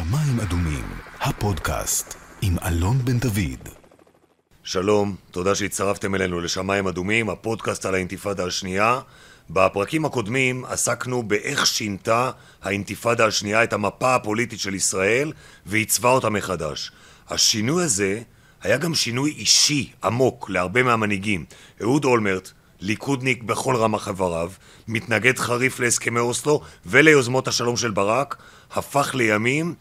שמיים 0.00 0.40
אדומים, 0.40 0.84
הפודקאסט 1.20 2.14
עם 2.42 2.56
אלון 2.66 2.98
בן 3.04 3.18
דוד. 3.18 3.68
שלום, 4.62 5.16
תודה 5.30 5.54
שהצטרפתם 5.54 6.14
אלינו 6.14 6.40
לשמיים 6.40 6.86
אדומים, 6.86 7.30
הפודקאסט 7.30 7.86
על 7.86 7.94
האינתיפאדה 7.94 8.44
השנייה. 8.44 9.00
בפרקים 9.50 10.04
הקודמים 10.04 10.64
עסקנו 10.64 11.22
באיך 11.22 11.66
שינתה 11.66 12.30
האינתיפאדה 12.62 13.26
השנייה 13.26 13.64
את 13.64 13.72
המפה 13.72 14.14
הפוליטית 14.14 14.60
של 14.60 14.74
ישראל 14.74 15.32
ועיצבה 15.66 16.10
אותה 16.10 16.30
מחדש. 16.30 16.92
השינוי 17.28 17.84
הזה 17.84 18.22
היה 18.62 18.78
גם 18.78 18.94
שינוי 18.94 19.30
אישי 19.30 19.92
עמוק 20.04 20.50
להרבה 20.50 20.82
מהמנהיגים. 20.82 21.44
אהוד 21.82 22.04
אולמרט, 22.04 22.50
ליכודניק 22.80 23.42
בכל 23.42 23.76
רמ"ח 23.76 24.08
איבריו, 24.08 24.50
מתנגד 24.88 25.38
חריף 25.38 25.80
להסכמי 25.80 26.20
אוסלו 26.20 26.60
וליוזמות 26.86 27.48
השלום 27.48 27.76
של 27.76 27.90
ברק, 27.90 28.36
הפך 28.74 29.14
לימים 29.14 29.74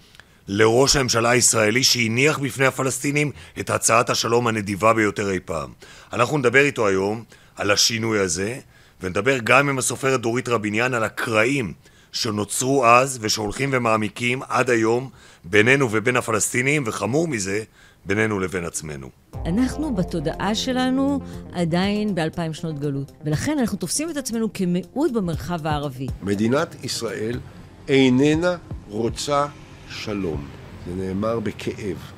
לראש 0.48 0.96
הממשלה 0.96 1.30
הישראלי 1.30 1.84
שהניח 1.84 2.40
בפני 2.40 2.66
הפלסטינים 2.66 3.32
את 3.60 3.70
הצעת 3.70 4.10
השלום 4.10 4.48
הנדיבה 4.48 4.94
ביותר 4.94 5.32
אי 5.32 5.40
פעם. 5.46 5.70
אנחנו 6.14 6.38
נדבר 6.38 6.60
איתו 6.60 6.88
היום 6.88 7.24
על 7.56 7.72
השינוי 7.72 8.20
הזה, 8.20 8.60
ונדבר 9.02 9.38
גם 9.44 9.70
עם 9.70 9.78
הסופרת 9.78 10.22
דורית 10.22 10.50
רביניאן 10.50 10.94
על 10.94 11.04
הקרעים 11.04 11.74
שנוצרו 12.12 12.86
אז 12.86 13.20
ושהולכים 13.22 13.70
ומעמיקים 13.74 14.42
עד 14.50 14.70
היום 14.70 15.10
בינינו 15.44 15.92
ובין 15.92 16.16
הפלסטינים, 16.16 16.84
וחמור 16.86 17.28
מזה, 17.28 17.64
בינינו 18.06 18.40
לבין 18.40 18.66
עצמנו. 18.66 19.10
אנחנו 19.46 19.96
בתודעה 19.96 20.56
שלנו 20.56 21.20
עדיין 21.54 22.16
באלפיים 22.16 22.54
שנות 22.54 22.80
גלות, 22.80 23.12
ולכן 23.26 23.60
אנחנו 23.60 23.78
תופסים 23.78 24.10
את 24.10 24.18
עצמנו 24.18 24.54
כמיעוט 24.54 25.12
במרחב 25.12 25.68
הערבי. 25.68 26.08
מדינת 26.22 26.84
ישראל 26.84 27.40
איננה 27.88 28.56
רוצה 28.90 29.48
שלום. 29.90 30.48
זה 30.88 30.94
נאמר 30.96 31.40
בכאב. 31.40 32.12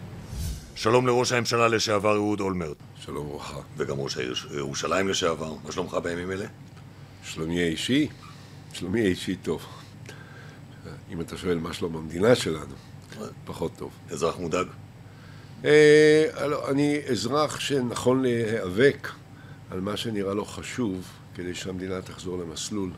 שלום 0.75 1.07
לראש 1.07 1.31
הממשלה 1.31 1.67
לשעבר 1.67 2.15
אהוד 2.15 2.39
אולמרט, 2.39 2.77
שלום 2.95 3.27
וברכה. 3.27 3.59
וגם 3.77 3.99
ראש 3.99 4.17
העיר 4.17 4.33
ירושלים 4.57 5.07
לשעבר. 5.07 5.53
מה 5.63 5.71
שלומך 5.71 5.93
בימים 5.93 6.31
אלה? 6.31 6.45
שלומי 7.23 7.61
האישי? 7.61 8.07
שלומי 8.73 9.01
האישי 9.01 9.35
טוב. 9.35 9.65
אם 11.11 11.21
אתה 11.21 11.37
שואל 11.37 11.57
מה 11.57 11.73
שלום 11.73 11.97
המדינה 11.97 12.35
שלנו, 12.35 12.75
פחות 13.45 13.71
טוב. 13.77 13.91
אזרח 14.11 14.37
מודאג? 14.39 14.67
אה, 15.65 16.47
לא, 16.47 16.69
אני 16.71 16.99
אזרח 17.09 17.59
שנכון 17.59 18.21
להיאבק 18.21 19.07
על 19.71 19.81
מה 19.81 19.97
שנראה 19.97 20.33
לו 20.33 20.45
חשוב 20.45 21.07
כדי 21.35 21.55
שהמדינה 21.55 22.01
תחזור 22.01 22.37
למסלול 22.37 22.91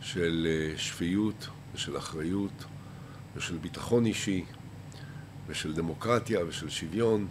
של 0.00 0.46
אה, 0.50 0.78
שפיות 0.78 1.48
ושל 1.74 1.96
אחריות 1.96 2.64
ושל 3.36 3.56
ביטחון 3.56 4.06
אישי 4.06 4.44
ושל 5.46 5.72
דמוקרטיה 5.72 6.44
ושל 6.46 6.68
שוויון 6.68 7.26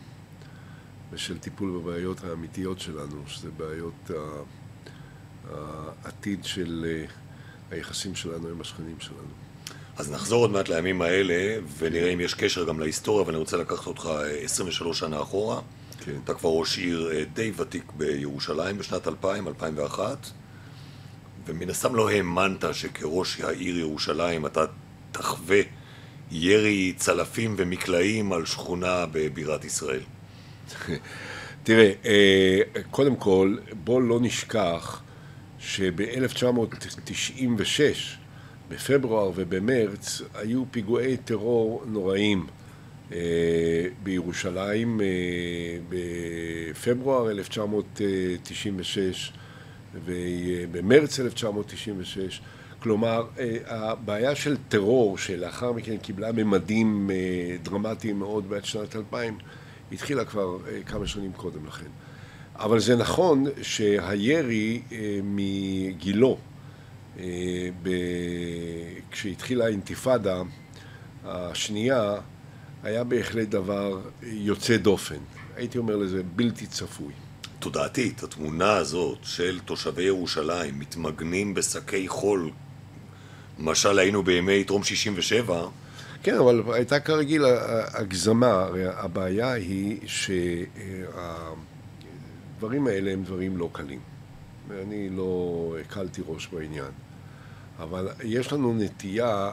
ושל 1.12 1.38
טיפול 1.38 1.72
בבעיות 1.72 2.24
האמיתיות 2.24 2.80
שלנו, 2.80 3.24
שזה 3.28 3.50
בעיות 3.58 4.12
העתיד 5.52 6.46
של 6.46 6.86
אה, 6.88 7.06
היחסים 7.72 8.16
שלנו 8.16 8.48
עם 8.48 8.62
השכנים 8.62 9.00
שלנו. 9.00 9.34
אז 9.98 10.12
נחזור 10.12 10.42
עוד 10.42 10.52
מעט 10.52 10.70
לימים 10.70 11.02
האלה, 11.02 11.60
ונראה 11.78 12.14
אם 12.14 12.20
יש 12.20 12.34
קשר 12.34 12.66
גם 12.66 12.80
להיסטוריה, 12.80 13.28
ואני 13.28 13.38
רוצה 13.38 13.58
לקחת 13.58 13.88
אותך 13.88 14.06
אה, 14.06 14.30
23 14.44 15.00
שנה 15.00 15.22
אחורה. 15.22 15.62
כן. 16.00 16.20
אתה 16.24 16.34
כבר 16.34 16.50
ראש 16.50 16.78
עיר 16.78 17.12
אה, 17.12 17.24
די 17.34 17.52
ותיק 17.58 17.92
בירושלים 17.98 18.78
בשנת 18.78 19.08
2000, 19.08 19.48
2001, 19.48 20.28
ומן 21.46 21.70
הסתם 21.70 21.96
לא 21.96 22.10
האמנת 22.10 22.66
שכראש 22.72 23.42
העיר 23.42 23.80
ירושלים 23.80 24.46
אתה 24.46 24.66
תחווה 25.12 25.62
ירי 26.32 26.94
צלפים 26.98 27.56
ומקלעים 27.58 28.34
על 28.34 28.46
שכונה 28.46 29.06
בבירת 29.12 29.66
ישראל. 29.66 30.02
תראה, 31.64 31.92
אה, 32.06 32.60
קודם 32.92 33.16
כל, 33.16 33.58
בוא 33.84 34.02
לא 34.02 34.20
נשכח 34.22 35.02
שב-1996, 35.60 37.82
בפברואר 38.70 39.32
ובמרץ, 39.36 40.22
היו 40.34 40.64
פיגועי 40.72 41.18
טרור 41.18 41.84
נוראים 41.86 42.48
אה, 43.12 43.18
בירושלים 44.04 45.02
אה, 45.02 45.06
בפברואר 45.90 47.32
1996 47.32 49.34
ובמרץ 50.06 51.20
1996. 51.20 52.42
כלומר, 52.84 53.26
אה, 53.40 53.58
הבעיה 53.66 54.36
של 54.36 54.58
טרור, 54.70 55.18
שלאחר 55.18 55.72
מכן 55.72 55.98
קיבלה 55.98 56.32
ממדים 56.32 57.10
אה, 57.12 57.56
דרמטיים 57.64 58.20
מאוד 58.20 58.50
בעד 58.50 58.66
שנת 58.66 58.96
2000, 58.96 59.38
התחילה 59.92 60.26
כבר 60.26 60.58
אה, 60.68 60.84
כמה 60.84 61.08
שנים 61.08 61.32
קודם 61.34 61.66
לכן. 61.66 61.88
אבל 62.56 62.80
זה 62.80 62.96
נכון 62.96 63.46
שהירי 63.62 64.82
מגילו. 65.24 66.38
כשהתחילה 69.12 69.66
האינתיפאדה 69.66 70.42
השנייה, 71.26 72.16
היה 72.84 73.04
בהחלט 73.04 73.48
דבר 73.48 74.02
יוצא 74.24 74.78
דופן. 74.78 75.20
הייתי 75.56 75.78
אומר 75.78 75.96
לזה 75.96 76.22
בלתי 76.36 76.68
צפוי. 76.68 77.14
תודעתית, 77.60 78.24
התמונה 78.24 78.76
הזאת 78.76 79.18
של 79.24 79.60
תושבי 79.66 80.04
ירושלים 80.04 80.80
מתמגנים 80.80 81.54
בשקי 81.54 82.08
חול, 82.08 82.52
משל 83.60 84.00
היינו 84.00 84.24
בימי 84.24 84.64
טרום 84.64 84.84
67, 84.84 85.66
כן, 86.24 86.36
אבל 86.36 86.64
הייתה 86.74 87.00
כרגיל 87.00 87.46
הגזמה, 87.94 88.52
הרי 88.52 88.86
הבעיה 88.86 89.52
היא 89.52 90.00
שהדברים 92.58 92.88
האלה 92.88 93.12
הם 93.12 93.24
דברים 93.24 93.58
לא 93.58 93.70
קלים. 93.72 94.00
ואני 94.68 95.10
לא 95.10 95.76
הקלתי 95.82 96.22
ראש 96.28 96.48
בעניין. 96.48 96.92
אבל 97.80 98.10
יש 98.24 98.54
לנו 98.54 98.74
נטייה 98.74 99.52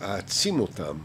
להעצים 0.00 0.60
אותם 0.60 0.96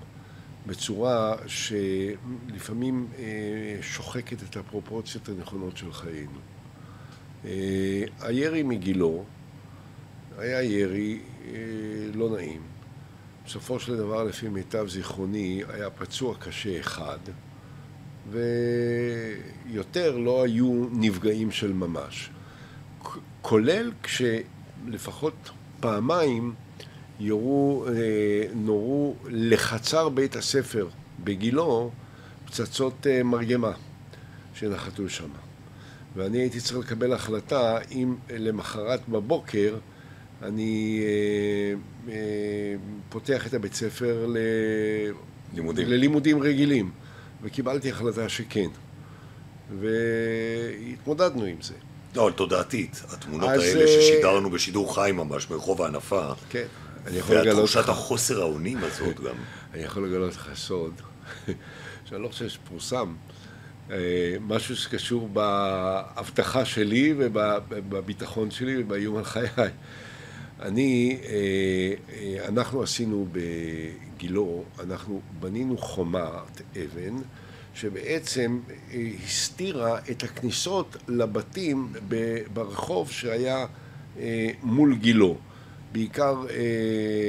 בצורה 0.66 1.36
שלפעמים 1.48 3.08
אה, 3.18 3.78
שוחקת 3.82 4.44
את 4.44 4.58
הפרופורציות 4.58 5.30
הנכונות 5.30 5.78
של 5.78 5.94
חיינו. 5.94 6.40
אה, 7.46 8.04
הירי 8.22 8.64
מגילו 8.64 9.24
היה 10.40 10.64
ירי 10.64 11.20
אה, 11.48 11.58
לא 12.14 12.30
נעים. 12.30 12.62
בסופו 13.46 13.80
של 13.80 13.98
דבר, 13.98 14.24
לפי 14.24 14.48
מיטב 14.48 14.88
זיכרוני, 14.88 15.64
היה 15.70 15.90
פצוע 15.90 16.36
קשה 16.40 16.80
אחד, 16.80 17.18
ויותר 18.32 20.18
לא 20.18 20.44
היו 20.44 20.86
נפגעים 20.92 21.52
של 21.52 21.74
ממש. 21.74 22.30
כולל 23.42 23.92
כשלפחות 24.04 25.50
פעמיים 25.80 26.54
יורו, 27.20 27.86
אה, 27.88 27.92
נורו 28.56 29.16
לחצר 29.30 30.10
בית 30.10 30.36
הספר 30.36 30.88
בגילו 31.24 31.92
פצצות 32.46 33.08
אה, 33.08 33.24
מרגמה 33.24 33.72
שנחתו 34.54 35.10
שם. 35.10 35.30
ואני 36.16 36.38
הייתי 36.38 36.60
צריך 36.60 36.80
לקבל 36.80 37.14
החלטה 37.14 37.78
אם 37.92 38.16
למחרת 38.30 39.10
בבוקר 39.10 39.78
אני 40.44 41.02
אה, 41.04 42.14
אה, 42.14 42.76
פותח 43.10 43.48
את 43.48 43.54
הבית 43.54 43.74
ספר 43.74 44.26
ל... 44.28 44.38
לימודים. 45.54 45.88
ללימודים 45.88 46.42
רגילים, 46.42 46.92
וקיבלתי 47.42 47.90
החלטה 47.90 48.30
שכן. 48.30 48.68
והתמודדנו 49.80 51.46
עם 51.46 51.62
זה. 51.62 51.74
לא, 52.16 52.24
אבל 52.24 52.32
תודעתית, 52.32 53.04
התמונות 53.10 53.50
אז, 53.50 53.60
האלה 53.60 53.82
אה, 53.82 53.88
ששידרנו 53.88 54.50
בשידור 54.50 54.96
חי 54.96 55.12
ממש 55.14 55.46
ברחוב 55.46 55.82
ההנפה, 55.82 56.32
כן. 56.50 56.66
אני 57.08 57.18
יכול 57.18 57.36
לגלות 57.36 57.48
והתחושת 57.48 57.80
לך, 57.80 57.90
החוסר 57.90 58.42
האונים 58.42 58.78
הזאת 58.78 59.20
גם. 59.20 59.36
אני 59.74 59.84
יכול 59.84 60.08
לגלות 60.08 60.36
לך 60.36 60.50
סוד, 60.56 61.02
שאני 62.06 62.24
לא 62.24 62.28
חושב 62.28 62.50
שפורסם, 62.50 63.16
משהו 64.42 64.76
שקשור 64.76 65.30
באבטחה 65.30 66.66
שלי 66.66 67.14
ובביטחון 67.18 68.52
שלי 68.52 68.82
ובאיום 68.82 69.18
על 69.18 69.24
חיי. 69.24 69.70
אני, 70.62 71.18
אה, 71.24 71.30
אה, 72.14 72.48
אנחנו 72.48 72.84
עשינו 72.84 73.28
בגילו, 73.32 74.64
אנחנו 74.84 75.22
בנינו 75.40 75.78
חומת 75.78 76.62
אבן 76.72 77.16
שבעצם 77.74 78.60
אה, 78.92 79.10
הסתירה 79.26 80.00
את 80.12 80.24
הכניסות 80.24 80.98
לבתים 81.08 81.94
ברחוב 82.54 83.12
שהיה 83.12 83.66
מול 84.64 84.96
גילו, 84.96 85.38
בעיקר... 85.92 86.36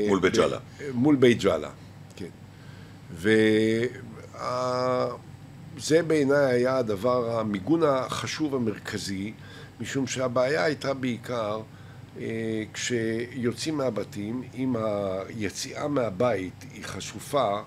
מול 0.08 0.20
בית 0.20 0.34
ג'אלה. 0.34 0.58
מול 0.94 1.16
בית 1.16 1.42
ג'אלה, 1.42 1.70
כן. 2.16 2.28
וזה 3.12 3.88
בעיניי 6.06 6.52
היה 6.54 6.76
הדבר, 6.76 7.40
המיגון 7.40 7.82
החשוב 7.82 8.54
המרכזי, 8.54 9.32
משום 9.80 10.06
שהבעיה 10.06 10.64
הייתה 10.64 10.94
בעיקר 10.94 11.60
כשיוצאים 12.72 13.76
מהבתים, 13.76 14.42
אם 14.54 14.76
היציאה 14.76 15.88
מהבית 15.88 16.64
היא 16.74 16.84
חשופה, 16.84 17.60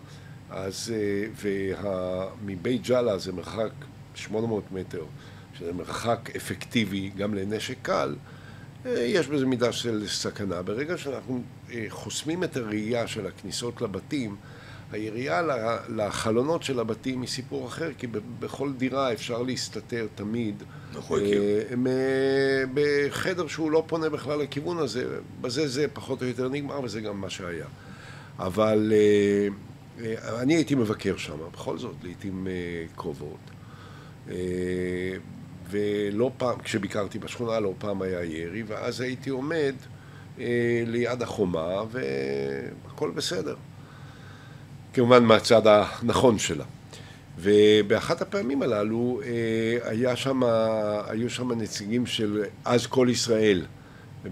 אז, 0.49 0.93
ומבית 1.41 2.81
ג'אלה 2.83 3.17
זה 3.17 3.31
מרחק 3.31 3.71
800 4.15 4.71
מטר, 4.71 5.05
שזה 5.53 5.73
מרחק 5.73 6.29
אפקטיבי 6.35 7.09
גם 7.09 7.33
לנשק 7.33 7.77
קל, 7.81 8.15
יש 8.85 9.27
בזה 9.27 9.45
מידה 9.45 9.71
של 9.71 10.07
סכנה. 10.07 10.61
ברגע 10.61 10.97
שאנחנו 10.97 11.43
חוסמים 11.89 12.43
את 12.43 12.57
הראייה 12.57 13.07
של 13.07 13.27
הכניסות 13.27 13.81
לבתים, 13.81 14.35
היריעה 14.93 15.41
לחלונות 15.89 16.63
של 16.63 16.79
הבתים 16.79 17.21
היא 17.21 17.29
סיפור 17.29 17.67
אחר, 17.67 17.89
כי 17.97 18.07
בכל 18.39 18.73
דירה 18.77 19.13
אפשר 19.13 19.41
להסתתר 19.41 20.07
תמיד. 20.15 20.63
נכון, 20.93 21.19
בחדר 22.73 23.47
שהוא 23.47 23.71
לא 23.71 23.83
פונה 23.87 24.09
בכלל 24.09 24.39
לכיוון 24.39 24.77
הזה, 24.77 25.05
בזה 25.41 25.67
זה 25.67 25.85
פחות 25.93 26.21
או 26.21 26.27
יותר 26.27 26.49
נגמר, 26.49 26.81
וזה 26.83 27.01
גם 27.01 27.21
מה 27.21 27.29
שהיה. 27.29 27.65
אבל 28.39 28.93
אני 30.39 30.55
הייתי 30.55 30.75
מבקר 30.75 31.17
שם, 31.17 31.37
בכל 31.53 31.77
זאת, 31.77 31.95
לעיתים 32.03 32.47
קרובות. 32.95 33.51
ולא 35.69 36.31
פעם, 36.37 36.59
כשביקרתי 36.59 37.19
בשכונה, 37.19 37.59
לא 37.59 37.73
פעם 37.77 38.01
היה 38.01 38.23
ירי, 38.23 38.63
ואז 38.67 39.01
הייתי 39.01 39.29
עומד 39.29 39.75
ליד 40.87 41.21
החומה, 41.21 41.83
והכל 41.91 43.11
בסדר. 43.11 43.55
כמובן 44.93 45.23
מהצד 45.23 45.61
הנכון 45.65 46.39
שלה. 46.39 46.65
ובאחת 47.39 48.21
הפעמים 48.21 48.61
הללו 48.61 49.21
היה 49.83 50.15
שם, 50.15 50.43
היו 51.07 51.29
שם 51.29 51.51
נציגים 51.51 52.05
של 52.05 52.43
אז 52.65 52.87
כל 52.87 53.07
ישראל 53.11 53.65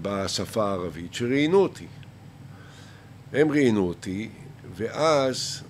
בשפה 0.01 0.63
הערבית 0.63 1.13
שראיינו 1.13 1.57
אותי. 1.57 1.85
הם 3.33 3.51
ראיינו 3.51 3.87
אותי, 3.87 4.29
ואז 4.75 5.63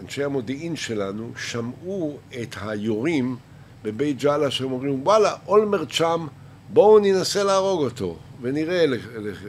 אנשי 0.00 0.24
המודיעין 0.24 0.76
שלנו 0.76 1.32
שמעו 1.36 2.18
את 2.42 2.56
היורים 2.62 3.36
בבית 3.82 4.18
ג'אלה 4.18 4.50
שהם 4.50 4.72
אומרים 4.72 5.02
וואלה, 5.02 5.34
אולמרט 5.46 5.90
שם, 5.90 6.26
בואו 6.68 6.98
ננסה 6.98 7.44
להרוג 7.44 7.80
אותו 7.82 8.16
ונראה 8.42 8.84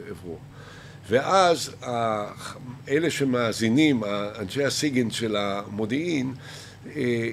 איפה 0.08 0.38
ואז 1.08 1.70
אלה 2.88 3.10
שמאזינים, 3.10 4.02
אנשי 4.38 4.64
הסיגן 4.64 5.10
של 5.10 5.36
המודיעין, 5.36 6.34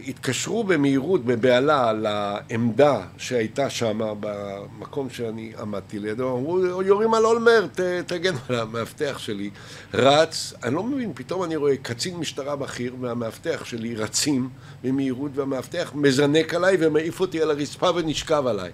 התקשרו 0.07 0.63
במהירות, 0.63 1.25
בבהלה, 1.25 1.93
לעמדה 1.93 3.01
שהייתה 3.17 3.69
שם 3.69 3.99
במקום 4.19 5.09
שאני 5.09 5.53
עמדתי 5.59 5.99
לידו, 5.99 6.37
אמרו, 6.37 6.59
יורים 6.83 7.13
על 7.13 7.25
אולמרט, 7.25 7.79
תגן 8.05 8.33
על 8.49 8.55
המאבטח 8.55 9.17
שלי. 9.17 9.49
רץ, 9.93 10.53
אני 10.63 10.75
לא 10.75 10.83
מבין, 10.83 11.11
פתאום 11.15 11.43
אני 11.43 11.55
רואה 11.55 11.77
קצין 11.77 12.15
משטרה 12.15 12.55
בכיר 12.55 12.95
והמאבטח 13.01 13.65
שלי 13.65 13.95
רצים 13.95 14.49
במהירות, 14.83 15.31
והמאבטח 15.35 15.91
מזנק 15.95 16.53
עליי 16.53 16.77
ומעיף 16.79 17.19
אותי 17.19 17.41
על 17.41 17.51
הרצפה 17.51 17.91
ונשכב 17.95 18.47
עליי. 18.47 18.71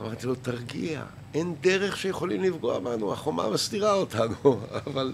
אמרתי 0.00 0.26
לו, 0.26 0.34
תרגיע, 0.34 1.02
אין 1.34 1.54
דרך 1.60 1.96
שיכולים 1.96 2.42
לפגוע 2.42 2.78
בנו, 2.78 3.12
החומה 3.12 3.50
מסתירה 3.50 3.92
אותנו, 3.92 4.60
אבל 4.86 5.12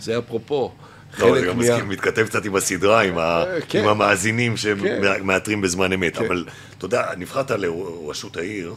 זה 0.00 0.18
אפרופו. 0.18 0.72
לא, 1.18 1.40
זה 1.40 1.46
גם 1.46 1.58
מה... 1.58 1.84
מתכתב 1.84 2.26
קצת 2.26 2.44
עם 2.44 2.56
הסדרה, 2.56 3.02
עם, 3.02 3.18
ה... 3.18 3.44
כן. 3.68 3.78
עם 3.78 3.88
המאזינים 3.88 4.56
שמאתרים 4.56 5.58
כן. 5.58 5.64
בזמן 5.64 5.92
אמת, 5.92 6.16
כן. 6.16 6.24
אבל 6.24 6.44
אתה 6.78 6.84
יודע, 6.84 7.06
נבחרת 7.16 7.50
לראשות 7.50 8.36
העיר 8.36 8.74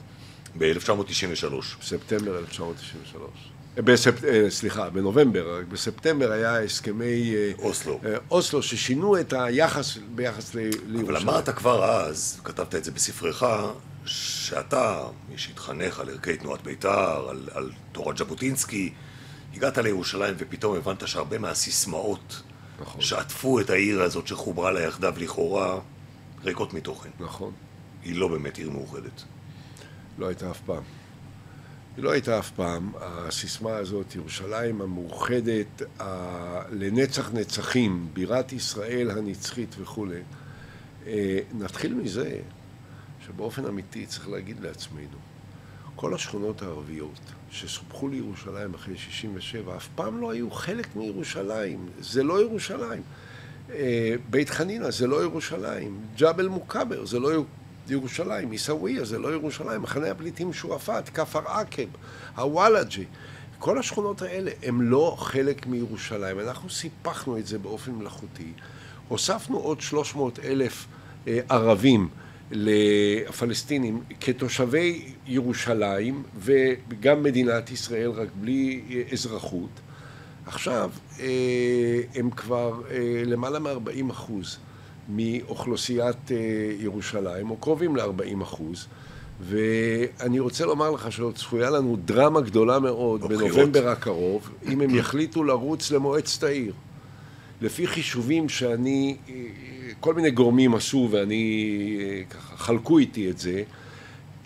ב-1993. 0.58 1.54
בספטמבר 1.82 2.40
1993. 2.40 3.30
בספ... 3.76 4.14
סליחה, 4.50 4.90
בנובמבר, 4.90 5.60
בספטמבר 5.70 6.32
היה 6.32 6.64
הסכמי 6.64 7.34
אוסלו. 7.60 8.00
אוסלו 8.32 8.64
ששינו 8.64 9.20
את 9.20 9.34
היחס 9.34 9.98
ביחס 10.16 10.54
לירושלים. 10.56 11.06
אבל 11.06 11.18
אמרת 11.18 11.50
כבר 11.50 11.86
אז, 11.86 12.42
כתבת 12.44 12.76
את 12.76 12.84
זה 12.84 12.92
בספרך, 12.92 13.44
שאתה, 14.08 15.04
מי 15.30 15.38
שהתחנך 15.38 16.00
על 16.00 16.10
ערכי 16.10 16.38
תנועת 16.38 16.64
בית"ר, 16.64 17.30
על, 17.30 17.50
על 17.54 17.72
תורת 17.92 18.18
ז'בוטינסקי, 18.18 18.94
הגעת 19.54 19.78
לירושלים 19.78 20.36
ופתאום 20.38 20.76
הבנת 20.76 21.08
שהרבה 21.08 21.38
מהסיסמאות 21.38 22.42
נכון. 22.82 23.02
שעטפו 23.02 23.60
את 23.60 23.70
העיר 23.70 24.02
הזאת 24.02 24.28
שחוברה 24.28 24.72
לה 24.72 24.82
יחדיו 24.82 25.14
לכאורה, 25.18 25.80
ריקות 26.44 26.74
מתוכן. 26.74 27.10
נכון. 27.20 27.52
היא 28.04 28.16
לא 28.16 28.28
באמת 28.28 28.58
עיר 28.58 28.70
מאוחדת. 28.70 29.24
לא 30.18 30.28
הייתה 30.28 30.52
אף 30.52 30.60
פעם. 30.66 30.84
היא 31.98 32.04
לא 32.04 32.12
הייתה 32.12 32.40
אף 32.40 32.52
פעם. 32.52 32.92
הסיסמה 33.02 33.76
הזאת, 33.76 34.16
ירושלים 34.16 34.82
המאוחדת, 34.82 35.82
ה... 36.00 36.04
לנצח 36.72 37.32
נצחים, 37.34 38.08
בירת 38.14 38.54
ישראל 38.54 39.12
הנצחית 39.12 39.76
וכולי. 39.80 40.22
אה, 41.08 41.40
נתחיל 41.54 41.94
מזה 41.94 42.40
שבאופן 43.28 43.66
אמיתי 43.66 44.06
צריך 44.06 44.30
להגיד 44.30 44.60
לעצמנו, 44.60 45.18
כל 45.96 46.14
השכונות 46.14 46.62
הערביות 46.62 47.20
שסופחו 47.52 48.08
לירושלים 48.08 48.74
אחרי 48.74 48.98
67' 48.98 49.76
אף 49.78 49.88
פעם 49.96 50.22
לא 50.22 50.32
היו 50.32 50.52
חלק 50.52 50.96
מירושלים, 50.96 51.90
זה 52.00 52.24
לא 52.24 52.42
ירושלים. 52.42 53.02
אה, 53.72 54.16
בית 54.30 54.50
חנינא 54.50 54.92
זה 54.92 55.08
לא 55.08 55.24
ירושלים, 55.24 56.02
ג'בל 56.18 56.48
מוכבר 56.48 57.06
זה 57.06 57.20
לא 57.20 57.30
ירושלים, 57.90 58.52
עיסאוויה 58.52 59.06
זה 59.06 59.20
לא 59.20 59.34
ירושלים, 59.34 59.82
מחנה 59.82 60.12
הפליטים 60.12 60.54
שועפאט, 60.54 61.10
כפר 61.14 61.48
עקב, 61.48 61.88
הוואלג'י, 62.36 63.06
כל 63.60 63.80
השכונות 63.80 64.22
האלה 64.22 64.52
הם 64.64 64.82
לא 64.82 65.16
חלק 65.20 65.68
מירושלים. 65.68 66.40
אנחנו 66.40 66.70
סיפחנו 66.70 67.38
את 67.38 67.48
זה 67.48 67.60
באופן 67.60 67.92
מלאכותי, 67.92 68.52
הוספנו 69.08 69.58
עוד 69.58 69.82
300 69.82 70.40
אלף 70.40 70.86
אה, 71.28 71.40
ערבים 71.50 72.10
לפלסטינים 72.52 74.02
כתושבי 74.22 75.02
ירושלים 75.28 76.24
וגם 76.40 77.24
מדינת 77.24 77.72
ישראל 77.72 78.10
רק 78.10 78.28
בלי 78.42 78.82
אזרחות. 79.12 79.70
עכשיו 80.46 80.92
אה, 81.20 81.26
הם 82.16 82.30
כבר 82.30 82.82
אה, 82.92 83.24
למעלה 83.26 83.60
מ-40 83.60 84.12
אחוז 84.12 84.58
מאוכלוסיית 85.10 86.32
אה, 86.32 86.38
ירושלים 86.80 87.50
או 87.50 87.58
קרובים 87.58 87.96
ל-40 87.96 88.44
אחוז. 88.44 88.88
ואני 89.42 90.40
רוצה 90.40 90.66
לומר 90.66 90.92
לך 90.92 91.12
שעוד 91.12 91.36
צפויה 91.36 91.70
לנו 91.70 91.98
דרמה 92.06 92.42
גדולה 92.42 92.80
מאוד 92.80 93.22
בנובמבר 93.22 93.90
הקרוב 93.90 94.50
אם 94.68 94.82
הם 94.82 94.96
יחליטו 94.96 95.44
לרוץ 95.44 95.92
למועצת 95.92 96.44
העיר 96.44 96.74
לפי 97.62 97.88
חישובים 97.88 98.50
שאני 98.50 99.16
כל 100.00 100.14
מיני 100.14 100.32
גורמים 100.32 100.76
עשו 100.76 101.10
ואני 101.12 102.26
ככה 102.30 102.58
חלקו 102.58 102.98
איתי 102.98 103.30
את 103.30 103.38
זה 103.38 103.64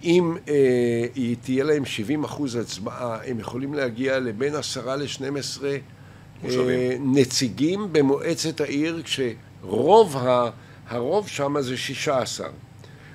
אם 0.03 0.37
אה, 0.49 1.05
תהיה 1.41 1.63
להם 1.63 1.85
70 1.85 2.23
אחוז 2.23 2.55
הצבעה 2.55 3.17
הם 3.25 3.39
יכולים 3.39 3.73
להגיע 3.73 4.19
לבין 4.19 4.55
עשרה 4.55 4.95
לשנים 4.95 5.35
עשרה 5.35 5.75
אה, 6.43 6.95
נציגים 6.99 7.87
במועצת 7.91 8.61
העיר 8.61 9.01
כשרוב 9.03 10.17
ה, 10.17 10.49
הרוב 10.87 11.27
שם 11.27 11.55
זה 11.59 11.77
שישה 11.77 12.19
עשר. 12.19 12.49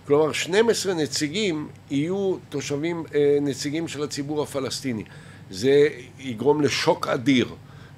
כלומר 0.06 0.32
12 0.32 0.94
נציגים 0.94 1.68
יהיו 1.90 2.36
תושבים 2.48 3.04
אה, 3.14 3.38
נציגים 3.40 3.88
של 3.88 4.02
הציבור 4.02 4.42
הפלסטיני. 4.42 5.04
זה 5.50 5.88
יגרום 6.18 6.60
לשוק 6.60 7.08
אדיר 7.08 7.48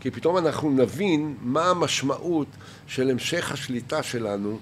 כי 0.00 0.10
פתאום 0.10 0.36
אנחנו 0.38 0.70
נבין 0.70 1.34
מה 1.40 1.70
המשמעות 1.70 2.48
של 2.86 3.10
המשך 3.10 3.52
השליטה 3.52 4.02
שלנו 4.02 4.58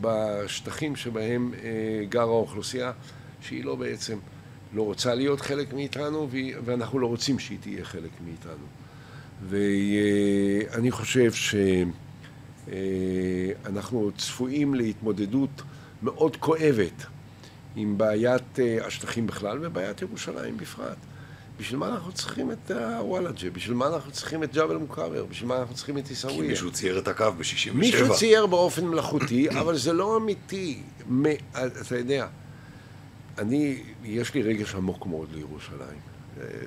בשטחים 0.00 0.96
שבהם 0.96 1.52
אה, 1.54 2.04
גרה 2.08 2.24
האוכלוסייה, 2.24 2.92
שהיא 3.40 3.64
לא 3.64 3.74
בעצם 3.74 4.18
לא 4.74 4.82
רוצה 4.82 5.14
להיות 5.14 5.40
חלק 5.40 5.72
מאיתנו, 5.72 6.28
ואנחנו 6.64 6.98
לא 6.98 7.06
רוצים 7.06 7.38
שהיא 7.38 7.58
תהיה 7.60 7.84
חלק 7.84 8.10
מאיתנו. 8.24 8.66
ואני 9.48 10.90
חושב 10.90 11.32
שאנחנו 13.62 14.10
צפויים 14.18 14.74
להתמודדות 14.74 15.62
מאוד 16.02 16.36
כואבת 16.36 17.06
עם 17.76 17.98
בעיית 17.98 18.58
אה, 18.58 18.86
השטחים 18.86 19.26
בכלל 19.26 19.58
ובעיית 19.66 20.02
ירושלים 20.02 20.56
בפרט. 20.56 20.96
בשביל 21.58 21.78
מה 21.78 21.88
אנחנו 21.88 22.12
צריכים 22.12 22.52
את 22.52 22.70
הוואלג'ה? 22.70 23.50
בשביל 23.50 23.76
מה 23.76 23.86
אנחנו 23.86 24.12
צריכים 24.12 24.42
את 24.42 24.54
ג'בל 24.54 24.76
מוכבר? 24.76 25.24
בשביל 25.24 25.48
מה 25.48 25.58
אנחנו 25.58 25.74
צריכים 25.74 25.98
את 25.98 26.08
עיסאוויה? 26.08 26.40
כי 26.40 26.48
מישהו 26.48 26.70
צייר 26.70 26.98
את 26.98 27.08
הקו 27.08 27.32
ב-67. 27.38 27.74
מישהו 27.74 28.14
צייר 28.14 28.46
באופן 28.46 28.84
מלאכותי, 28.84 29.50
אבל 29.60 29.76
זה 29.76 29.92
לא 29.92 30.16
אמיתי. 30.16 30.82
אתה 31.56 31.98
יודע, 31.98 32.26
אני, 33.38 33.82
יש 34.04 34.34
לי 34.34 34.42
רגש 34.42 34.74
עמוק 34.74 35.06
מאוד 35.06 35.28
לירושלים. 35.34 36.00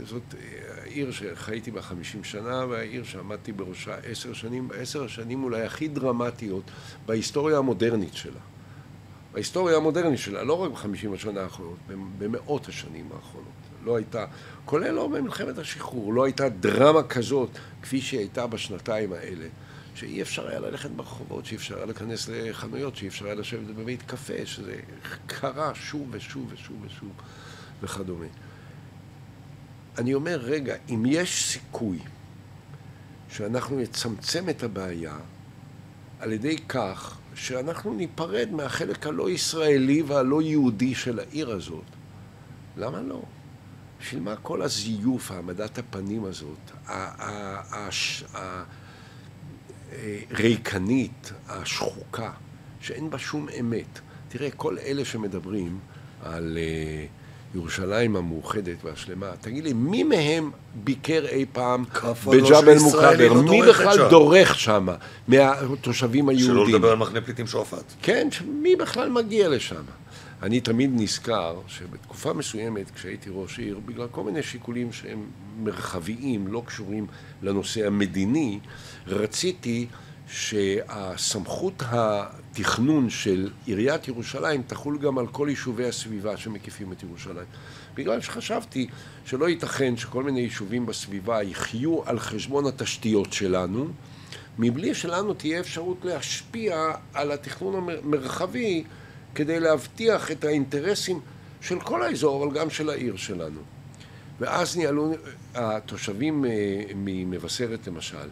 זאת 0.03 0.35
העיר 0.83 1.11
שחייתי 1.11 1.71
בה 1.71 1.81
חמישים 1.81 2.23
שנה, 2.23 2.65
והעיר 2.69 3.03
שעמדתי 3.03 3.51
בראשה 3.51 3.95
עשר 3.95 4.33
שנים, 4.33 4.69
עשר 4.77 5.03
השנים 5.03 5.43
אולי 5.43 5.61
הכי 5.61 5.87
דרמטיות 5.87 6.63
בהיסטוריה 7.05 7.57
המודרנית 7.57 8.13
שלה. 8.13 8.39
בהיסטוריה 9.33 9.77
המודרנית 9.77 10.19
שלה, 10.19 10.43
לא 10.43 10.63
רק 10.63 10.71
בחמישים 10.71 11.13
השנה 11.13 11.41
האחרונות, 11.41 11.77
במאות 12.17 12.67
השנים 12.67 13.09
האחרונות. 13.15 13.51
לא 13.83 13.95
הייתה, 13.95 14.25
כולל 14.65 14.91
לא 14.91 15.07
במלחמת 15.07 15.57
השחרור, 15.57 16.13
לא 16.13 16.23
הייתה 16.23 16.49
דרמה 16.49 17.03
כזאת 17.03 17.49
כפי 17.81 18.01
שהיא 18.01 18.19
הייתה 18.19 18.47
בשנתיים 18.47 19.13
האלה. 19.13 19.47
שאי 19.95 20.21
אפשר 20.21 20.47
היה 20.47 20.59
ללכת 20.59 20.89
ברחובות, 20.89 21.45
שאי 21.45 21.57
אפשר 21.57 21.77
היה 21.77 21.85
להיכנס 21.85 22.29
לחנויות, 22.29 22.95
שאי 22.95 23.07
אפשר 23.07 23.25
היה 23.25 23.35
לשבת 23.35 23.75
בבית 23.75 24.01
קפה, 24.01 24.45
שזה 24.45 24.75
קרה 25.27 25.75
שוב 25.75 26.07
ושוב 26.11 26.47
ושוב 26.53 26.77
ושוב 26.85 27.11
וכדומה. 27.81 28.25
אני 29.97 30.13
אומר, 30.13 30.39
רגע, 30.39 30.75
אם 30.89 31.03
יש 31.05 31.45
סיכוי 31.45 31.99
שאנחנו 33.29 33.79
נצמצם 33.79 34.49
את 34.49 34.63
הבעיה 34.63 35.15
על 36.19 36.31
ידי 36.31 36.57
כך 36.57 37.17
שאנחנו 37.35 37.93
ניפרד 37.93 38.49
מהחלק 38.51 39.07
הלא 39.07 39.29
ישראלי 39.29 40.01
והלא 40.01 40.41
יהודי 40.41 40.95
של 40.95 41.19
העיר 41.19 41.51
הזאת, 41.51 41.85
למה 42.77 43.01
לא? 43.01 43.21
בשביל 44.01 44.21
מה 44.21 44.35
כל 44.35 44.61
הזיוף, 44.61 45.31
העמדת 45.31 45.77
הפנים 45.77 46.25
הזאת, 46.25 46.71
הריקנית, 50.31 51.31
השחוקה, 51.47 52.31
שאין 52.81 53.09
בה 53.09 53.19
שום 53.19 53.47
אמת. 53.59 53.99
תראה, 54.27 54.51
כל 54.51 54.77
אלה 54.77 55.05
שמדברים 55.05 55.79
על 56.21 56.57
אה, 56.61 57.05
ירושלים 57.55 58.15
המאוחדת 58.15 58.77
והשלמה, 58.85 59.31
תגיד 59.41 59.63
לי, 59.63 59.73
מי 59.73 60.03
מהם 60.03 60.51
ביקר 60.75 61.25
אי 61.29 61.45
פעם 61.51 61.83
בג'בל 62.27 62.77
מוכבר? 62.77 63.27
לא 63.27 63.43
מי 63.43 63.61
בכלל 63.61 63.97
שם. 63.97 64.07
דורך 64.09 64.59
שם 64.59 64.87
מהתושבים 65.27 66.29
היהודים? 66.29 66.65
שלא 66.65 66.67
לדבר 66.67 66.91
על 66.91 66.97
מחנה 66.97 67.21
פליטים 67.21 67.47
שועפאט. 67.47 67.93
כן, 68.01 68.27
מי 68.47 68.75
בכלל 68.75 69.09
מגיע 69.09 69.49
לשם? 69.49 69.83
אני 70.43 70.59
תמיד 70.59 70.91
נזכר 70.93 71.59
שבתקופה 71.67 72.33
מסוימת, 72.33 72.91
כשהייתי 72.91 73.29
ראש 73.33 73.59
עיר, 73.59 73.79
בגלל 73.85 74.07
כל 74.11 74.23
מיני 74.23 74.43
שיקולים 74.43 74.91
שהם 74.91 75.25
מרחביים, 75.63 76.47
לא 76.47 76.63
קשורים 76.65 77.07
לנושא 77.41 77.87
המדיני, 77.87 78.59
רציתי 79.07 79.87
שהסמכות 80.31 81.83
התכנון 81.87 83.09
של 83.09 83.49
עיריית 83.65 84.07
ירושלים 84.07 84.61
תחול 84.67 84.97
גם 84.97 85.17
על 85.17 85.27
כל 85.27 85.47
יישובי 85.49 85.87
הסביבה 85.87 86.37
שמקיפים 86.37 86.91
את 86.91 87.03
ירושלים. 87.03 87.45
בגלל 87.95 88.21
שחשבתי 88.21 88.87
שלא 89.25 89.49
ייתכן 89.49 89.97
שכל 89.97 90.23
מיני 90.23 90.39
יישובים 90.39 90.85
בסביבה 90.85 91.43
יחיו 91.43 92.03
על 92.05 92.19
חשבון 92.19 92.65
התשתיות 92.65 93.33
שלנו, 93.33 93.87
מבלי 94.59 94.93
שלנו 94.93 95.33
תהיה 95.33 95.59
אפשרות 95.59 95.97
להשפיע 96.03 96.91
על 97.13 97.31
התכנון 97.31 97.89
המרחבי 97.89 98.83
כדי 99.35 99.59
להבטיח 99.59 100.31
את 100.31 100.43
האינטרסים 100.43 101.19
של 101.61 101.79
כל 101.79 102.03
האזור, 102.03 102.43
אבל 102.43 102.59
גם 102.59 102.69
של 102.69 102.89
העיר 102.89 103.15
שלנו. 103.15 103.59
ואז 104.39 104.77
ניהלו 104.77 105.13
התושבים 105.55 106.45
אה, 106.45 106.49
ממבשרת 106.95 107.87
למשל, 107.87 108.27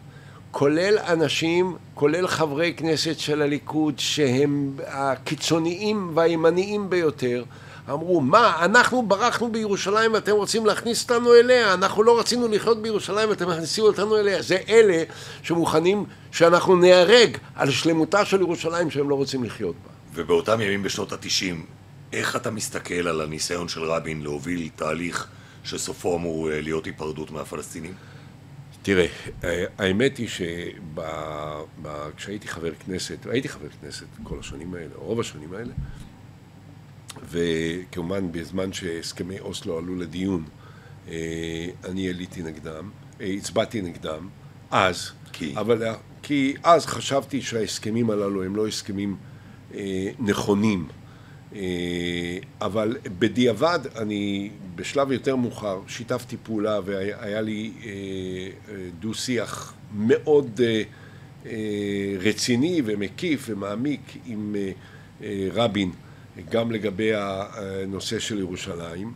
כולל 0.50 0.98
אנשים, 0.98 1.76
כולל 1.94 2.26
חברי 2.26 2.74
כנסת 2.76 3.18
של 3.18 3.42
הליכוד 3.42 3.98
שהם 3.98 4.76
הקיצוניים 4.86 6.10
והימניים 6.14 6.90
ביותר, 6.90 7.44
אמרו, 7.90 8.20
מה, 8.20 8.64
אנחנו 8.64 9.02
ברחנו 9.02 9.52
בירושלים 9.52 10.12
ואתם 10.12 10.32
רוצים 10.32 10.66
להכניס 10.66 11.02
אותנו 11.02 11.34
אליה? 11.34 11.74
אנחנו 11.74 12.02
לא 12.02 12.18
רצינו 12.18 12.48
לחיות 12.48 12.82
בירושלים 12.82 13.28
ואתם 13.28 13.48
מכניסים 13.48 13.84
אותנו 13.84 14.16
אליה. 14.16 14.42
זה 14.42 14.58
אלה 14.68 15.02
שמוכנים 15.42 16.04
שאנחנו 16.32 16.76
ניהרג 16.76 17.36
על 17.54 17.70
שלמותה 17.70 18.24
של 18.24 18.40
ירושלים 18.40 18.90
שהם 18.90 19.10
לא 19.10 19.14
רוצים 19.14 19.44
לחיות 19.44 19.74
בה. 19.84 19.90
ובאותם 20.14 20.60
ימים 20.60 20.82
בשנות 20.82 21.12
התשעים, 21.12 21.66
איך 22.12 22.36
אתה 22.36 22.50
מסתכל 22.50 23.08
על 23.08 23.20
הניסיון 23.20 23.68
של 23.68 23.84
רבין 23.84 24.22
להוביל 24.22 24.68
תהליך 24.76 25.26
שסופו 25.64 26.16
אמור 26.16 26.50
אה, 26.50 26.60
להיות 26.60 26.86
היפרדות 26.86 27.30
מהפלסטינים? 27.30 27.92
תראה, 28.88 29.06
אה, 29.44 29.64
האמת 29.78 30.16
היא 30.16 30.28
שכשהייתי 32.16 32.48
חבר 32.48 32.74
כנסת, 32.74 33.26
הייתי 33.26 33.48
חבר 33.48 33.68
כנסת 33.80 34.06
כל 34.22 34.38
השנים 34.38 34.74
האלה, 34.74 34.94
רוב 34.94 35.20
השנים 35.20 35.54
האלה, 35.54 35.72
וכמובן 37.30 38.32
בזמן 38.32 38.72
שהסכמי 38.72 39.40
אוסלו 39.40 39.78
עלו 39.78 39.96
לדיון, 39.96 40.44
אה, 41.08 41.66
אני 41.84 42.08
עליתי 42.08 42.42
נגדם, 42.42 42.90
הצבעתי 43.20 43.82
נגדם, 43.82 44.28
אז, 44.70 45.10
כי? 45.32 45.54
אבל, 45.56 45.82
כי 46.22 46.54
אז 46.62 46.86
חשבתי 46.86 47.42
שההסכמים 47.42 48.10
הללו 48.10 48.44
הם 48.44 48.56
לא 48.56 48.66
הסכמים 48.66 49.16
אה, 49.74 50.10
נכונים. 50.18 50.88
אה, 51.54 52.38
אבל 52.60 52.96
בדיעבד, 53.18 53.78
אני 53.96 54.50
בשלב 54.74 55.12
יותר 55.12 55.36
מאוחר 55.36 55.80
שיתפתי 55.88 56.36
פעולה 56.42 56.80
והיה 56.84 57.40
לי 57.40 57.72
אה, 57.84 57.90
דו-שיח 59.00 59.74
מאוד 59.96 60.60
רציני 62.20 62.82
ומקיף 62.84 63.44
ומעמיק 63.48 64.00
עם 64.26 64.56
רבין, 65.52 65.92
גם 66.50 66.72
לגבי 66.72 67.10
הנושא 67.14 68.18
של 68.18 68.38
ירושלים, 68.38 69.12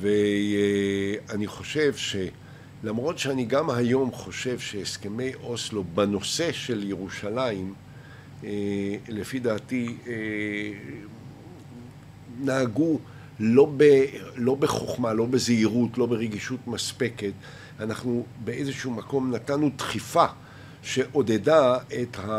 ואני 0.00 1.46
חושב 1.46 1.94
שלמרות 1.94 3.18
שאני 3.18 3.44
גם 3.44 3.70
היום 3.70 4.12
חושב 4.12 4.58
שהסכמי 4.58 5.34
אוסלו 5.34 5.84
בנושא 5.84 6.52
של 6.52 6.82
ירושלים 6.88 7.74
אה, 8.44 8.96
לפי 9.08 9.38
דעתי 9.38 9.96
אה, 10.06 10.12
נהגו 12.40 12.98
לא, 13.40 13.72
ב, 13.76 14.04
לא 14.36 14.54
בחוכמה, 14.54 15.12
לא 15.12 15.24
בזהירות, 15.24 15.98
לא 15.98 16.06
ברגישות 16.06 16.60
מספקת. 16.66 17.32
אנחנו 17.80 18.26
באיזשהו 18.44 18.90
מקום 18.90 19.34
נתנו 19.34 19.70
דחיפה 19.76 20.26
שעודדה 20.82 21.78
את, 22.02 22.16
ה, 22.18 22.30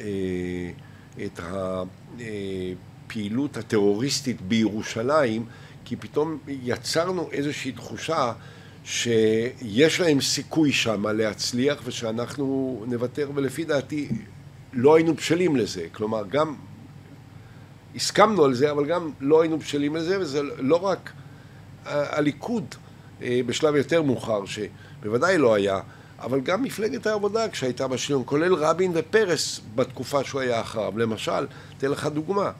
אה, 0.00 0.70
את 1.24 1.40
הפעילות 3.06 3.56
הטרוריסטית 3.56 4.40
בירושלים, 4.40 5.44
כי 5.84 5.96
פתאום 5.96 6.38
יצרנו 6.48 7.28
איזושהי 7.32 7.72
תחושה 7.72 8.32
שיש 8.84 10.00
להם 10.00 10.20
סיכוי 10.20 10.72
שם 10.72 11.06
להצליח 11.06 11.82
ושאנחנו 11.84 12.84
נוותר, 12.88 13.30
ולפי 13.34 13.64
דעתי 13.64 14.08
לא 14.72 14.96
היינו 14.96 15.14
בשלים 15.14 15.56
לזה, 15.56 15.86
כלומר 15.92 16.22
גם 16.28 16.54
הסכמנו 17.96 18.44
על 18.44 18.54
זה, 18.54 18.70
אבל 18.70 18.86
גם 18.86 19.10
לא 19.20 19.42
היינו 19.42 19.58
בשלים 19.58 19.96
לזה, 19.96 20.20
וזה 20.20 20.42
לא 20.58 20.76
רק 20.76 21.12
הליכוד 21.86 22.74
אה, 23.22 23.40
בשלב 23.46 23.76
יותר 23.76 24.02
מאוחר, 24.02 24.42
שבוודאי 24.46 25.38
לא 25.38 25.54
היה, 25.54 25.80
אבל 26.18 26.40
גם 26.40 26.62
מפלגת 26.62 27.06
העבודה 27.06 27.48
כשהייתה 27.48 27.88
בשלטון, 27.88 28.22
כולל 28.26 28.54
רבין 28.54 28.92
ופרס 28.94 29.60
בתקופה 29.74 30.24
שהוא 30.24 30.40
היה 30.40 30.60
אחריו. 30.60 30.98
למשל, 30.98 31.46
אתן 31.78 31.90
לך 31.90 32.06
דוגמה, 32.06 32.50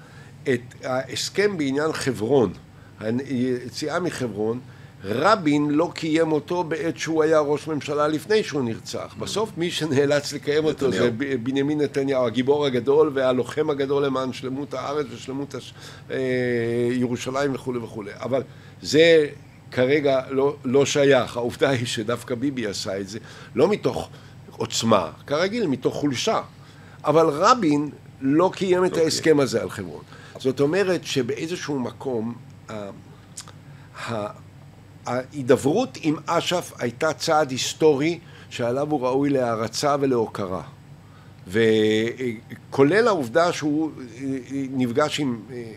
את 0.42 0.60
ההסכם 0.84 1.58
בעניין 1.58 1.92
חברון, 1.92 2.52
היציאה 3.00 4.00
מחברון, 4.00 4.60
רבין 5.04 5.70
לא 5.70 5.90
קיים 5.94 6.32
אותו 6.32 6.64
בעת 6.64 6.98
שהוא 6.98 7.22
היה 7.22 7.40
ראש 7.40 7.68
ממשלה 7.68 8.08
לפני 8.08 8.42
שהוא 8.42 8.62
נרצח. 8.62 9.14
בסוף 9.18 9.50
מי 9.56 9.70
שנאלץ 9.70 10.32
לקיים 10.32 10.64
אותו 10.64 10.92
זה 10.92 11.10
בנימין 11.42 11.80
נתניהו, 11.80 12.26
הגיבור 12.26 12.66
הגדול 12.66 13.10
והלוחם 13.14 13.70
הגדול 13.70 14.04
למען 14.04 14.32
שלמות 14.32 14.74
הארץ 14.74 15.06
ושלמות 15.14 15.54
הש... 15.54 15.74
אה, 16.10 16.16
ירושלים 16.92 17.54
וכולי 17.54 17.78
וכולי. 17.78 18.10
אבל 18.20 18.42
זה 18.82 19.26
כרגע 19.70 20.20
לא, 20.30 20.56
לא 20.64 20.86
שייך. 20.86 21.36
העובדה 21.36 21.70
היא 21.70 21.86
שדווקא 21.86 22.34
ביבי 22.34 22.66
עשה 22.66 23.00
את 23.00 23.08
זה 23.08 23.18
לא 23.54 23.68
מתוך 23.68 24.08
עוצמה, 24.50 25.10
כרגיל 25.26 25.66
מתוך 25.66 25.94
חולשה. 25.94 26.40
אבל 27.04 27.26
רבין 27.26 27.90
לא 28.20 28.50
קיים 28.54 28.84
את. 28.84 28.90
אוקיי. 28.90 29.04
ההסכם 29.04 29.40
הזה 29.40 29.62
על 29.62 29.70
חברון. 29.70 30.02
זאת 30.38 30.60
אומרת 30.60 31.04
שבאיזשהו 31.04 31.78
מקום 31.78 32.34
ההידברות 35.06 35.98
עם 36.02 36.16
אש"ף 36.26 36.72
הייתה 36.78 37.12
צעד 37.12 37.50
היסטורי 37.50 38.18
שעליו 38.50 38.90
הוא 38.90 39.00
ראוי 39.00 39.30
להערצה 39.30 39.96
ולהוקרה. 40.00 40.62
וכולל 41.48 43.08
העובדה 43.08 43.52
שהוא 43.52 43.90
נפגש 44.70 45.20
עם 45.20 45.40
אה, 45.50 45.72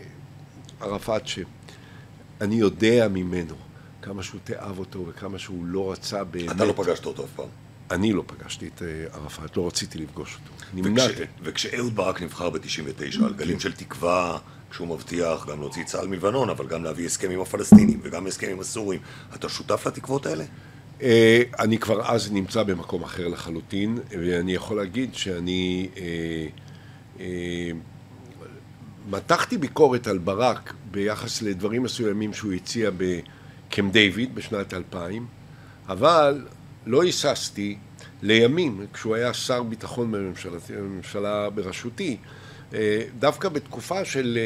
ערפאת 0.80 1.26
שאני 1.26 2.54
יודע 2.54 3.08
ממנו 3.08 3.54
כמה 4.02 4.22
שהוא 4.22 4.40
תאהב 4.44 4.78
אותו 4.78 5.04
וכמה 5.08 5.38
שהוא 5.38 5.64
לא 5.66 5.92
רצה 5.92 6.24
באמת. 6.24 6.50
אתה 6.50 6.64
לא 6.64 6.72
פגשת 6.76 7.06
אותו 7.06 7.24
אף 7.24 7.30
פעם. 7.36 7.48
אני 7.90 8.12
לא 8.12 8.22
פגשתי 8.26 8.68
את 8.74 8.82
אה, 8.82 9.18
ערפאת, 9.20 9.56
לא 9.56 9.66
רציתי 9.66 9.98
לפגוש 9.98 10.34
אותו. 10.34 10.64
נמנעתי. 10.74 11.22
וכשאהוד 11.42 11.96
ברק 11.96 12.22
נבחר 12.22 12.50
ב-99 12.50 13.24
על 13.24 13.34
גלים 13.34 13.60
של 13.60 13.72
תקווה 13.72 14.38
כשהוא 14.70 14.88
מבטיח 14.88 15.46
גם 15.46 15.60
להוציא 15.60 15.84
צה"ל 15.84 16.06
מלבנון, 16.06 16.50
אבל 16.50 16.66
גם 16.66 16.84
להביא 16.84 17.06
הסכם 17.06 17.30
עם 17.30 17.40
הפלסטינים 17.40 18.00
וגם 18.02 18.26
הסכם 18.26 18.50
עם 18.50 18.60
הסורים. 18.60 19.00
אתה 19.34 19.48
שותף 19.48 19.86
לתקוות 19.86 20.26
האלה? 20.26 20.44
אה, 21.02 21.42
אני 21.58 21.78
כבר 21.78 22.12
אז 22.12 22.32
נמצא 22.32 22.62
במקום 22.62 23.02
אחר 23.02 23.28
לחלוטין, 23.28 23.98
ואני 24.10 24.54
יכול 24.54 24.76
להגיד 24.76 25.14
שאני 25.14 25.88
אה, 25.96 26.46
אה, 27.20 27.70
מתחתי 29.10 29.58
ביקורת 29.58 30.06
על 30.06 30.18
ברק 30.18 30.74
ביחס 30.90 31.42
לדברים 31.42 31.82
מסוימים 31.82 32.32
שהוא 32.32 32.52
הציע 32.52 32.90
קמפ 33.70 33.92
דיוויד 33.92 34.34
בשנת 34.34 34.74
2000, 34.74 35.26
אבל 35.88 36.46
לא 36.86 37.02
היססתי 37.02 37.76
לימים, 38.22 38.86
כשהוא 38.92 39.14
היה 39.14 39.34
שר 39.34 39.62
ביטחון 39.62 40.12
בממשלה 40.12 41.50
בראשותי, 41.50 42.16
דווקא 43.18 43.48
בתקופה 43.48 44.04
של 44.04 44.38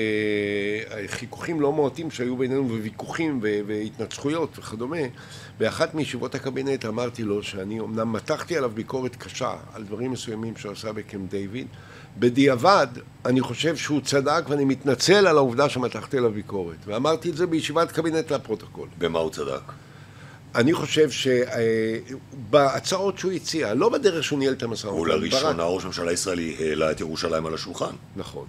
אה, 0.91 1.09
חיכוכים 1.09 1.61
לא 1.61 1.73
מועטים 1.73 2.11
שהיו 2.11 2.37
בינינו 2.37 2.69
וויכוחים 2.69 3.41
והתנצחויות 3.67 4.59
וכדומה, 4.59 4.97
באחת 5.59 5.95
מישיבות 5.95 6.35
הקבינט 6.35 6.85
אמרתי 6.85 7.23
לו 7.23 7.43
שאני 7.43 7.81
אמנם 7.81 8.13
מתחתי 8.13 8.57
עליו 8.57 8.71
ביקורת 8.71 9.17
קשה 9.17 9.53
על 9.75 9.85
דברים 9.85 10.11
מסוימים 10.11 10.57
שהוא 10.57 10.73
עשה 10.73 10.93
בקמפ 10.93 11.31
דיוויד, 11.31 11.67
בדיעבד 12.19 12.87
אני 13.25 13.41
חושב 13.41 13.77
שהוא 13.77 14.01
צדק 14.01 14.43
ואני 14.49 14.65
מתנצל 14.65 15.27
על 15.27 15.37
העובדה 15.37 15.69
שמתחתי 15.69 16.19
עליו 16.19 16.31
ביקורת 16.31 16.77
ואמרתי 16.87 17.31
את 17.31 17.37
זה 17.37 17.47
בישיבת 17.47 17.93
קבינט 17.93 18.33
לפרוטוקול. 18.33 18.89
במה 18.99 19.19
הוא 19.19 19.31
צדק? 19.31 19.73
אני 20.55 20.73
חושב 20.73 21.09
שבהצעות 22.51 23.19
שהוא 23.19 23.33
הציע, 23.33 23.75
לא 23.75 23.89
בדרך 23.89 24.25
שהוא 24.25 24.39
ניהל 24.39 24.53
את 24.53 24.63
המשא 24.63 24.87
ומתן. 24.87 24.99
הוא 24.99 25.07
לראשונה 25.07 25.65
ראש 25.65 25.85
הממשלה 25.85 26.11
הישראלי 26.11 26.57
העלה 26.59 26.91
את 26.91 27.01
ירושלים 27.01 27.47
על 27.47 27.55
השולחן. 27.55 27.95
נכון, 28.17 28.47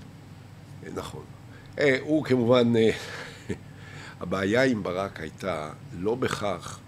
נכון. 0.96 1.24
אה, 1.80 1.98
הוא 2.02 2.26
כמובן, 2.26 2.74
אה, 2.76 2.90
הבעיה 4.22 4.64
עם 4.64 4.84
ברק 4.84 5.20
הייתה 5.20 5.70
לא 6.00 6.16
בכך 6.16 6.80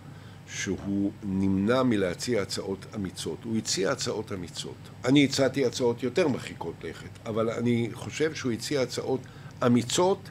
שהוא 0.48 1.12
נמנע 1.24 1.84
מלהציע 1.84 2.42
הצעות 2.42 2.86
אמיצות. 2.96 3.38
הוא 3.44 3.58
הציע 3.58 3.92
הצעות 3.92 4.32
אמיצות. 4.32 4.76
אני 5.06 5.26
הצעתי 5.26 5.66
הצעות 5.66 6.04
יותר 6.04 6.28
מרחיקות 6.28 6.74
לכת, 6.84 7.10
אבל 7.26 7.50
אני 7.50 7.90
חושב 7.94 8.36
שהוא 8.36 8.52
הציע 8.52 8.82
הצעות 8.82 9.20
אמיצות 9.66 10.30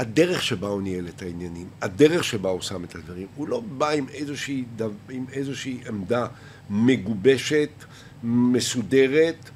הדרך 0.00 0.42
שבה 0.42 0.68
הוא 0.68 0.82
ניהל 0.82 1.08
את 1.08 1.22
העניינים, 1.22 1.68
הדרך 1.82 2.24
שבה 2.24 2.50
הוא 2.50 2.60
שם 2.60 2.84
את 2.84 2.94
הדברים, 2.94 3.26
הוא 3.36 3.48
לא 3.48 3.60
בא 3.60 3.90
עם 3.90 4.06
איזושהי, 4.14 4.64
עם 5.10 5.24
איזושהי 5.32 5.78
עמדה 5.88 6.26
מגובשת, 6.70 7.70
מסודרת 8.22 9.50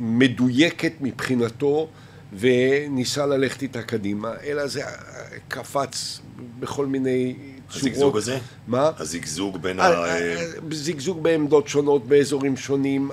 ומדויקת 0.00 0.92
מבחינתו 1.00 1.88
וניסה 2.38 3.26
ללכת 3.26 3.62
איתה 3.62 3.82
קדימה, 3.82 4.32
אלא 4.42 4.66
זה 4.66 4.82
קפץ 5.48 6.20
בכל 6.60 6.86
מיני 6.86 7.34
צורות. 7.68 7.76
הזיגזוג 7.76 8.16
הזה? 8.16 8.38
מה? 8.66 8.90
הזיגזוג 8.98 9.62
בין 9.62 9.80
ה... 9.80 9.90
זיגזוג 10.70 11.22
בעמדות 11.22 11.68
שונות, 11.68 12.06
באזורים 12.06 12.56
שונים, 12.56 13.10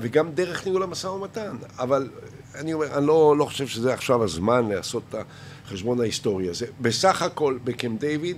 וגם 0.00 0.32
דרך 0.34 0.66
ניהול 0.66 0.82
המשא 0.82 1.06
ומתן, 1.06 1.56
אבל 1.78 2.08
אני 2.54 2.72
אומר, 2.72 2.98
אני 2.98 3.06
לא, 3.06 3.34
לא 3.38 3.44
חושב 3.44 3.66
שזה 3.66 3.94
עכשיו 3.94 4.24
הזמן 4.24 4.68
לעשות 4.68 5.02
את 5.08 5.14
החשבון 5.64 6.00
ההיסטורי 6.00 6.48
הזה. 6.48 6.66
בסך 6.80 7.22
הכל, 7.22 7.58
בקמפ 7.64 8.00
דיוויד, 8.00 8.36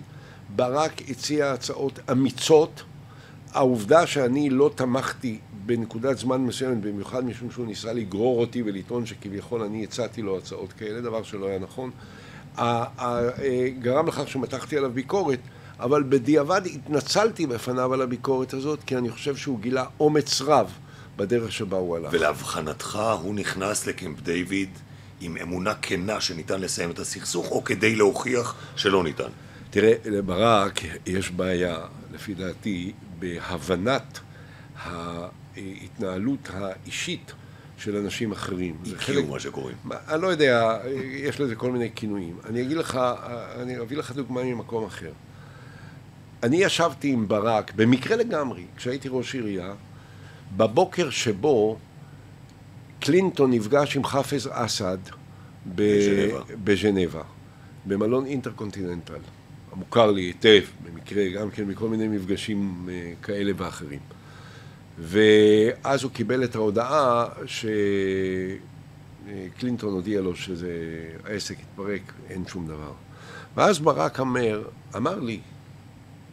ברק 0.57 1.03
הציע 1.11 1.53
הצעות 1.53 1.99
אמיצות. 2.11 2.83
העובדה 3.53 4.07
שאני 4.07 4.51
לא 4.51 4.71
תמכתי 4.75 5.39
בנקודת 5.67 6.19
זמן 6.19 6.41
מסוימת, 6.41 6.81
במיוחד 6.81 7.25
משום 7.25 7.51
שהוא 7.51 7.67
ניסה 7.67 7.93
לגרור 7.93 8.41
אותי 8.41 8.63
ולטעון 8.63 9.07
שכביכול 9.07 9.63
אני 9.63 9.85
הצעתי 9.85 10.23
לו 10.23 10.39
הצעות 10.39 10.73
כאלה, 10.73 11.01
דבר 11.01 11.23
שלא 11.23 11.47
היה 11.47 11.59
נכון, 11.59 11.91
גרם 13.79 14.07
לכך 14.07 14.29
שמתחתי 14.29 14.77
עליו 14.77 14.91
ביקורת, 14.91 15.39
אבל 15.81 16.03
בדיעבד 16.09 16.61
התנצלתי 16.67 17.47
בפניו 17.47 17.95
על 17.95 18.03
הביקורת 18.03 18.55
הזאת, 18.55 18.85
כי 18.87 18.97
אני 18.97 19.11
חושב 19.11 19.37
שהוא 19.37 19.61
גילה 19.61 19.85
אומץ 20.01 20.43
רב 20.43 20.79
בדרך 21.17 21.53
שבה 21.53 21.77
הוא 21.77 21.97
הלך. 21.97 22.13
ולהבחנתך, 22.13 22.99
הוא 23.23 23.35
נכנס 23.35 23.87
לקמפ 23.87 24.21
דיוויד 24.21 24.69
עם 25.21 25.37
אמונה 25.37 25.75
כנה 25.75 26.21
שניתן 26.21 26.61
לסיים 26.61 26.91
את 26.91 26.99
הסכסוך, 26.99 27.51
או 27.51 27.65
כדי 27.65 27.97
להוכיח 27.97 28.55
שלא 28.77 29.05
ניתן? 29.05 29.29
תראה, 29.71 29.93
לברק 30.05 30.81
יש 31.07 31.31
בעיה, 31.31 31.79
לפי 32.13 32.35
דעתי, 32.35 32.93
בהבנת 33.19 34.21
ההתנהלות 34.83 36.51
האישית 36.53 37.33
של 37.79 37.97
אנשים 37.97 38.33
אחרים. 38.33 38.77
זה 38.85 38.99
חלק... 38.99 39.25
מה 39.29 39.41
שקוראים. 39.41 39.77
אני 40.09 40.23
לא 40.23 40.27
יודע, 40.27 40.79
יש 41.11 41.41
לזה 41.41 41.55
כל 41.55 41.71
מיני 41.71 41.91
כינויים. 41.95 42.39
אני 42.49 42.63
אגיד 42.63 42.77
לך, 42.77 43.01
אני 43.63 43.81
אביא 43.81 43.97
לך 43.97 44.13
דוגמה 44.13 44.45
ממקום 44.45 44.85
אחר. 44.85 45.13
אני 46.43 46.57
ישבתי 46.57 47.09
עם 47.09 47.29
ברק, 47.29 47.73
במקרה 47.77 48.17
לגמרי, 48.17 48.65
כשהייתי 48.77 49.09
ראש 49.11 49.35
עירייה, 49.35 49.75
בבוקר 50.57 51.11
שבו 51.11 51.79
קלינטון 53.01 53.51
נפגש 53.51 53.97
עם 53.97 54.05
חאפז 54.05 54.51
אסד 54.53 54.99
בז'נבה, 56.65 57.23
במלון 57.87 58.27
אינטרקונטיננטל, 58.27 59.19
המוכר 59.73 60.11
לי 60.11 60.23
היטב, 60.23 60.63
במקרה, 60.85 61.29
גם 61.29 61.51
כן 61.51 61.65
מכל 61.65 61.89
מיני 61.89 62.09
מפגשים 62.09 62.89
אה, 62.93 63.13
כאלה 63.23 63.53
ואחרים. 63.57 64.01
ואז 64.99 66.03
הוא 66.03 66.13
קיבל 66.13 66.45
את 66.45 66.55
ההודעה 66.55 67.27
שקלינטון 69.27 69.93
הודיע 69.93 70.21
לו 70.21 70.33
שהעסק 70.37 71.57
התפרק, 71.61 72.13
אין 72.31 72.47
שום 72.47 72.67
דבר. 72.67 72.93
ואז 73.57 73.79
ברק 73.79 74.21
אמר, 74.21 74.63
אמר 74.97 75.21
לי, 75.21 75.41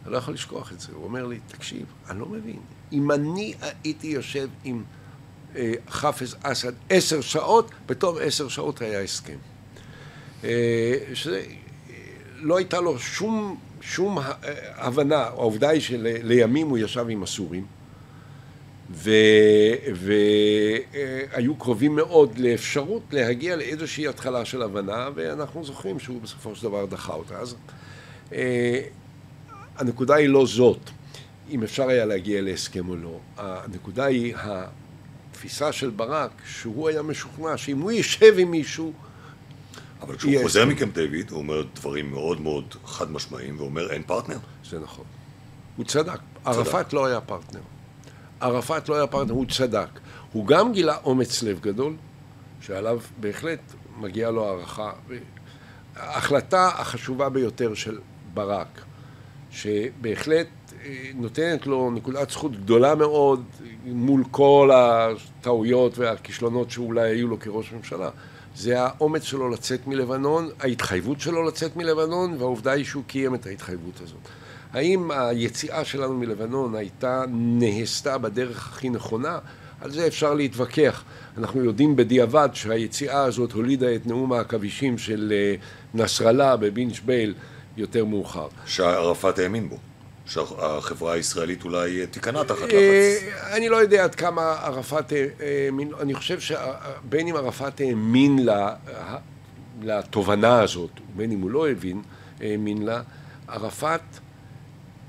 אני 0.04 0.12
לא 0.12 0.18
יכול 0.18 0.34
לשכוח 0.34 0.72
את 0.72 0.80
זה, 0.80 0.92
הוא 0.94 1.04
אומר 1.04 1.26
לי, 1.26 1.38
תקשיב, 1.48 1.86
אני 2.10 2.20
לא 2.20 2.26
מבין, 2.26 2.60
אם 2.92 3.10
אני 3.10 3.54
הייתי 3.84 4.06
יושב 4.06 4.48
עם 4.64 4.82
אה, 5.56 5.72
חאפז 5.88 6.36
אסד 6.42 6.72
עשר 6.90 7.20
שעות, 7.20 7.70
בתום 7.86 8.16
עשר 8.20 8.48
שעות 8.48 8.80
היה 8.80 9.00
הסכם. 9.00 9.36
אה, 10.44 10.94
שזה, 11.14 11.42
אה, 12.50 12.56
הייתה 12.56 12.80
לו 12.80 12.98
שום, 12.98 13.58
שום 13.80 14.18
הבנה, 14.76 15.16
העובדה 15.16 15.68
היא 15.68 15.80
שלימים 15.80 16.68
הוא 16.68 16.78
ישב 16.78 17.06
עם 17.08 17.22
הסורים, 17.22 17.66
והיו 21.30 21.54
קרובים 21.58 21.96
מאוד 21.96 22.38
לאפשרות 22.38 23.02
להגיע 23.12 23.56
לאיזושהי 23.56 24.08
התחלה 24.08 24.44
של 24.44 24.62
הבנה, 24.62 25.08
ואנחנו 25.14 25.64
זוכרים 25.64 25.98
שהוא 25.98 26.20
בסופו 26.22 26.54
של 26.54 26.62
דבר 26.62 26.86
דחה 26.86 27.14
אותה. 27.14 27.38
אז 27.38 27.54
הנקודה 29.76 30.14
היא 30.14 30.28
לא 30.28 30.46
זאת. 30.46 30.90
אם 31.50 31.62
אפשר 31.62 31.88
היה 31.88 32.04
להגיע 32.04 32.42
להסכם 32.42 32.88
או 32.88 32.96
לא. 32.96 33.18
הנקודה 33.36 34.04
היא 34.04 34.34
התפיסה 34.36 35.72
של 35.72 35.90
ברק, 35.90 36.30
שהוא 36.46 36.88
היה 36.88 37.02
משוכנע 37.02 37.56
שאם 37.56 37.80
הוא 37.80 37.92
יישב 37.92 38.34
עם 38.38 38.50
מישהו... 38.50 38.92
אבל 40.00 40.16
כשהוא 40.16 40.42
חוזר 40.42 40.66
מקמפ 40.66 40.94
דיוויד, 40.94 41.30
הוא 41.30 41.38
אומר 41.38 41.64
דברים 41.74 42.10
מאוד 42.10 42.40
מאוד 42.40 42.74
חד 42.84 43.10
משמעיים, 43.10 43.60
ואומר 43.60 43.90
אין 43.90 44.02
פרטנר. 44.02 44.38
זה 44.70 44.80
נכון. 44.80 45.04
הוא 45.76 45.84
צדק. 45.86 46.18
ערפאת 46.44 46.92
לא 46.92 47.06
היה 47.06 47.20
פרטנר. 47.20 47.60
ערפאת 48.40 48.88
לא 48.88 48.94
היה 48.94 49.06
פרטנר, 49.06 49.32
הוא 49.32 49.46
צדק. 49.46 49.88
הוא 50.32 50.46
גם 50.46 50.72
גילה 50.72 50.96
אומץ 51.04 51.42
לב 51.42 51.60
גדול, 51.60 51.96
שעליו 52.60 53.00
בהחלט 53.20 53.60
מגיעה 53.98 54.30
לו 54.30 54.46
הערכה. 54.48 54.92
ההחלטה 55.96 56.68
החשובה 56.68 57.28
ביותר 57.28 57.74
של 57.74 57.98
ברק, 58.34 58.82
שבהחלט 59.50 60.48
נותנת 61.14 61.66
לו 61.66 61.90
נקודת 61.90 62.30
זכות 62.30 62.56
גדולה 62.56 62.94
מאוד 62.94 63.44
מול 63.84 64.24
כל 64.30 64.70
הטעויות 64.74 65.98
והכישלונות 65.98 66.70
שאולי 66.70 67.10
היו 67.10 67.28
לו 67.28 67.40
כראש 67.40 67.72
ממשלה. 67.72 68.10
זה 68.56 68.82
האומץ 68.82 69.22
שלו 69.22 69.48
לצאת 69.48 69.86
מלבנון, 69.86 70.48
ההתחייבות 70.60 71.20
שלו 71.20 71.42
לצאת 71.42 71.76
מלבנון, 71.76 72.36
והעובדה 72.38 72.72
היא 72.72 72.84
שהוא 72.84 73.04
קיים 73.06 73.34
את 73.34 73.46
ההתחייבות 73.46 74.00
הזאת. 74.00 74.28
האם 74.72 75.10
היציאה 75.10 75.84
שלנו 75.84 76.14
מלבנון 76.14 76.74
הייתה, 76.74 77.24
נהסתה 77.28 78.18
בדרך 78.18 78.68
הכי 78.68 78.90
נכונה? 78.90 79.38
על 79.80 79.90
זה 79.90 80.06
אפשר 80.06 80.34
להתווכח. 80.34 81.04
אנחנו 81.38 81.64
יודעים 81.64 81.96
בדיעבד 81.96 82.48
שהיציאה 82.52 83.24
הזאת 83.24 83.52
הולידה 83.52 83.94
את 83.94 84.06
נאום 84.06 84.32
העכבישים 84.32 84.98
של 84.98 85.32
אה, 85.32 85.54
נסראללה 85.94 86.56
בבינג' 86.56 86.94
בייל 87.04 87.34
יותר 87.76 88.04
מאוחר. 88.04 88.48
שערפאת 88.66 89.38
האמין 89.38 89.68
בו. 89.68 89.76
שהחברה 90.26 91.12
הישראלית 91.12 91.64
אולי 91.64 92.06
תיכנע 92.06 92.42
תחת 92.44 92.62
לחץ. 92.62 92.72
אה, 92.72 93.56
אני 93.56 93.68
לא 93.68 93.76
יודע 93.76 94.04
עד 94.04 94.14
כמה 94.14 94.42
ערפאת 94.42 95.12
האמין, 95.40 95.92
אני 96.00 96.14
חושב 96.14 96.40
שבין 96.40 97.28
אם 97.28 97.36
ערפאת 97.36 97.80
האמין 97.80 98.48
לתובנה 99.82 100.60
הזאת, 100.60 100.90
בין 101.16 101.32
אם 101.32 101.40
הוא 101.40 101.50
לא 101.50 101.70
הבין, 101.70 102.02
האמין 102.40 102.82
לה, 102.82 103.02
ערפאת 103.48 104.00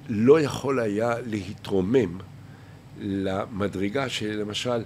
לא 0.09 0.41
יכול 0.41 0.79
היה 0.79 1.13
להתרומם 1.25 2.17
למדרגה 3.01 4.09
שלמשל 4.09 4.83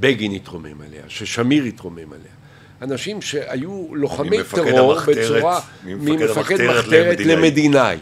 בגין 0.00 0.32
התרומם 0.32 0.80
עליה, 0.86 1.02
ששמיר 1.08 1.64
התרומם 1.64 2.12
עליה. 2.12 2.32
אנשים 2.82 3.22
שהיו 3.22 3.94
לוחמי 3.94 4.38
טרור 4.54 5.00
בצורה, 5.00 5.60
ממפקד 5.84 6.66
מחתרת 6.70 7.20
למדינאי. 7.20 7.98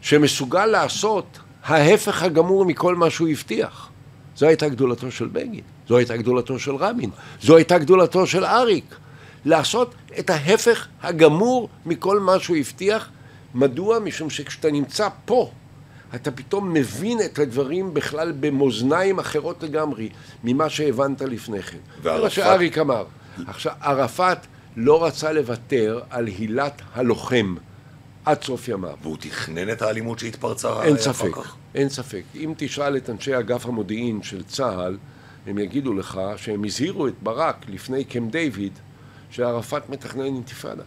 שמסוגל 0.00 0.66
לעשות 0.66 1.38
ההפך 1.64 2.22
הגמור 2.22 2.64
מכל 2.64 2.94
מה 2.94 3.10
שהוא 3.10 3.28
הבטיח. 3.28 3.88
זו 4.36 4.46
הייתה 4.46 4.68
גדולתו 4.68 5.10
של 5.10 5.26
בגין, 5.26 5.60
זו 5.88 5.96
הייתה 5.96 6.16
גדולתו 6.16 6.58
של 6.58 6.74
רבין, 6.74 7.10
זו 7.42 7.56
הייתה 7.56 7.78
גדולתו 7.78 8.26
של 8.26 8.44
אריק. 8.44 8.94
לעשות 9.44 9.94
את 10.18 10.30
ההפך 10.30 10.86
הגמור 11.02 11.68
מכל 11.86 12.20
מה 12.20 12.38
שהוא 12.38 12.56
הבטיח, 12.56 13.08
מדוע? 13.54 13.98
משום 13.98 14.30
שכשאתה 14.30 14.70
נמצא 14.70 15.08
פה, 15.24 15.50
אתה 16.14 16.30
פתאום 16.30 16.72
מבין 16.72 17.18
את 17.24 17.38
הדברים 17.38 17.94
בכלל 17.94 18.32
במאזניים 18.40 19.18
אחרות 19.18 19.62
לגמרי 19.62 20.08
ממה 20.44 20.70
שהבנת 20.70 21.22
לפני 21.22 21.62
כן. 21.62 21.78
זה 22.02 22.22
מה? 22.22 22.30
שאריק 22.30 22.78
אמר. 22.78 23.04
עכשיו, 23.46 23.72
ערפאת 23.80 24.38
לא 24.76 25.04
רצה 25.04 25.32
לוותר 25.32 26.00
על 26.10 26.26
הילת 26.26 26.82
הלוחם 26.94 27.54
עד 28.24 28.44
סוף 28.44 28.68
ימיו. 28.68 28.94
והוא 29.02 29.16
תכנן 29.20 29.70
את 29.70 29.82
האלימות 29.82 30.18
שהתפרצה 30.18 30.82
אין 30.82 30.94
אחר 30.94 31.02
ספק, 31.02 31.34
כך. 31.34 31.56
אין 31.74 31.88
ספק. 31.88 32.22
אם 32.34 32.54
תשאל 32.56 32.96
את 32.96 33.10
אנשי 33.10 33.38
אגף 33.38 33.66
המודיעין 33.66 34.22
של 34.22 34.42
צה"ל, 34.42 34.96
הם 35.46 35.58
יגידו 35.58 35.94
לך 35.94 36.20
שהם 36.36 36.64
הזהירו 36.64 37.08
את 37.08 37.14
ברק 37.22 37.66
לפני 37.68 38.04
קמפ 38.04 38.32
דיוויד 38.32 38.72
שערפאת 39.30 39.90
מתכנן 39.90 40.24
אינתיפאדה. 40.24 40.82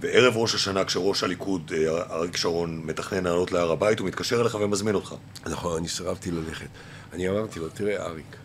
וערב 0.00 0.36
ראש 0.36 0.54
השנה, 0.54 0.84
כשראש 0.84 1.24
הליכוד, 1.24 1.72
אה, 1.76 2.14
אריק 2.14 2.36
שרון, 2.36 2.82
מתכנן 2.84 3.24
לעלות 3.24 3.52
להר 3.52 3.72
הבית, 3.72 3.98
הוא 3.98 4.08
מתקשר 4.08 4.40
אליך 4.40 4.54
ומזמין 4.54 4.94
אותך. 4.94 5.14
נכון, 5.46 5.78
אני 5.78 5.88
סירבתי 5.88 6.30
ללכת. 6.30 6.68
אני 7.12 7.28
אמרתי 7.28 7.60
לו, 7.60 7.68
תראה 7.68 8.06
אריק, 8.06 8.36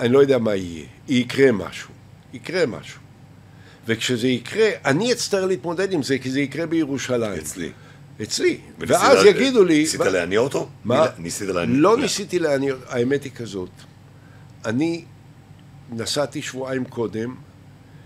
אני 0.00 0.08
לא 0.08 0.18
יודע 0.18 0.38
מה 0.38 0.54
יהיה, 0.54 0.86
יקרה 1.08 1.52
משהו, 1.52 1.90
יקרה 2.32 2.66
משהו. 2.66 3.03
וכשזה 3.86 4.28
יקרה, 4.28 4.68
אני 4.84 5.12
אצטרך 5.12 5.44
להתמודד 5.44 5.92
עם 5.92 6.02
זה, 6.02 6.18
כי 6.18 6.30
זה 6.30 6.40
יקרה 6.40 6.66
בירושלים. 6.66 7.32
אצלי. 7.40 7.72
אצלי. 8.22 8.58
ואז 8.78 9.24
לה- 9.24 9.30
יגידו 9.30 9.64
לי... 9.64 9.78
ניסית 9.78 10.00
להניע 10.00 10.38
אותו? 10.40 10.68
מה? 10.84 11.06
ניסית 11.18 11.48
להניע? 11.48 11.76
לא 11.80 11.96
ניסיתי 11.98 12.38
להניע, 12.38 12.74
האמת 12.88 13.24
היא 13.24 13.32
כזאת. 13.32 13.70
אני 14.64 15.04
נסעתי 15.92 16.42
שבועיים 16.42 16.84
קודם, 16.84 17.34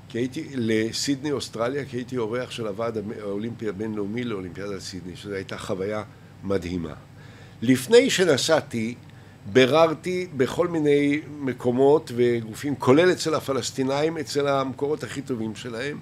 כי 0.08 0.18
הייתי 0.18 0.48
לסידני, 0.54 1.30
אוסטרליה, 1.32 1.84
כי 1.84 1.96
הייתי 1.96 2.16
אורח 2.16 2.50
של 2.50 2.66
הוועד 2.66 2.98
האולימפי 3.20 3.68
הבינלאומי 3.68 4.24
לאולימפיאדת 4.24 4.80
סידני, 4.80 5.16
שזו 5.16 5.34
הייתה 5.34 5.58
חוויה 5.58 6.02
מדהימה. 6.44 6.94
לפני 7.62 8.10
שנסעתי, 8.10 8.94
ביררתי 9.52 10.26
בכל 10.36 10.68
מיני 10.68 11.20
מקומות 11.40 12.12
וגופים, 12.16 12.76
כולל 12.76 13.12
אצל 13.12 13.34
הפלסטינאים, 13.34 14.18
אצל 14.18 14.48
המקורות 14.48 15.02
הכי 15.04 15.22
טובים 15.22 15.54
שלהם, 15.54 15.98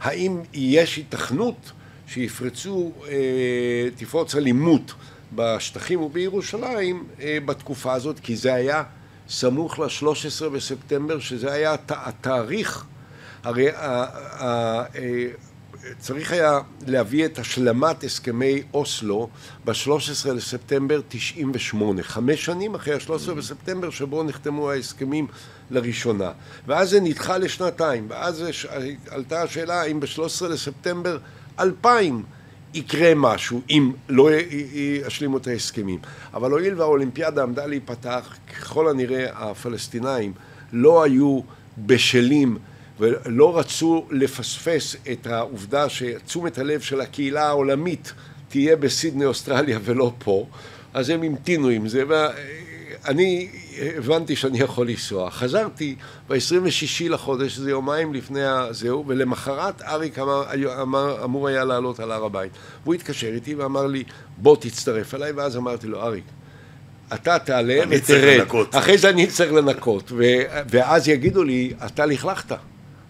האם 0.00 0.40
יש 0.52 0.96
היתכנות 0.96 1.72
שיפרצו, 2.06 2.92
אה, 3.08 3.12
תפרוץ 3.96 4.34
אלימות 4.34 4.92
בשטחים 5.34 6.00
ובירושלים 6.02 7.04
אה, 7.20 7.38
בתקופה 7.44 7.92
הזאת, 7.92 8.20
כי 8.20 8.36
זה 8.36 8.54
היה 8.54 8.82
סמוך 9.28 9.78
ל-13 9.78 10.48
בספטמבר, 10.48 11.18
שזה 11.20 11.52
היה 11.52 11.72
הת- 11.72 11.92
התאריך, 11.94 12.84
הרי 13.44 13.68
אה, 13.70 14.86
צריך 15.98 16.32
היה 16.32 16.60
להביא 16.86 17.24
את 17.24 17.38
השלמת 17.38 18.04
הסכמי 18.04 18.62
אוסלו 18.74 19.28
ב-13 19.64 20.28
לספטמבר 20.32 21.00
98, 21.08 22.02
חמש 22.02 22.44
שנים 22.44 22.74
אחרי 22.74 22.94
ה-13 22.94 23.34
בספטמבר 23.34 23.90
שבו 23.90 24.22
נחתמו 24.22 24.70
ההסכמים 24.70 25.26
לראשונה. 25.70 26.30
ואז 26.66 26.90
זה 26.90 27.00
נדחה 27.00 27.38
לשנתיים, 27.38 28.06
ואז 28.08 28.44
ש- 28.50 28.66
עלתה 29.08 29.42
השאלה 29.42 29.80
האם 29.80 30.00
ב-13 30.00 30.46
לספטמבר 30.48 31.18
2000 31.60 32.22
יקרה 32.74 33.12
משהו 33.16 33.60
אם 33.70 33.92
לא 34.08 34.30
ישלימו 34.72 35.36
את 35.36 35.46
ההסכמים. 35.46 35.98
אבל 36.34 36.50
הואיל 36.50 36.74
והאולימפיאדה 36.80 37.42
עמדה 37.42 37.66
להיפתח, 37.66 38.36
ככל 38.52 38.88
הנראה 38.88 39.50
הפלסטינאים 39.50 40.32
לא 40.72 41.02
היו 41.02 41.40
בשלים 41.78 42.58
ולא 43.00 43.58
רצו 43.58 44.06
לפספס 44.10 44.96
את 45.12 45.26
העובדה 45.26 45.88
שתשומת 45.88 46.58
הלב 46.58 46.80
של 46.80 47.00
הקהילה 47.00 47.46
העולמית 47.48 48.12
תהיה 48.48 48.76
בסידני 48.76 49.24
אוסטרליה 49.24 49.78
ולא 49.84 50.12
פה, 50.18 50.46
אז 50.94 51.10
הם 51.10 51.22
המתינו 51.22 51.68
עם 51.68 51.88
זה 51.88 52.02
ואני 52.08 53.48
הבנתי 53.96 54.36
שאני 54.36 54.58
יכול 54.58 54.88
לנסוע. 54.88 55.30
חזרתי 55.30 55.96
ב-26 56.28 57.08
לחודש, 57.10 57.56
זה 57.56 57.70
יומיים 57.70 58.14
לפני 58.14 58.44
הזהו, 58.44 59.04
ולמחרת 59.06 59.82
אריק 59.82 60.18
אמר, 60.18 60.44
אמר, 60.82 61.24
אמור 61.24 61.48
היה 61.48 61.64
לעלות 61.64 62.00
על 62.00 62.12
הר 62.12 62.24
הבית. 62.24 62.52
והוא 62.82 62.94
התקשר 62.94 63.26
איתי 63.26 63.54
ואמר 63.54 63.86
לי, 63.86 64.04
בוא 64.36 64.56
תצטרף 64.56 65.14
אליי, 65.14 65.32
ואז 65.32 65.56
אמרתי 65.56 65.86
לו, 65.86 66.02
אריק, 66.02 66.24
אתה 67.14 67.38
תעלה 67.38 67.80
ותרד. 67.90 68.40
אחרי 68.74 68.98
זה 68.98 69.10
אני 69.10 69.26
צריך 69.26 69.52
לנקות. 69.52 70.12
ו- 70.12 70.42
ואז 70.70 71.08
יגידו 71.08 71.44
לי, 71.44 71.72
אתה 71.86 72.06
לכלכת. 72.06 72.56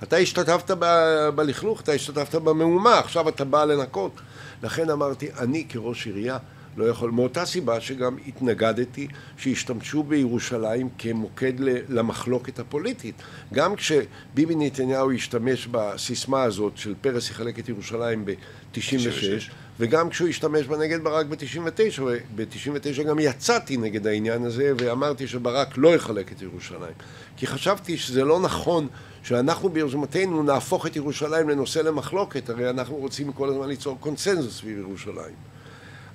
אתה 0.02 0.16
השתתפת 0.16 0.70
ב- 0.78 1.28
בלכלוך, 1.34 1.80
אתה 1.80 1.92
השתתפת 1.92 2.34
במהומה, 2.34 2.98
עכשיו 2.98 3.28
אתה 3.28 3.44
בא 3.44 3.64
לנקות. 3.64 4.20
לכן 4.62 4.90
אמרתי, 4.90 5.28
אני 5.38 5.64
כראש 5.68 6.06
עירייה 6.06 6.38
לא 6.76 6.84
יכול, 6.84 7.10
מאותה 7.10 7.44
סיבה 7.46 7.80
שגם 7.80 8.16
התנגדתי 8.26 9.08
שישתמשו 9.36 10.02
בירושלים 10.02 10.88
כמוקד 10.98 11.52
למחלוקת 11.88 12.58
הפוליטית. 12.58 13.14
גם 13.52 13.76
כשביבי 13.76 14.54
נתניהו 14.56 15.12
השתמש 15.12 15.66
בסיסמה 15.66 16.42
הזאת 16.42 16.72
של 16.76 16.94
פרס 17.00 17.30
יחלק 17.30 17.58
את 17.58 17.68
ירושלים 17.68 18.24
ב-96, 18.24 18.34
96. 18.72 19.50
וגם 19.80 20.10
כשהוא 20.10 20.28
השתמש 20.28 20.66
בה 20.66 20.76
נגד 20.76 21.04
ברק 21.04 21.26
ב-99, 21.26 22.02
וב-99 22.02 23.02
גם 23.02 23.18
יצאתי 23.18 23.76
נגד 23.76 24.06
העניין 24.06 24.44
הזה 24.44 24.72
ואמרתי 24.78 25.26
שברק 25.26 25.68
לא 25.76 25.94
יחלק 25.94 26.32
את 26.32 26.42
ירושלים. 26.42 26.94
כי 27.36 27.46
חשבתי 27.46 27.96
שזה 27.96 28.24
לא 28.24 28.40
נכון 28.40 28.88
שאנחנו 29.22 29.68
ביוזמתנו 29.68 30.42
נהפוך 30.42 30.86
את 30.86 30.96
ירושלים 30.96 31.48
לנושא 31.48 31.78
למחלוקת, 31.78 32.50
הרי 32.50 32.70
אנחנו 32.70 32.96
רוצים 32.96 33.32
כל 33.32 33.48
הזמן 33.48 33.68
ליצור 33.68 33.96
קונסנזוס 34.00 34.58
סביב 34.58 34.78
ירושלים. 34.78 35.34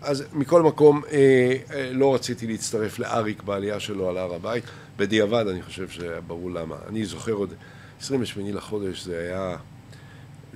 אז 0.02 0.24
מכל 0.34 0.62
מקום, 0.62 1.02
אה, 1.12 1.56
אה, 1.74 1.90
לא 1.92 2.16
רציתי 2.16 2.48
להצטרף 2.48 3.00
לאריק 3.00 3.44
בעלייה 3.44 3.80
שלו 3.80 4.10
על 4.10 4.18
הר 4.18 4.34
הבית. 4.34 4.64
בדיעבד 4.98 5.48
אני 5.48 5.62
חושב 5.62 5.90
שהיה 5.90 6.22
ברור 6.22 6.52
למה. 6.52 6.76
אני 6.90 7.06
זוכר 7.06 7.32
עוד 7.32 7.54
28 8.02 8.52
לחודש, 8.52 9.04
זה 9.06 9.20
היה, 9.20 9.58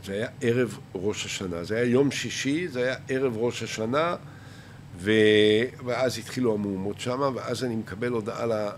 זה 0.05 0.13
היה 0.13 0.27
ערב 0.41 0.79
ראש 0.95 1.25
השנה. 1.25 1.63
זה 1.63 1.75
היה 1.75 1.85
יום 1.85 2.11
שישי, 2.11 2.67
זה 2.67 2.83
היה 2.83 2.95
ערב 3.09 3.37
ראש 3.37 3.63
השנה, 3.63 4.15
ו... 4.99 5.11
ואז 5.85 6.17
התחילו 6.17 6.53
המהומות 6.53 6.99
שם, 6.99 7.31
ואז 7.35 7.63
אני 7.63 7.75
מקבל 7.75 8.11
הודעה 8.11 8.45
אה, 8.51 8.69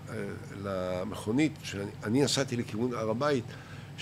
למכונית, 0.63 1.51
שאני 1.63 1.91
אני 2.03 2.21
נסעתי 2.23 2.57
לכיוון 2.57 2.93
הר 2.93 3.09
הבית, 3.09 3.43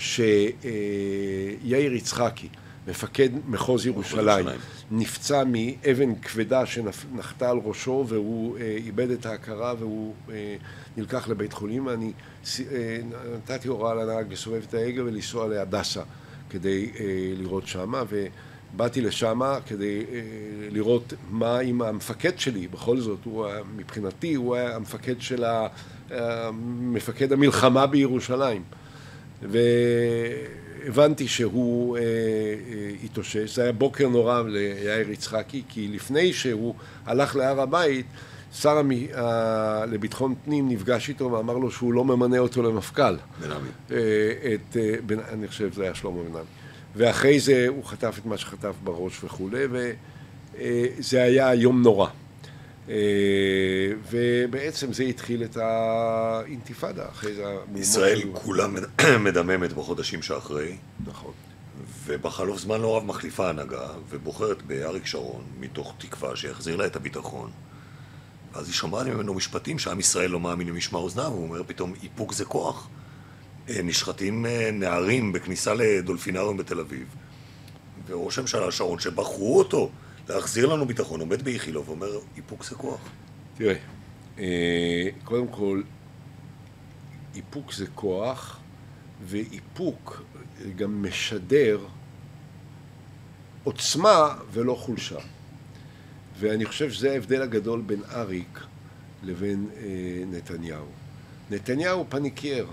שיאיר 0.00 1.94
יצחקי, 1.94 2.48
מפקד 2.88 3.28
מחוז 3.48 3.86
ירושלים. 3.86 4.46
נפצע 4.90 5.42
מאבן 5.46 6.14
כבדה 6.14 6.66
שנחתה 6.66 7.50
על 7.50 7.58
ראשו 7.64 8.04
והוא 8.08 8.58
אה, 8.58 8.62
איבד 8.86 9.10
את 9.10 9.26
ההכרה 9.26 9.74
והוא 9.78 10.14
אה, 10.30 10.56
נלקח 10.96 11.28
לבית 11.28 11.52
חולים. 11.52 11.86
ואני 11.86 12.12
ס- 12.44 12.60
אה, 12.60 12.98
נתתי 13.36 13.68
הוראה 13.68 13.94
לנהג 13.94 14.32
לסובב 14.32 14.62
את 14.68 14.74
ההגה 14.74 15.04
ולנסוע 15.04 15.48
להדסה 15.48 16.02
כדי 16.50 16.90
לראות 17.36 17.66
שמה 17.66 18.02
ובאתי 18.08 19.00
לשמה 19.00 19.58
כדי 19.66 20.04
לראות 20.70 21.12
מה 21.30 21.58
עם 21.58 21.82
המפקד 21.82 22.38
שלי, 22.38 22.68
בכל 22.68 23.00
זאת 23.00 23.18
הוא 23.24 23.46
מבחינתי 23.76 24.34
הוא 24.34 24.54
היה 24.56 24.76
המפקד 24.76 25.14
של 25.20 25.44
ה... 25.44 25.66
אה, 26.12 26.50
מפקד 26.80 27.32
המלחמה 27.32 27.86
בירושלים 27.86 28.62
והבנתי 29.42 31.28
שהוא 31.28 31.96
אה, 31.96 32.02
אה, 32.02 32.06
התאושש. 33.04 33.54
זה 33.54 33.62
היה 33.62 33.72
בוקר 33.72 34.08
נורא 34.08 34.42
ליאיר 34.42 35.10
יצחקי, 35.10 35.62
כי 35.68 35.88
לפני 35.88 36.32
שהוא 36.32 36.74
הלך 37.06 37.36
להר 37.36 37.60
הבית, 37.60 38.06
שר 38.54 38.78
המ... 38.78 38.90
ה... 39.14 39.84
לביטחון 39.86 40.34
פנים 40.44 40.68
נפגש 40.68 41.08
איתו 41.08 41.32
ואמר 41.32 41.54
לו 41.54 41.70
שהוא 41.70 41.92
לא 41.92 42.04
ממנה 42.04 42.38
אותו 42.38 42.62
למפכ"ל. 42.62 43.16
בן 43.40 43.50
עמי. 43.50 43.68
אה, 43.90 43.96
את, 44.54 44.76
אה, 44.76 44.94
בן... 45.06 45.18
אני 45.32 45.48
חושב 45.48 45.72
שזה 45.72 45.82
היה 45.82 45.94
שלמה 45.94 46.22
בן 46.22 46.36
עמי. 46.36 46.44
ואחרי 46.96 47.40
זה 47.40 47.66
הוא 47.68 47.84
חטף 47.84 48.18
את 48.18 48.26
מה 48.26 48.36
שחטף 48.36 48.74
בראש 48.84 49.24
וכולי, 49.24 49.64
וזה 49.70 51.22
היה 51.22 51.54
יום 51.54 51.82
נורא. 51.82 52.08
אה, 52.90 52.96
ובעצם 54.10 54.92
זה 54.92 55.02
התחיל 55.02 55.44
את 55.44 55.56
האינתיפאדה, 55.56 57.08
אחרי 57.08 57.34
זה 57.34 57.44
ישראל 57.76 58.22
כולה 58.32 58.66
מד- 58.66 59.02
מדממת 59.26 59.72
בחודשים 59.72 60.22
שאחרי, 60.22 60.76
נכון. 61.06 61.32
ובחלוף 62.06 62.58
זמן 62.58 62.80
לא 62.80 62.96
רב 62.96 63.04
מחליפה 63.04 63.48
הנהגה, 63.48 63.88
ובוחרת 64.08 64.62
באריק 64.62 65.06
שרון, 65.06 65.42
מתוך 65.60 65.94
תקווה 65.98 66.36
שיחזיר 66.36 66.76
לה 66.76 66.86
את 66.86 66.96
הביטחון. 66.96 67.50
ואז 68.52 68.66
היא 68.66 68.74
שמעה 68.74 69.04
ממנו 69.04 69.34
משפטים 69.34 69.78
שעם 69.78 70.00
ישראל 70.00 70.30
לא 70.30 70.40
מאמין 70.40 70.68
למשמע 70.68 70.98
אוזניו, 70.98 71.26
הוא 71.26 71.42
אומר 71.42 71.62
פתאום, 71.66 71.94
איפוק 72.02 72.32
זה 72.32 72.44
כוח. 72.44 72.88
אה, 73.68 73.82
נשחטים 73.82 74.46
אה, 74.46 74.70
נערים 74.72 75.32
בכניסה 75.32 75.74
לדולפינריום 75.74 76.56
בתל 76.56 76.80
אביב, 76.80 77.06
וראש 78.08 78.38
הממשלה 78.38 78.72
שרון, 78.72 78.98
שבחרו 78.98 79.58
אותו 79.58 79.90
להחזיר 80.34 80.66
לנו 80.66 80.86
ביטחון, 80.86 81.20
עומד 81.20 81.42
באיכילוב 81.42 81.88
ואומר, 81.88 82.18
איפוק 82.36 82.64
זה 82.64 82.74
כוח. 82.74 83.00
תראה, 83.56 83.74
אה, 84.38 85.08
קודם 85.24 85.48
כל, 85.48 85.82
איפוק 87.34 87.72
זה 87.72 87.86
כוח, 87.94 88.60
ואיפוק 89.24 90.22
גם 90.76 91.02
משדר 91.02 91.80
עוצמה 93.64 94.36
ולא 94.52 94.74
חולשה. 94.74 95.18
ואני 96.38 96.64
חושב 96.64 96.90
שזה 96.90 97.12
ההבדל 97.12 97.42
הגדול 97.42 97.80
בין 97.80 98.02
אריק 98.12 98.60
לבין 99.22 99.66
אה, 99.76 99.82
נתניהו. 100.26 100.86
נתניהו 101.50 102.06
פניקייר, 102.08 102.66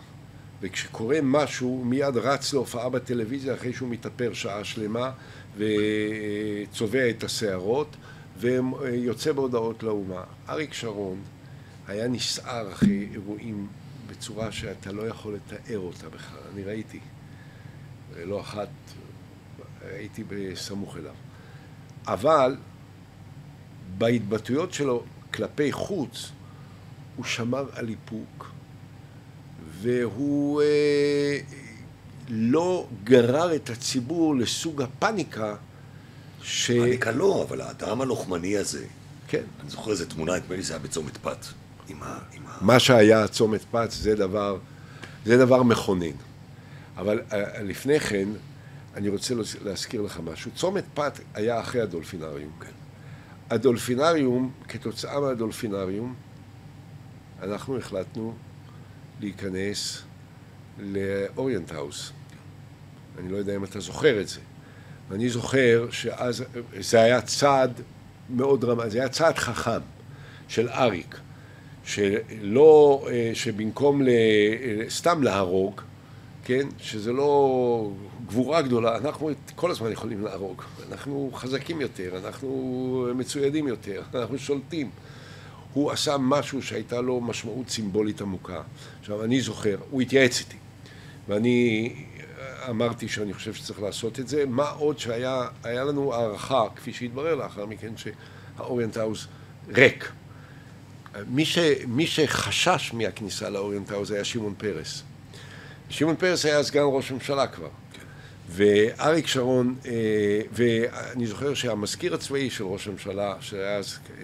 וכשקורה 0.62 1.20
משהו 1.24 1.84
מיד 1.86 2.18
רץ 2.18 2.54
להופעה 2.54 2.90
בטלוויזיה 2.90 3.54
אחרי 3.54 3.74
שהוא 3.74 3.90
מתאפר 3.90 4.34
שעה 4.34 4.64
שלמה 4.64 5.12
וצובע 5.58 7.10
את 7.10 7.24
השערות 7.24 7.96
ויוצא 8.40 9.32
בהודעות 9.32 9.84
לאומה. 9.84 10.24
אריק 10.50 10.74
שרון 10.74 11.22
היה 11.88 12.08
נסער 12.08 12.72
אחרי 12.72 13.08
אירועים 13.12 13.68
בצורה 14.08 14.52
שאתה 14.52 14.92
לא 14.92 15.08
יכול 15.08 15.36
לתאר 15.36 15.80
אותה 15.80 16.10
בכלל, 16.10 16.40
אני 16.54 16.64
ראיתי. 16.64 17.00
לא 18.16 18.42
אחת 18.42 18.70
הייתי 19.92 20.24
בסמוך 20.28 20.98
אליו. 20.98 21.14
אבל 22.08 22.58
בהתבטאויות 23.98 24.74
שלו 24.74 25.04
כלפי 25.34 25.72
חוץ 25.72 26.32
הוא 27.16 27.26
שמר 27.26 27.66
על 27.74 27.90
איפוק 27.90 28.52
והוא 29.82 30.62
אה, 30.62 31.40
לא 32.30 32.88
גרר 33.04 33.56
את 33.56 33.70
הציבור 33.70 34.36
לסוג 34.36 34.82
הפניקה 34.82 35.56
ש... 36.42 36.72
פניקה 36.72 37.12
לא, 37.12 37.46
אבל 37.50 37.62
האדם 37.62 38.02
הלוחמני 38.02 38.58
הזה, 38.58 38.86
כן. 39.28 39.44
אני 39.62 39.70
זוכר 39.70 39.92
איזה 39.92 40.10
תמונה, 40.10 40.36
נדמה 40.36 40.56
לי 40.56 40.64
זה 40.64 40.74
היה 40.74 40.84
בצומת 40.84 41.18
פת. 41.18 41.46
עם 41.88 42.04
ה... 42.04 42.20
עם 42.34 42.44
ה... 42.48 42.58
מה 42.62 42.80
שהיה 42.80 43.28
צומת 43.28 43.62
פת 43.72 43.92
זה 43.92 44.16
דבר, 44.16 44.58
זה 45.26 45.38
דבר 45.38 45.64
מכונן. 45.64 46.16
אבל 46.98 47.22
אה, 47.34 47.64
לפני 47.64 48.00
כן, 48.00 48.30
אני 48.96 49.10
רוצה 49.10 49.34
להזכיר 49.64 50.02
לך 50.02 50.20
משהו. 50.24 50.52
צומת 50.56 50.84
פת 50.94 51.20
היה 51.34 51.60
אחרי 51.60 51.82
הדולפינריום. 51.82 52.52
כן. 52.60 52.72
הדולפינריום, 53.50 54.52
כתוצאה 54.68 55.20
מהדולפינריום, 55.20 56.16
אנחנו 57.44 57.78
החלטנו 57.78 58.34
להיכנס 59.20 60.04
לאוריינט 60.80 61.72
האוס. 61.72 62.12
אני 63.20 63.32
לא 63.32 63.38
יודע 63.38 63.56
אם 63.56 63.64
אתה 63.64 63.80
זוכר 63.80 64.22
את 64.22 64.28
זה. 64.28 64.40
ואני 65.10 65.30
זוכר 65.30 65.88
שאז 65.92 66.44
זה 66.80 67.02
היה 67.02 67.22
צעד 67.22 67.82
מאוד 68.30 68.62
דרמטי, 68.62 68.90
זה 68.90 69.00
היה 69.00 69.10
צעד 69.10 69.38
חכם 69.38 69.80
של 70.48 70.70
אריק, 70.70 71.20
שלא, 71.86 73.06
אה, 73.10 73.32
שבמקום 73.34 74.02
ל, 74.02 74.10
סתם 74.90 75.24
להרוג, 75.24 75.82
כן, 76.46 76.68
שזה 76.80 77.14
לא 77.14 77.92
גבורה 78.28 78.62
גדולה, 78.62 78.98
אנחנו 78.98 79.30
כל 79.56 79.72
הזמן 79.72 79.92
יכולים 79.92 80.22
להרוג, 80.24 80.62
אנחנו 80.92 81.32
חזקים 81.34 81.82
יותר, 81.82 82.18
אנחנו 82.26 83.08
מצוידים 83.16 83.68
יותר, 83.68 84.02
אנחנו 84.16 84.38
שולטים. 84.38 84.90
הוא 85.74 85.92
עשה 85.92 86.16
משהו 86.20 86.62
שהייתה 86.62 87.02
לו 87.02 87.22
משמעות 87.22 87.70
סימבולית 87.70 88.22
עמוקה. 88.22 88.62
עכשיו, 89.08 89.24
אני 89.24 89.42
זוכר, 89.42 89.78
הוא 89.90 90.02
התייעץ 90.02 90.40
איתי, 90.40 90.58
ואני 91.28 91.94
אמרתי 92.70 93.08
שאני 93.08 93.34
חושב 93.34 93.54
שצריך 93.54 93.82
לעשות 93.82 94.20
את 94.20 94.28
זה, 94.28 94.46
מה 94.46 94.70
עוד 94.70 95.00
שהיה 95.00 95.50
לנו 95.64 96.14
הערכה, 96.14 96.64
כפי 96.76 96.94
שהתברר 96.94 97.36
לאחר 97.36 97.66
מכן, 97.66 97.94
שהאוריינט 97.98 98.98
האוס 98.98 99.28
ריק. 99.70 100.12
מי, 101.28 101.46
ש, 101.46 101.58
מי 101.88 102.08
שחשש 102.08 102.94
מהכניסה 102.94 103.50
לאוריינט 103.50 103.92
האוס 103.92 104.12
היה 104.12 104.24
שמעון 104.24 104.54
פרס. 104.58 105.04
שמעון 105.90 106.16
פרס 106.16 106.46
היה 106.46 106.64
סגן 106.64 106.84
ראש 106.86 107.12
ממשלה 107.12 107.48
כבר. 107.48 107.70
ואריק 108.50 109.28
שרון, 109.28 109.76
אה, 109.86 109.92
ואני 110.52 111.28
זוכר 111.28 111.54
שהמזכיר 111.54 112.14
הצבאי 112.14 112.50
של 112.50 112.64
ראש 112.64 112.88
הממשלה, 112.88 113.36
שהיה 113.40 113.76
אז 113.78 113.98
אה, 114.20 114.24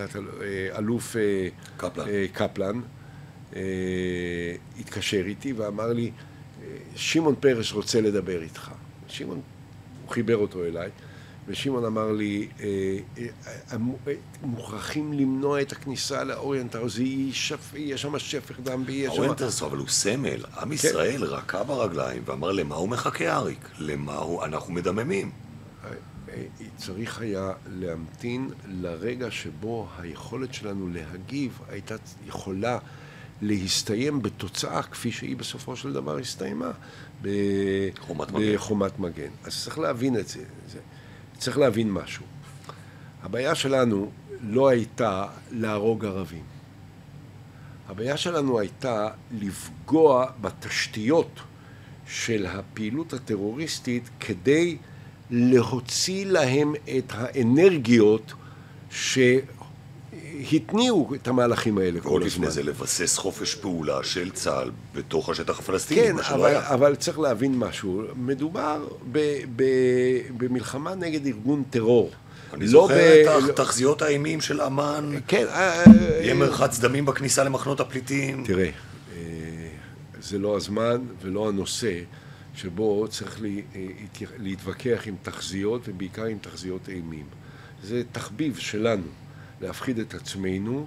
אה, 0.00 0.78
אלוף 0.78 1.16
קפלן, 2.32 2.80
קפלן 3.50 3.60
התקשר 4.80 5.22
איתי 5.26 5.52
ואמר 5.52 5.92
לי, 5.92 6.10
שמעון 6.94 7.34
פרס 7.40 7.72
רוצה 7.72 8.00
לדבר 8.00 8.42
איתך. 8.42 8.70
שמעון, 9.08 9.40
הוא 10.02 10.10
חיבר 10.10 10.36
אותו 10.36 10.64
אליי, 10.64 10.90
ושמעון 11.48 11.84
אמר 11.84 12.12
לי, 12.12 12.48
אה, 12.60 12.66
אה, 13.18 13.26
אה, 13.72 14.12
מוכרחים 14.42 15.12
למנוע 15.12 15.62
את 15.62 15.72
הכניסה 15.72 16.24
לאוריינט 16.24 16.69
האוס, 16.69 16.98
יש 16.98 18.02
שם 18.02 18.18
שפך 18.18 18.60
דם 18.60 18.82
ויש 18.86 19.06
שם... 19.06 19.12
האוריינט 19.12 19.43
האוס, 19.43 19.62
אבל 19.62 19.78
הוא 19.78 19.88
סמל. 19.88 20.44
עם 20.60 20.68
כן. 20.68 20.72
ישראל 20.72 21.24
רקע 21.24 21.62
ברגליים 21.62 22.22
ואמר, 22.24 22.52
למה 22.52 22.74
הוא 22.74 22.88
מחכה 22.88 23.36
אריק? 23.36 23.68
למה 23.78 24.14
הוא... 24.16 24.44
אנחנו 24.44 24.72
מדממים. 24.72 25.30
צריך 26.76 27.20
היה 27.20 27.52
להמתין 27.66 28.50
לרגע 28.68 29.30
שבו 29.30 29.88
היכולת 29.98 30.54
שלנו 30.54 30.88
להגיב 30.88 31.58
הייתה 31.68 31.94
יכולה 32.26 32.78
להסתיים 33.42 34.22
בתוצאה 34.22 34.82
כפי 34.82 35.12
שהיא 35.12 35.36
בסופו 35.36 35.76
של 35.76 35.92
דבר 35.92 36.18
הסתיימה 36.18 36.70
בחומת 37.22 38.30
מגן. 38.30 38.54
בחומת 38.54 38.98
מגן. 38.98 39.30
אז 39.44 39.62
צריך 39.62 39.78
להבין 39.78 40.16
את 40.16 40.28
זה. 40.28 40.44
זה. 40.68 40.78
צריך 41.38 41.58
להבין 41.58 41.92
משהו. 41.92 42.24
הבעיה 43.22 43.54
שלנו 43.54 44.10
לא 44.42 44.68
הייתה 44.68 45.26
להרוג 45.50 46.04
ערבים. 46.04 46.44
הבעיה 47.88 48.16
שלנו 48.16 48.58
הייתה 48.58 49.08
לפגוע 49.38 50.26
בתשתיות 50.40 51.40
של 52.06 52.46
הפעילות 52.46 53.12
הטרוריסטית 53.12 54.10
כדי 54.20 54.76
להוציא 55.30 56.26
להם 56.26 56.74
את 56.98 57.12
האנרגיות 57.14 58.32
ש... 58.90 59.18
התניעו 60.52 61.14
את 61.14 61.28
המהלכים 61.28 61.78
האלה 61.78 62.00
כל 62.00 62.22
הזמן. 62.22 62.26
לפני 62.26 62.50
זה 62.50 62.62
לבסס 62.62 63.18
חופש 63.18 63.54
פעולה 63.54 64.04
של 64.04 64.30
צה"ל 64.30 64.70
בתוך 64.94 65.28
השטח 65.28 65.58
הפלסטיני, 65.58 66.00
כן, 66.00 66.16
אבל, 66.34 66.56
אבל 66.56 66.94
צריך 66.94 67.18
להבין 67.18 67.58
משהו. 67.58 68.02
מדובר 68.16 68.88
ב, 69.12 69.18
ב, 69.56 69.64
במלחמה 70.36 70.94
נגד 70.94 71.26
ארגון 71.26 71.62
טרור. 71.70 72.10
אני 72.54 72.64
לא 72.64 72.70
זוכר 72.70 72.94
ב... 72.94 73.48
את 73.50 73.56
תחזיות 73.56 74.02
האימים 74.02 74.40
של 74.40 74.60
אמ"ן. 74.60 75.12
כן. 75.28 75.46
אה, 75.48 75.84
יהיה 76.20 76.34
מרחץ 76.34 76.78
דמים 76.78 77.06
בכניסה 77.06 77.44
למחנות 77.44 77.80
הפליטים. 77.80 78.44
תראה, 78.46 78.64
אה, 78.64 79.20
זה 80.20 80.38
לא 80.38 80.56
הזמן 80.56 80.96
ולא 81.22 81.48
הנושא 81.48 82.00
שבו 82.54 83.06
צריך 83.10 83.40
אה, 83.44 83.90
להתווכח 84.38 85.02
עם 85.06 85.14
תחזיות 85.22 85.82
ובעיקר 85.84 86.24
עם 86.24 86.38
תחזיות 86.40 86.88
אימים. 86.88 87.26
זה 87.82 88.02
תחביב 88.12 88.56
שלנו. 88.56 89.02
להפחיד 89.60 89.98
את 89.98 90.14
עצמנו 90.14 90.86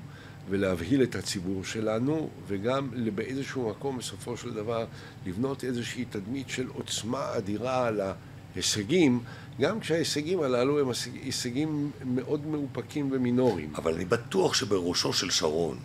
ולהבהיל 0.50 1.04
את 1.04 1.16
הציבור 1.16 1.64
שלנו, 1.64 2.30
וגם 2.48 2.90
באיזשהו 3.16 3.70
מקום 3.70 3.98
בסופו 3.98 4.38
של 4.38 4.54
דבר 4.54 4.86
לבנות 5.26 5.64
איזושהי 5.64 6.06
תדמית 6.06 6.50
של 6.50 6.68
עוצמה 6.68 7.38
אדירה 7.38 7.88
על 7.88 8.02
ההישגים, 8.56 9.20
גם 9.62 9.80
כשההישגים 9.80 10.42
הללו 10.42 10.80
הם 10.80 10.88
הישגים 11.24 11.92
מאוד 12.06 12.48
מאופקים 12.48 13.10
ומינוריים. 13.12 13.74
אבל 13.76 13.94
אני 13.94 14.06
בטוח 14.06 14.54
שבראשו 14.54 15.14
של 15.14 15.30
שרון, 15.30 15.78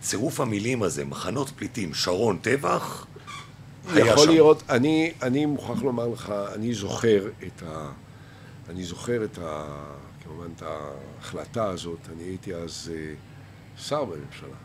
צירוף 0.00 0.40
המילים 0.40 0.82
הזה, 0.82 1.04
מחנות 1.04 1.50
פליטים, 1.50 1.94
שרון, 1.94 2.38
טבח, 2.42 3.06
היה 3.88 4.06
יכול 4.06 4.24
שם. 4.24 4.30
להיות, 4.30 4.62
אני, 4.70 5.12
אני 5.22 5.46
מוכרח 5.46 5.82
לומר 5.82 6.08
לך, 6.08 6.32
אני 6.54 6.74
זוכר 6.74 7.26
את 7.46 7.62
ה... 7.66 7.90
אני 8.68 8.84
זוכר 8.84 9.24
את 9.24 9.38
ה... 9.38 9.66
כמובן 10.34 10.50
את 10.56 10.62
ההחלטה 10.62 11.64
הזאת, 11.64 11.98
אני 12.16 12.22
הייתי 12.22 12.54
אז 12.54 12.92
אה, 12.94 13.14
שר 13.78 14.04
בממשלה, 14.04 14.56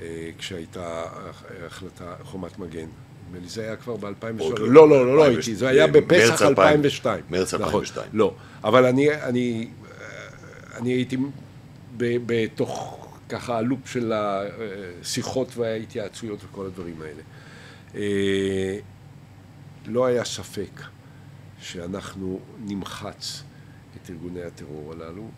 אה, 0.00 0.30
כשהייתה 0.38 1.04
החלטה 1.66 2.14
חומת 2.22 2.58
מגן. 2.58 2.86
נדמה 3.26 3.40
לי 3.40 3.48
זה 3.48 3.62
היה 3.62 3.76
כבר 3.76 3.96
ב-2003. 3.96 4.42
לא, 4.58 4.88
לא, 4.88 4.88
לא, 4.88 5.16
לא 5.16 5.24
הייתי, 5.24 5.54
זה 5.54 5.68
היה 5.68 5.86
בפסח 5.86 6.42
2002. 6.42 7.24
מרץ 7.30 7.54
2002. 7.54 8.06
נכון, 8.06 8.18
לא, 8.18 8.34
אבל 8.64 8.86
אני, 8.86 9.14
אני, 9.14 9.68
אני 10.76 10.90
הייתי 10.90 11.16
בתוך 11.96 13.04
ככה 13.28 13.58
הלופ 13.58 13.88
של 13.88 14.12
השיחות 14.14 15.56
וההתייעצויות 15.56 16.44
וכל 16.44 16.66
הדברים 16.66 17.02
האלה. 17.02 17.22
אה, 17.94 18.78
לא 19.86 20.06
היה 20.06 20.24
ספק 20.24 20.80
שאנחנו 21.60 22.40
נמחץ 22.58 23.42
את 23.96 24.10
ארגוני 24.10 24.42
הטרור 24.42 24.92
הללו. 24.92 25.28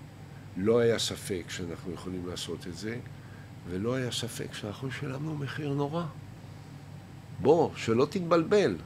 לא 0.57 0.79
היה 0.79 0.99
ספק 0.99 1.43
שאנחנו 1.49 1.93
יכולים 1.93 2.27
לעשות 2.27 2.67
את 2.67 2.77
זה, 2.77 2.97
ולא 3.71 3.95
היה 3.95 4.13
ספק 4.13 4.55
שאנחנו 4.55 4.91
שילמנו 4.91 5.37
מחיר 5.37 5.69
נורא. 5.73 6.03
בוא, 7.41 7.71
שלא 7.77 8.05
תתבלבל. 8.11 8.77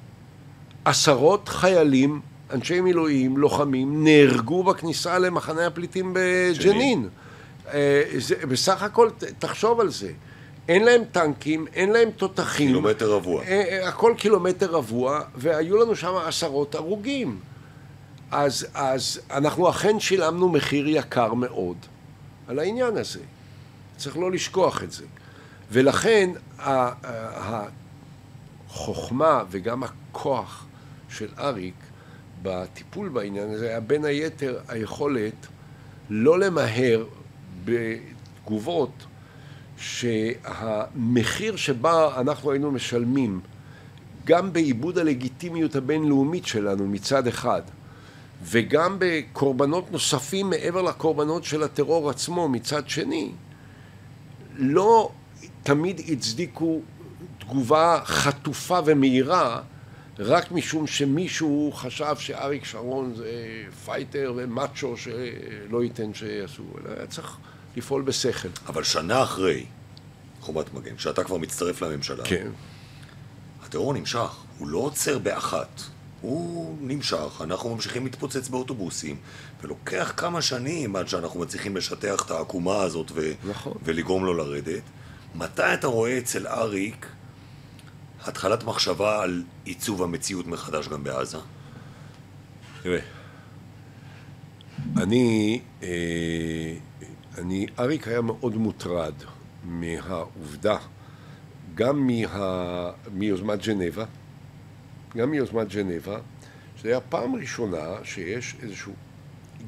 עשרות 0.85 1.49
חיילים, 1.49 2.21
אנשי 2.51 2.81
מילואים, 2.81 3.37
לוחמים, 3.37 4.05
נהרגו 4.05 4.65
בכניסה 4.65 5.19
למחנה 5.19 5.67
הפליטים 5.67 6.13
בג'נין. 6.15 7.09
אה, 7.73 8.03
זה, 8.19 8.35
בסך 8.49 8.83
הכל, 8.83 9.11
תחשוב 9.39 9.81
על 9.81 9.91
זה. 9.91 10.13
אין 10.69 10.85
להם 10.85 11.03
טנקים, 11.13 11.67
אין 11.75 11.91
להם 11.93 12.11
תותחים. 12.11 12.69
קילומטר 12.69 13.13
רבוע. 13.13 13.43
אה, 13.43 13.49
אה, 13.49 13.89
הכל 13.89 14.15
קילומטר 14.17 14.71
רבוע, 14.71 15.21
והיו 15.35 15.77
לנו 15.77 15.97
שם 15.97 16.15
עשרות 16.27 16.75
הרוגים. 16.75 17.39
אז, 18.35 18.67
אז 18.75 19.21
אנחנו 19.31 19.71
אכן 19.71 20.01
שילמנו 20.01 20.49
מחיר 20.49 20.89
יקר 20.89 21.35
מאוד 21.35 21.77
על 22.49 22.59
העניין 22.59 22.97
הזה. 22.97 23.21
צריך 23.97 24.17
לא 24.17 24.31
לשכוח 24.33 24.83
את 24.83 24.93
זה. 24.93 25.05
ולכן 25.71 26.31
החוכמה 28.69 29.45
וגם 29.51 29.83
הכוח 29.83 30.67
של 31.09 31.29
אריק 31.39 31.75
בטיפול 32.43 33.09
בעניין 33.09 33.51
הזה 33.51 33.69
היה 33.69 33.81
בין 33.81 34.05
היתר 34.05 34.61
היכולת 34.69 35.47
לא 36.11 36.39
למהר 36.39 37.05
בתגובות 37.65 39.05
שהמחיר 39.77 41.57
שבה 41.57 42.21
אנחנו 42.21 42.51
היינו 42.51 42.71
משלמים 42.71 43.41
גם 44.25 44.53
בעיבוד 44.53 44.99
הלגיטימיות 44.99 45.77
הבינלאומית 45.77 46.47
שלנו 46.47 46.89
מצד 46.89 47.27
אחד 47.27 47.63
וגם 48.45 48.97
בקורבנות 48.99 49.93
נוספים 49.93 50.51
מעבר 50.51 50.83
לקורבנות 50.83 51.45
של 51.45 51.63
הטרור 51.63 52.11
עצמו 52.11 52.49
מצד 52.49 52.89
שני 52.89 53.33
לא 54.57 55.11
תמיד 55.63 56.01
הצדיקו 56.09 56.83
תגובה 57.39 58.01
חטופה 58.05 58.79
ומהירה 58.85 59.61
רק 60.19 60.53
משום 60.53 60.87
שמישהו 60.87 61.73
חשב 61.75 62.17
שאריק 62.19 62.65
שרון 62.65 63.15
זה 63.15 63.33
פייטר 63.85 64.33
ומאצ'ו 64.37 64.97
שלא 64.97 65.83
ייתן 65.83 66.15
שיעשו, 66.15 66.63
אלא 66.81 66.95
היה 66.97 67.07
צריך 67.07 67.37
לפעול 67.77 68.03
בשכל. 68.03 68.49
אבל 68.67 68.83
שנה 68.83 69.23
אחרי 69.23 69.67
חומת 70.41 70.75
מגן, 70.75 70.99
שאתה 70.99 71.25
כבר 71.25 71.37
מצטרף 71.37 71.83
לממשלה, 71.83 72.25
כן. 72.25 72.49
הטרור 73.63 73.95
נמשך, 73.95 74.37
הוא 74.59 74.69
לא 74.69 74.79
עוצר 74.79 75.19
באחת. 75.19 75.83
הוא 76.25 76.77
נמשך, 76.81 77.41
אנחנו 77.41 77.75
ממשיכים 77.75 78.05
להתפוצץ 78.05 78.49
באוטובוסים, 78.49 79.17
ולוקח 79.63 80.13
כמה 80.17 80.43
שנים 80.43 80.97
עד 80.97 81.09
שאנחנו 81.09 81.41
מצליחים 81.41 81.77
לשטח 81.77 82.23
את 82.27 82.31
העקומה 82.31 82.83
הזאת 82.83 83.11
ו- 83.15 83.33
נכון. 83.49 83.73
ולגרום 83.83 84.25
לו 84.25 84.35
לרדת. 84.35 84.83
מתי 85.35 85.75
אתה 85.75 85.87
רואה 85.87 86.19
אצל 86.19 86.47
אריק 86.47 87.07
התחלת 88.25 88.65
מחשבה 88.65 89.23
על 89.23 89.43
עיצוב 89.65 90.03
המציאות 90.03 90.47
מחדש 90.47 90.89
גם 90.89 91.05
בעזה? 91.05 91.39
תראה, 92.83 93.01
אני, 94.97 95.61
אה, 95.83 96.75
אני, 97.39 97.67
אריק 97.79 98.09
היה 98.09 98.21
מאוד 98.21 98.57
מוטרד 98.57 99.15
מהעובדה, 99.65 100.77
גם 101.75 102.07
מה, 102.07 102.91
מיוזמת 103.13 103.67
ג'נבה, 103.67 104.05
גם 105.17 105.31
מיוזמת 105.31 105.69
ג'נבה, 105.69 106.19
שזה 106.77 106.89
היה 106.89 107.01
פעם 107.01 107.35
ראשונה 107.35 107.97
שיש 108.05 108.57
איזשהו 108.63 108.93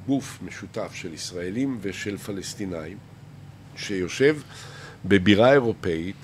גוף 0.07 0.39
משותף 0.43 0.95
של 0.95 1.15
ישראלים 1.15 1.79
ושל 1.81 2.17
פלסטינאים, 2.17 2.97
שיושב 3.77 4.37
בבירה 5.05 5.53
אירופאית, 5.53 6.17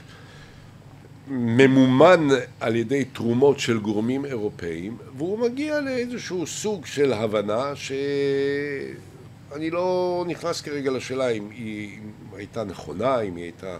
ממומן 1.28 2.28
על 2.60 2.76
ידי 2.76 3.04
תרומות 3.04 3.58
של 3.58 3.78
גורמים 3.78 4.24
אירופאים, 4.24 4.96
והוא 5.16 5.38
מגיע 5.38 5.80
לאיזשהו 5.80 6.46
סוג 6.46 6.86
של 6.86 7.12
הבנה 7.12 7.76
שאני 7.76 9.70
לא 9.70 10.24
נכנס 10.28 10.60
כרגע 10.60 10.90
לשאלה 10.90 11.28
אם 11.28 11.50
היא 11.50 11.98
הייתה 12.36 12.64
נכונה, 12.64 13.20
אם 13.20 13.36
היא 13.36 13.44
הייתה 13.44 13.76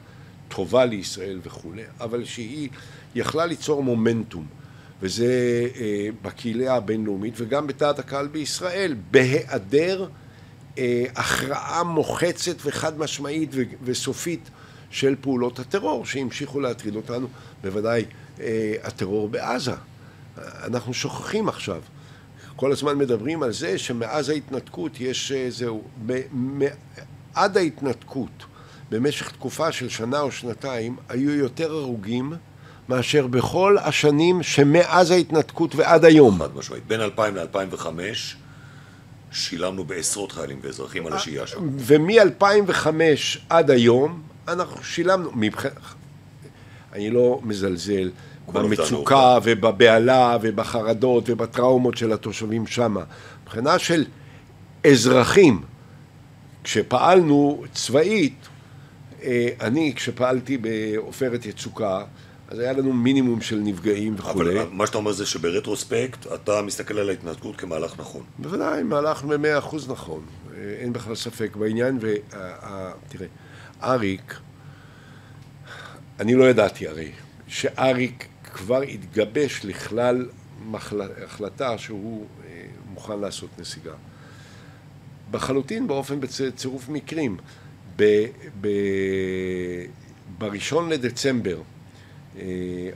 טובה 0.48 0.84
לישראל 0.84 1.40
וכולי, 1.42 1.82
אבל 2.00 2.24
שהיא 2.24 2.68
יכלה 3.14 3.46
ליצור 3.46 3.82
מומנטום. 3.82 4.61
וזה 5.02 5.26
אה, 5.76 6.08
בקהילה 6.22 6.74
הבינלאומית 6.76 7.34
וגם 7.36 7.66
בדעת 7.66 7.98
הקהל 7.98 8.26
בישראל, 8.26 8.94
בהיעדר 9.10 10.08
אה, 10.78 11.04
הכרעה 11.16 11.82
מוחצת 11.82 12.56
וחד 12.64 12.98
משמעית 12.98 13.50
ו- 13.52 13.62
וסופית 13.84 14.50
של 14.90 15.14
פעולות 15.20 15.58
הטרור 15.58 16.06
שהמשיכו 16.06 16.60
להטריד 16.60 16.96
אותנו, 16.96 17.28
בוודאי 17.62 18.04
אה, 18.40 18.74
הטרור 18.82 19.28
בעזה. 19.28 19.72
אנחנו 20.38 20.94
שוכחים 20.94 21.48
עכשיו, 21.48 21.82
כל 22.56 22.72
הזמן 22.72 22.98
מדברים 22.98 23.42
על 23.42 23.52
זה 23.52 23.78
שמאז 23.78 24.28
ההתנתקות 24.28 25.00
יש 25.00 25.32
אה, 25.32 25.50
זהו, 25.50 25.82
מ- 26.34 26.60
עד 27.34 27.56
ההתנתקות 27.56 28.44
במשך 28.90 29.30
תקופה 29.30 29.72
של 29.72 29.88
שנה 29.88 30.20
או 30.20 30.32
שנתיים 30.32 30.96
היו 31.08 31.30
יותר 31.30 31.72
הרוגים 31.72 32.32
מאשר 32.88 33.26
בכל 33.26 33.76
השנים 33.80 34.42
שמאז 34.42 35.10
ההתנתקות 35.10 35.74
ועד 35.74 36.04
היום. 36.04 36.38
חד 36.38 36.56
משמעית. 36.56 36.86
בין 36.86 37.00
2000 37.00 37.36
ל-2005 37.36 37.86
שילמנו 39.32 39.84
בעשרות 39.84 40.32
חיילים 40.32 40.58
ואזרחים 40.62 41.06
על 41.06 41.12
השהייה 41.12 41.46
שם. 41.46 41.68
ומ-2005 41.76 42.86
עד 43.50 43.70
היום 43.70 44.22
אנחנו 44.48 44.84
שילמנו, 44.84 45.30
מבח... 45.34 45.66
אני 46.92 47.10
לא 47.10 47.40
מזלזל 47.42 48.10
במצוקה 48.52 49.38
ובבהלה 49.42 50.36
ובחרדות 50.42 51.30
ובטראומות 51.30 51.96
של 51.96 52.12
התושבים 52.12 52.66
שם. 52.66 52.96
מבחינה 53.42 53.78
של 53.78 54.04
אזרחים, 54.86 55.62
כשפעלנו 56.64 57.64
צבאית, 57.72 58.48
אה, 59.22 59.48
אני 59.60 59.92
כשפעלתי 59.96 60.58
בעופרת 60.58 61.46
יצוקה, 61.46 62.04
אז 62.52 62.58
היה 62.58 62.72
לנו 62.72 62.92
מינימום 62.92 63.40
של 63.40 63.56
נפגעים 63.58 64.14
וכולי. 64.18 64.60
אבל 64.60 64.68
מה 64.72 64.86
שאתה 64.86 64.98
אומר 64.98 65.12
זה 65.12 65.26
שברטרוספקט 65.26 66.26
אתה 66.34 66.62
מסתכל 66.62 66.98
על 66.98 67.08
ההתנתקות 67.08 67.56
כמהלך 67.56 68.00
נכון. 68.00 68.22
בוודאי, 68.38 68.82
מהלך 68.82 69.24
במאה 69.24 69.58
אחוז 69.58 69.90
נכון, 69.90 70.22
אה, 70.54 70.74
אין 70.78 70.92
בכלל 70.92 71.14
ספק 71.14 71.56
בעניין, 71.56 71.98
ותראה, 72.00 73.26
אריק, 73.82 74.34
אני 76.20 76.34
לא 76.34 76.44
ידעתי 76.44 76.88
הרי, 76.88 77.12
שאריק 77.48 78.26
כבר 78.54 78.82
התגבש 78.82 79.60
לכלל 79.64 80.28
מחל... 80.66 81.00
החלטה 81.24 81.78
שהוא 81.78 82.26
אה, 82.44 82.64
מוכן 82.94 83.20
לעשות 83.20 83.50
נסיגה. 83.58 83.94
בחלוטין 85.30 85.86
באופן 85.86 86.20
בצירוף 86.20 86.88
מקרים. 86.88 87.36
ב... 87.96 88.26
ב... 88.60 88.68
בראשון 90.38 90.88
לדצמבר 90.88 91.60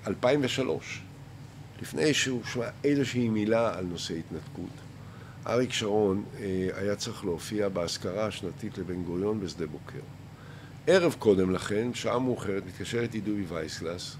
2003, 0.06 1.02
לפני 1.82 2.14
שהוא 2.14 2.40
שמע 2.44 2.66
איזושהי 2.84 3.28
מילה 3.28 3.78
על 3.78 3.84
נושא 3.84 4.14
התנתקות, 4.14 4.70
אריק 5.46 5.72
שרון 5.72 6.24
אה, 6.40 6.68
היה 6.74 6.96
צריך 6.96 7.24
להופיע 7.24 7.68
באזכרה 7.68 8.26
השנתית 8.26 8.78
לבן 8.78 9.02
גוריון 9.02 9.40
בשדה 9.40 9.66
בוקר. 9.66 10.00
ערב 10.86 11.16
קודם 11.18 11.50
לכן, 11.50 11.94
שעה 11.94 12.18
מאוחרת, 12.18 12.62
מתקשר 12.66 13.00
איתי 13.00 13.20
דובי 13.20 13.44
וייסגלס 13.48 14.16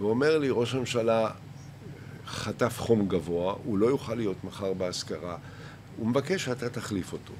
ואומר 0.00 0.38
לי, 0.38 0.48
ראש 0.50 0.74
הממשלה 0.74 1.30
חטף 2.26 2.78
חום 2.78 3.08
גבוה, 3.08 3.54
הוא 3.64 3.78
לא 3.78 3.86
יוכל 3.86 4.14
להיות 4.14 4.44
מחר 4.44 4.72
באזכרה, 4.72 5.36
הוא 5.96 6.08
מבקש 6.08 6.44
שאתה 6.44 6.70
תחליף 6.70 7.12
אותו. 7.12 7.32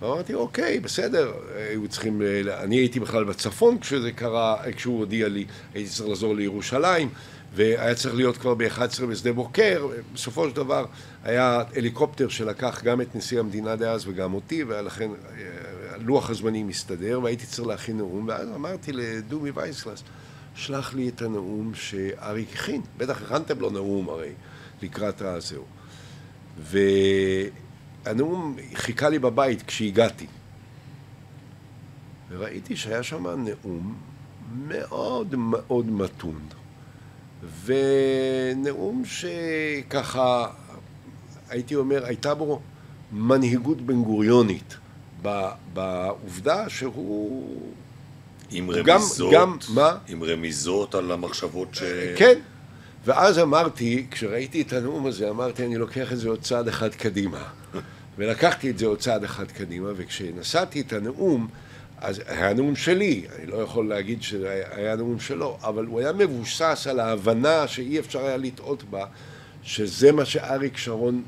ואמרתי, 0.00 0.34
אוקיי, 0.34 0.80
בסדר, 0.80 1.32
היו 1.70 1.88
צריכים, 1.88 2.22
אני 2.58 2.76
הייתי 2.76 3.00
בכלל 3.00 3.24
בצפון 3.24 3.78
כשזה 3.78 4.12
קרה, 4.12 4.56
כשהוא 4.76 4.98
הודיע 4.98 5.28
לי, 5.28 5.44
הייתי 5.74 5.90
צריך 5.90 6.08
לחזור 6.08 6.34
לירושלים, 6.34 7.08
והיה 7.54 7.94
צריך 7.94 8.14
להיות 8.14 8.36
כבר 8.36 8.54
ב-11 8.54 9.06
בשדה 9.10 9.32
בוקר, 9.32 9.88
בסופו 10.14 10.48
של 10.48 10.56
דבר 10.56 10.86
היה 11.24 11.62
הליקופטר 11.76 12.28
שלקח 12.28 12.82
גם 12.84 13.00
את 13.00 13.16
נשיא 13.16 13.40
המדינה 13.40 13.76
דאז 13.76 14.08
וגם 14.08 14.34
אותי, 14.34 14.64
ולכן 14.64 15.10
לוח 15.98 16.30
הזמנים 16.30 16.68
הסתדר, 16.68 17.20
והייתי 17.22 17.46
צריך 17.46 17.68
להכין 17.68 17.96
נאום, 17.96 18.28
ואז 18.28 18.48
אמרתי 18.54 18.92
לדומי 18.92 19.50
וייסלס, 19.54 20.02
שלח 20.54 20.94
לי 20.94 21.08
את 21.08 21.22
הנאום 21.22 21.72
שאריק 21.74 22.48
הכין, 22.54 22.82
בטח 22.96 23.22
הכנתם 23.22 23.60
לו 23.60 23.70
נאום 23.70 24.08
הרי 24.08 24.32
לקראת 24.82 25.22
הזהו. 25.22 25.64
הנאום 28.06 28.56
חיכה 28.74 29.08
לי 29.08 29.18
בבית 29.18 29.62
כשהגעתי. 29.62 30.26
וראיתי 32.30 32.76
שהיה 32.76 33.02
שם 33.02 33.26
נאום 33.26 33.94
מאוד 34.68 35.34
מאוד 35.38 35.90
מתון. 35.90 36.38
ונאום 37.64 39.02
שככה, 39.04 40.46
הייתי 41.48 41.74
אומר, 41.74 42.04
הייתה 42.04 42.34
בו 42.34 42.60
מנהיגות 43.12 43.80
בן 43.80 44.02
גוריונית. 44.02 44.76
בעובדה 45.72 46.68
שהוא... 46.68 47.60
עם 48.50 48.70
גם- 48.84 48.96
רמיזות, 48.96 49.32
גם- 49.34 49.56
מה? 49.74 49.98
עם 50.08 50.22
רמיזות 50.24 50.94
על 50.94 51.12
המחשבות 51.12 51.74
ש... 51.74 51.82
כן. 52.16 52.38
ואז 53.04 53.38
אמרתי, 53.38 54.06
כשראיתי 54.10 54.62
את 54.62 54.72
הנאום 54.72 55.06
הזה, 55.06 55.30
אמרתי, 55.30 55.66
אני 55.66 55.76
לוקח 55.76 56.12
את 56.12 56.18
זה 56.18 56.28
עוד 56.28 56.40
צעד 56.40 56.68
אחד 56.68 56.94
קדימה. 56.94 57.42
ולקחתי 58.18 58.70
את 58.70 58.78
זה 58.78 58.86
עוד 58.86 58.98
צעד 58.98 59.24
אחד 59.24 59.50
קדימה, 59.50 59.88
וכשנשאתי 59.96 60.80
את 60.80 60.92
הנאום, 60.92 61.48
אז 61.98 62.22
היה 62.26 62.54
נאום 62.54 62.76
שלי, 62.76 63.26
אני 63.38 63.46
לא 63.46 63.56
יכול 63.56 63.88
להגיד 63.88 64.22
שהיה 64.22 64.96
נאום 64.96 65.20
שלו, 65.20 65.58
אבל 65.62 65.86
הוא 65.86 66.00
היה 66.00 66.12
מבוסס 66.12 66.86
על 66.90 67.00
ההבנה 67.00 67.68
שאי 67.68 67.98
אפשר 67.98 68.24
היה 68.24 68.36
לטעות 68.36 68.82
בה, 68.82 69.06
שזה 69.62 70.12
מה 70.12 70.24
שאריק 70.24 70.76
שרון 70.76 71.22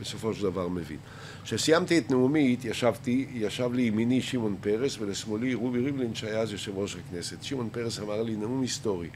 בסופו 0.00 0.34
של 0.34 0.42
דבר 0.42 0.68
מבין. 0.68 0.98
כשסיימתי 1.44 1.98
את 1.98 2.10
נאומי, 2.10 2.52
התיישבתי, 2.52 3.26
ישב 3.34 3.70
לי 3.72 3.82
ימיני 3.82 4.22
שמעון 4.22 4.56
פרס 4.60 4.98
ולשמאלי 4.98 5.54
רובי 5.54 5.80
ריבלין 5.80 6.14
שהיה 6.14 6.40
אז 6.40 6.52
יושב 6.52 6.78
ראש 6.78 6.96
הכנסת. 6.96 7.42
שמעון 7.42 7.68
פרס 7.72 7.98
אמר 7.98 8.22
לי 8.22 8.36
נאום 8.36 8.62
היסטורי, 8.62 9.08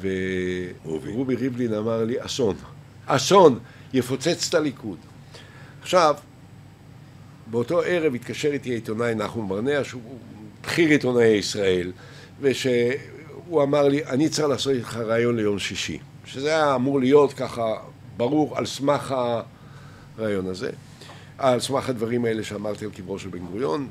ורובי 0.00 1.36
ריבלין 1.36 1.74
אמר 1.74 2.04
לי 2.04 2.24
אסון, 2.24 2.56
אסון, 3.06 3.58
יפוצץ 3.92 4.48
את 4.48 4.54
הליכוד. 4.54 4.98
עכשיו, 5.82 6.14
באותו 7.50 7.80
ערב 7.80 8.14
התקשר 8.14 8.48
איתי 8.52 8.70
העיתונאי 8.70 9.14
נחום 9.14 9.48
ברנע, 9.48 9.84
שהוא 9.84 10.02
בכיר 10.62 10.90
עיתונאי 10.90 11.26
ישראל, 11.26 11.92
ושהוא 12.40 13.62
אמר 13.62 13.88
לי, 13.88 14.04
אני 14.04 14.28
צריך 14.28 14.48
לעשות 14.48 14.72
איתך 14.72 14.96
רעיון 14.96 15.36
ליום 15.36 15.58
שישי. 15.58 15.98
שזה 16.24 16.48
היה 16.48 16.74
אמור 16.74 17.00
להיות 17.00 17.32
ככה 17.32 17.76
ברור 18.16 18.58
על 18.58 18.66
סמך 18.66 19.14
הרעיון 20.18 20.46
הזה, 20.46 20.70
על 21.38 21.60
סמך 21.60 21.88
הדברים 21.88 22.24
האלה 22.24 22.44
שאמרתי 22.44 22.84
על 22.84 22.90
קברו 22.90 23.18
של 23.18 23.28
בן 23.28 23.38
גוריון, 23.38 23.88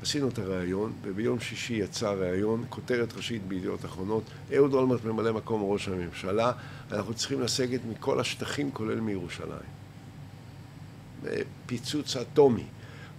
ועשינו 0.00 0.28
את 0.28 0.38
הרעיון, 0.38 0.92
וביום 1.02 1.40
שישי 1.40 1.74
יצא 1.74 2.08
רעיון, 2.12 2.64
כותרת 2.68 3.16
ראשית 3.16 3.42
בידיעות 3.48 3.84
אחרונות, 3.84 4.22
אהוד 4.56 4.74
אולמרט 4.74 5.04
ממלא 5.04 5.32
מקום 5.32 5.62
ראש 5.64 5.88
הממשלה, 5.88 6.52
אנחנו 6.92 7.14
צריכים 7.14 7.40
לסגת 7.40 7.80
מכל 7.90 8.20
השטחים 8.20 8.70
כולל 8.70 9.00
מירושלים. 9.00 9.83
פיצוץ 11.66 12.16
אטומי. 12.16 12.64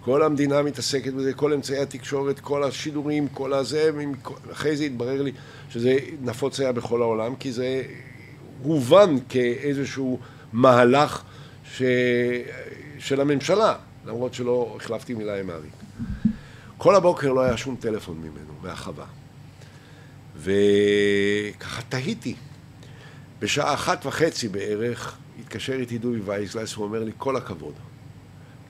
כל 0.00 0.22
המדינה 0.22 0.62
מתעסקת 0.62 1.12
בזה, 1.12 1.32
כל 1.32 1.52
אמצעי 1.52 1.78
התקשורת, 1.78 2.40
כל 2.40 2.64
השידורים, 2.64 3.28
כל 3.28 3.52
הזה, 3.52 3.90
אחרי 4.52 4.76
זה 4.76 4.84
התברר 4.84 5.22
לי 5.22 5.32
שזה 5.70 5.98
נפוץ 6.22 6.60
היה 6.60 6.72
בכל 6.72 7.02
העולם, 7.02 7.36
כי 7.36 7.52
זה 7.52 7.82
הובן 8.62 9.16
כאיזשהו 9.28 10.18
מהלך 10.52 11.22
ש... 11.72 11.82
של 12.98 13.20
הממשלה, 13.20 13.74
למרות 14.06 14.34
שלא 14.34 14.76
החלפתי 14.80 15.14
מילה 15.14 15.40
עם 15.40 15.50
אריק. 15.50 15.72
כל 16.78 16.94
הבוקר 16.94 17.32
לא 17.32 17.40
היה 17.40 17.56
שום 17.56 17.76
טלפון 17.80 18.16
ממנו, 18.18 18.52
מהחווה. 18.62 19.06
וככה 20.36 21.82
תהיתי. 21.88 22.34
בשעה 23.38 23.74
אחת 23.74 24.06
וחצי 24.06 24.48
בערך 24.48 25.16
התקשר 25.40 25.72
איתי 25.72 25.98
דובי 25.98 26.20
וייזלס, 26.24 26.74
הוא 26.74 26.84
אומר 26.84 27.04
לי, 27.04 27.12
כל 27.18 27.36
הכבוד. 27.36 27.74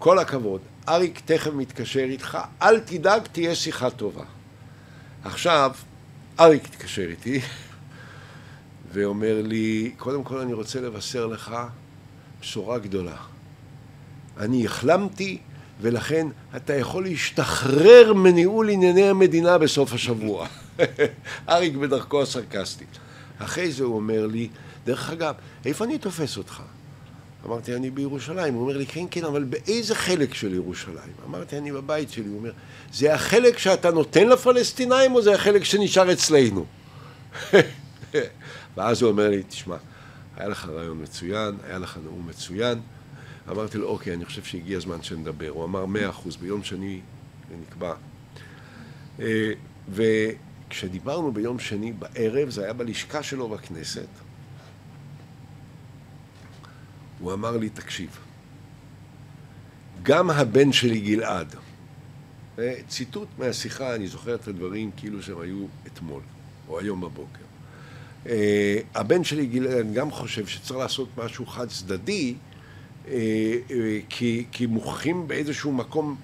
כל 0.06 0.18
הכבוד, 0.18 0.60
אריק 0.88 1.20
תכף 1.24 1.52
מתקשר 1.52 2.00
איתך, 2.00 2.38
אל 2.62 2.80
תדאג, 2.80 3.22
תהיה 3.32 3.54
שיחה 3.54 3.90
טובה. 3.90 4.24
עכשיו, 5.24 5.72
אריק 6.40 6.64
התקשר 6.64 7.02
איתי 7.02 7.40
ואומר 8.92 9.42
לי, 9.42 9.94
קודם 9.96 10.24
כל 10.24 10.38
אני 10.38 10.52
רוצה 10.52 10.80
לבשר 10.80 11.26
לך 11.26 11.56
בשורה 12.40 12.78
גדולה. 12.78 13.16
אני 14.38 14.66
החלמתי 14.66 15.38
ולכן 15.80 16.26
אתה 16.56 16.74
יכול 16.74 17.04
להשתחרר 17.04 18.12
מניהול 18.12 18.68
ענייני 18.70 19.08
המדינה 19.08 19.58
בסוף 19.58 19.92
השבוע. 19.92 20.46
אריק 21.48 21.74
בדרכו 21.74 22.22
הסרקסטית. 22.22 22.98
אחרי 23.38 23.72
זה 23.72 23.84
הוא 23.84 23.96
אומר 23.96 24.26
לי, 24.26 24.48
דרך 24.84 25.10
אגב, 25.10 25.34
איפה 25.64 25.84
אני 25.84 25.98
תופס 25.98 26.36
אותך? 26.36 26.62
אמרתי, 27.44 27.76
אני 27.76 27.90
בירושלים. 27.90 28.54
הוא 28.54 28.62
אומר 28.62 28.76
לי, 28.76 28.86
כן, 28.86 29.04
כן, 29.10 29.24
אבל 29.24 29.44
באיזה 29.44 29.94
חלק 29.94 30.34
של 30.34 30.54
ירושלים? 30.54 31.12
אמרתי, 31.24 31.58
אני 31.58 31.72
בבית 31.72 32.10
שלי. 32.10 32.26
הוא 32.26 32.38
אומר, 32.38 32.52
זה 32.92 33.14
החלק 33.14 33.58
שאתה 33.58 33.90
נותן 33.90 34.28
לפלסטינאים 34.28 35.14
או 35.14 35.22
זה 35.22 35.34
החלק 35.34 35.64
שנשאר 35.64 36.12
אצלנו? 36.12 36.64
ואז 38.76 39.02
הוא 39.02 39.10
אומר 39.10 39.30
לי, 39.30 39.42
תשמע, 39.42 39.76
היה 40.36 40.48
לך 40.48 40.68
רעיון 40.68 41.02
מצוין, 41.02 41.56
היה 41.66 41.78
לך 41.78 41.98
נאום 42.04 42.26
מצוין. 42.28 42.80
אמרתי 43.50 43.78
לו, 43.78 43.88
אוקיי, 43.88 44.14
אני 44.14 44.24
חושב 44.24 44.44
שהגיע 44.44 44.76
הזמן 44.76 45.02
שנדבר. 45.02 45.48
הוא 45.48 45.64
אמר, 45.64 45.86
מאה 45.86 46.08
אחוז, 46.08 46.36
ביום 46.36 46.64
שני 46.64 47.00
נקבע. 47.62 47.94
אה, 49.20 49.52
וכשדיברנו 49.88 51.32
ביום 51.32 51.58
שני 51.58 51.92
בערב, 51.92 52.50
זה 52.50 52.64
היה 52.64 52.72
בלשכה 52.72 53.22
שלו 53.22 53.48
בכנסת, 53.48 54.06
הוא 57.20 57.32
אמר 57.32 57.56
לי, 57.56 57.68
תקשיב, 57.68 58.18
גם 60.02 60.30
הבן 60.30 60.72
שלי 60.72 61.00
גלעד, 61.00 61.54
ציטוט 62.88 63.28
מהשיחה, 63.38 63.94
אני 63.94 64.08
זוכר 64.08 64.34
את 64.34 64.48
הדברים 64.48 64.90
כאילו 64.96 65.22
שהם 65.22 65.40
היו 65.40 65.66
אתמול, 65.86 66.22
או 66.68 66.80
היום 66.80 67.00
בבוקר. 67.00 67.46
אה, 68.28 68.78
הבן 68.94 69.24
שלי 69.24 69.46
גלעד 69.46 69.92
גם 69.92 70.10
חושב 70.10 70.46
שצריך 70.46 70.78
לעשות 70.78 71.08
משהו 71.16 71.46
חד 71.46 71.68
צדדי, 71.68 72.34
אה, 73.08 73.14
אה, 73.70 73.98
כי, 74.08 74.44
כי 74.52 74.66
מוכרחים 74.66 75.28
באיזשהו 75.28 75.72
מקום 75.72 76.16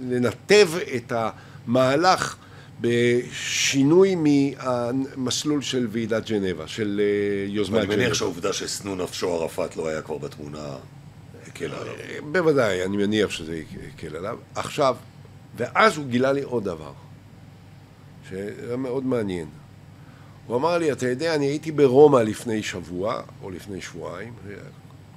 לנתב 0.00 0.70
את 0.96 1.12
המהלך 1.16 2.36
בשינוי 2.80 4.14
מהמסלול 4.14 5.62
של 5.62 5.86
ועידת 5.90 6.30
ג'נבה, 6.30 6.68
של 6.68 7.00
יוזמת 7.46 7.74
ג'נבה. 7.74 7.90
ואני 7.90 8.02
מניח 8.02 8.14
שהעובדה 8.14 8.52
ששנוא 8.52 8.96
נפשו 8.96 9.34
ערפאת 9.34 9.76
לא 9.76 9.88
היה 9.88 10.02
כבר 10.02 10.18
בתמונה 10.18 10.76
הקלה 11.46 11.80
עליו. 11.80 11.94
בוודאי, 12.32 12.84
אני 12.84 12.96
מניח 12.96 13.30
שזה 13.30 13.60
הקל 13.94 14.16
עליו. 14.16 14.38
עכשיו, 14.54 14.96
ואז 15.56 15.96
הוא 15.96 16.06
גילה 16.06 16.32
לי 16.32 16.42
עוד 16.42 16.64
דבר, 16.64 16.92
שהיה 18.28 18.76
מאוד 18.76 19.06
מעניין. 19.06 19.46
הוא 20.46 20.56
אמר 20.56 20.78
לי, 20.78 20.92
אתה 20.92 21.08
יודע, 21.08 21.34
אני 21.34 21.46
הייתי 21.46 21.72
ברומא 21.72 22.18
לפני 22.18 22.62
שבוע, 22.62 23.22
או 23.42 23.50
לפני 23.50 23.80
שבועיים, 23.80 24.32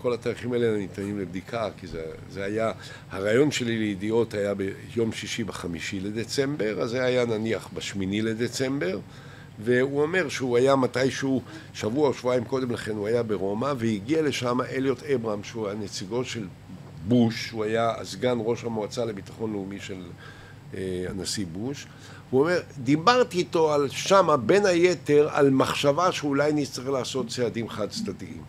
כל 0.06 0.14
התאריכים 0.14 0.54
האלה 0.54 0.78
ניתנים 0.78 1.20
לבדיקה, 1.20 1.70
כי 1.78 1.88
זה, 1.88 2.04
זה 2.32 2.44
היה, 2.44 2.72
הרעיון 3.12 3.52
שלי 3.52 3.78
לידיעות 3.78 4.34
היה 4.34 4.54
ביום 4.54 5.12
שישי 5.12 5.44
בחמישי 5.44 6.00
לדצמבר, 6.00 6.82
אז 6.82 6.90
זה 6.90 7.04
היה 7.04 7.26
נניח 7.26 7.70
בשמיני 7.74 8.22
לדצמבר, 8.22 9.00
והוא 9.60 10.02
אומר 10.02 10.30
שהוא 10.30 10.58
היה 10.58 10.76
מתישהו, 10.76 11.42
שבוע 11.74 12.08
או 12.08 12.14
שבועיים 12.14 12.44
קודם 12.44 12.72
לכן 12.72 12.92
הוא 12.92 13.08
היה 13.08 13.24
ברומא, 13.24 13.74
והגיע 13.78 14.22
לשם 14.22 14.62
אליוט 14.62 15.04
אברהם, 15.04 15.44
שהוא 15.44 15.70
הנציגו 15.70 16.26
של 16.26 16.48
בוש, 17.08 17.50
הוא 17.50 17.64
היה 17.64 17.94
סגן 18.04 18.38
ראש 18.40 18.64
המועצה 18.64 19.06
לביטחון 19.06 19.54
לאומי 19.54 19.80
של 19.80 20.04
אה, 20.74 21.06
הנשיא 21.10 21.46
בוש. 21.52 21.88
הוא 22.30 22.42
אומר, 22.42 22.60
דיברתי 22.78 23.38
איתו 23.38 23.74
על 23.74 23.90
שמה, 23.90 24.38
בין 24.38 24.66
היתר, 24.66 25.30
על 25.32 25.50
מחשבה 25.50 26.12
שאולי 26.12 26.54
נצטרך 26.54 26.88
לעשות 26.88 27.28
צעדים 27.28 27.70
חד 27.70 27.90
צדדיים. 27.90 28.42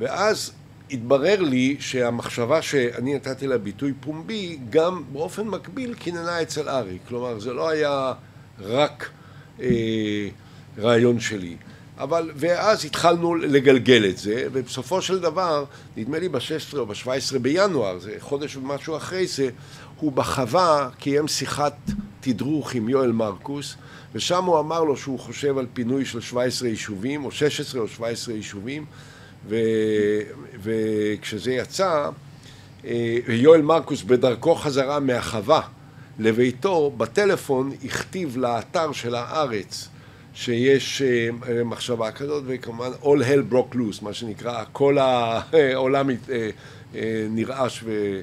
ואז 0.00 0.52
התברר 0.90 1.42
לי 1.42 1.76
שהמחשבה 1.80 2.62
שאני 2.62 3.14
נתתי 3.14 3.46
לה 3.46 3.58
ביטוי 3.58 3.92
פומבי, 4.00 4.58
גם 4.70 5.02
באופן 5.12 5.48
מקביל 5.48 5.94
קיננה 5.94 6.42
אצל 6.42 6.68
אריק. 6.68 7.02
כלומר, 7.08 7.38
זה 7.38 7.52
לא 7.52 7.68
היה 7.68 8.12
רק 8.60 9.10
אה, 9.60 10.28
רעיון 10.78 11.20
שלי. 11.20 11.56
אבל, 11.98 12.30
ואז 12.34 12.84
התחלנו 12.84 13.34
לגלגל 13.34 14.04
את 14.08 14.18
זה, 14.18 14.46
ובסופו 14.52 15.02
של 15.02 15.20
דבר, 15.20 15.64
נדמה 15.96 16.18
לי 16.18 16.28
ב-16 16.28 16.78
או 16.78 16.86
ב-17 16.86 17.38
בינואר, 17.42 17.98
זה 17.98 18.14
חודש 18.20 18.56
ומשהו 18.56 18.96
אחרי 18.96 19.26
זה, 19.26 19.48
הוא 20.00 20.12
בחווה 20.12 20.88
קיים 20.98 21.28
שיחת 21.28 21.76
תדרוך 22.20 22.74
עם 22.74 22.88
יואל 22.88 23.12
מרקוס, 23.12 23.74
ושם 24.14 24.44
הוא 24.44 24.60
אמר 24.60 24.84
לו 24.84 24.96
שהוא 24.96 25.18
חושב 25.18 25.58
על 25.58 25.66
פינוי 25.72 26.04
של 26.04 26.20
17 26.20 26.68
יישובים, 26.68 27.24
או 27.24 27.30
16 27.30 27.80
או 27.80 27.88
17 27.88 28.34
יישובים, 28.34 28.84
ו, 29.48 29.56
וכשזה 30.62 31.52
יצא, 31.52 32.08
אה, 32.84 33.16
יואל 33.28 33.62
מרקוס 33.62 34.02
בדרכו 34.02 34.54
חזרה 34.54 35.00
מהחווה 35.00 35.60
לביתו, 36.18 36.92
בטלפון 36.96 37.72
הכתיב 37.84 38.36
לאתר 38.36 38.92
של 38.92 39.14
הארץ 39.14 39.88
שיש 40.34 41.02
אה, 41.02 41.64
מחשבה 41.64 42.12
כזאת, 42.12 42.44
וכמובן 42.46 42.90
all 43.02 43.22
hell 43.22 43.52
broke 43.52 43.74
loose, 43.74 44.02
מה 44.02 44.12
שנקרא, 44.12 44.64
כל 44.72 44.98
העולם 44.98 46.10
אה, 46.10 46.50
נרעש 47.30 47.82
ו... 47.84 48.20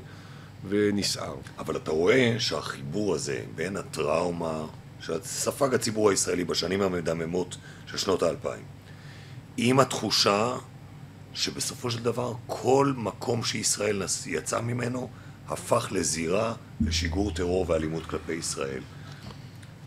ונסער. 0.69 1.35
אבל 1.59 1.75
אתה 1.75 1.91
רואה 1.91 2.35
שהחיבור 2.39 3.15
הזה 3.15 3.39
בין 3.55 3.77
הטראומה 3.77 4.65
שספג 5.01 5.73
הציבור 5.73 6.09
הישראלי 6.09 6.43
בשנים 6.43 6.81
המדממות 6.81 7.57
של 7.85 7.97
שנות 7.97 8.23
האלפיים, 8.23 8.63
עם 9.57 9.79
התחושה 9.79 10.55
שבסופו 11.35 11.91
של 11.91 12.03
דבר 12.03 12.33
כל 12.47 12.93
מקום 12.97 13.43
שישראל 13.43 14.01
יצא 14.25 14.61
ממנו 14.61 15.09
הפך 15.47 15.87
לזירה 15.91 16.53
לשיגור 16.81 17.31
טרור 17.31 17.65
ואלימות 17.69 18.05
כלפי 18.05 18.33
ישראל. 18.33 18.81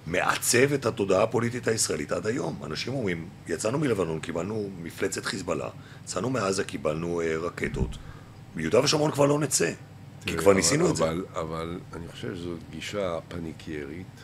מעצב 0.06 0.72
את 0.72 0.86
התודעה 0.86 1.22
הפוליטית 1.22 1.68
הישראלית 1.68 2.12
עד 2.12 2.26
היום. 2.26 2.60
אנשים 2.64 2.94
אומרים, 2.94 3.28
יצאנו 3.48 3.78
מלבנון, 3.78 4.20
קיבלנו 4.20 4.70
מפלצת 4.82 5.24
חיזבאללה, 5.24 5.68
יצאנו 6.04 6.30
מעזה, 6.30 6.64
קיבלנו 6.64 7.20
אה, 7.20 7.36
רקטות, 7.36 7.90
מיהודה 8.56 8.80
ושומרון 8.80 9.10
כבר 9.10 9.26
לא 9.26 9.38
נצא. 9.38 9.72
כי 10.26 10.36
כבר 10.36 10.52
ניסינו 10.52 10.84
אבל, 10.84 10.90
את 10.90 10.96
זה. 10.96 11.04
אבל, 11.04 11.24
אבל 11.34 11.80
אני 11.92 12.08
חושב 12.08 12.34
שזאת 12.34 12.58
גישה 12.70 13.18
פניקיירית 13.28 14.20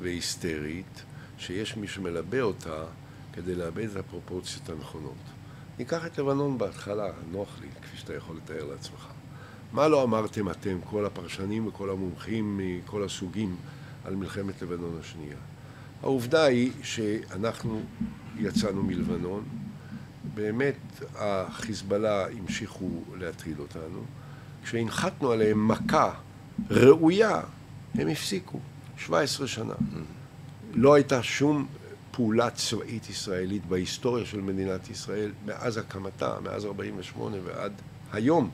והיסטרית, 0.00 1.02
שיש 1.38 1.76
מי 1.76 1.88
שמלבה 1.88 2.40
אותה 2.40 2.84
כדי 3.32 3.54
לאבד 3.54 3.88
את 3.90 3.96
הפרופורציות 3.96 4.68
הנכונות. 4.68 5.35
ניקח 5.78 6.06
את 6.06 6.18
לבנון 6.18 6.58
בהתחלה, 6.58 7.10
נוח 7.32 7.58
לי, 7.60 7.66
כפי 7.82 7.96
שאתה 7.96 8.14
יכול 8.14 8.36
לתאר 8.36 8.64
לעצמך. 8.64 9.06
מה 9.72 9.88
לא 9.88 10.02
אמרתם 10.02 10.50
אתם, 10.50 10.78
כל 10.90 11.06
הפרשנים 11.06 11.66
וכל 11.66 11.90
המומחים 11.90 12.60
מכל 12.62 13.04
הסוגים, 13.04 13.56
על 14.04 14.14
מלחמת 14.14 14.62
לבנון 14.62 14.98
השנייה? 15.00 15.36
העובדה 16.02 16.44
היא 16.44 16.72
שאנחנו 16.82 17.80
יצאנו 18.38 18.82
מלבנון, 18.82 19.44
באמת 20.34 20.76
החיזבאללה 21.14 22.26
המשיכו 22.26 22.90
להטריד 23.16 23.58
אותנו, 23.58 24.04
כשהנחתנו 24.64 25.30
עליהם 25.30 25.68
מכה 25.68 26.12
ראויה, 26.70 27.40
הם 27.94 28.08
הפסיקו, 28.08 28.60
17 28.96 29.46
שנה. 29.46 29.74
לא 30.74 30.94
הייתה 30.94 31.22
שום 31.22 31.66
פעולה 32.16 32.50
צבאית 32.50 33.10
ישראלית 33.10 33.66
בהיסטוריה 33.66 34.26
של 34.26 34.40
מדינת 34.40 34.90
ישראל 34.90 35.32
מאז 35.46 35.76
הקמתה, 35.76 36.36
מאז 36.42 36.64
48' 36.64 37.36
ועד 37.44 37.72
היום, 38.12 38.50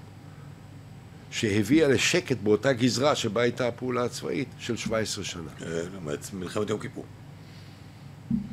שהביאה 1.31 1.89
לשקט 1.89 2.37
באותה 2.43 2.73
גזרה 2.73 3.17
שבה 3.17 3.43
הייתה 3.43 3.69
הפעולה 3.69 4.05
הצבאית 4.05 4.49
של 4.59 4.77
17 4.77 5.25
שנה. 5.25 5.51
למעט 5.95 6.33
מלחמת 6.33 6.71
יום 6.71 6.81
כיפור. 6.81 7.05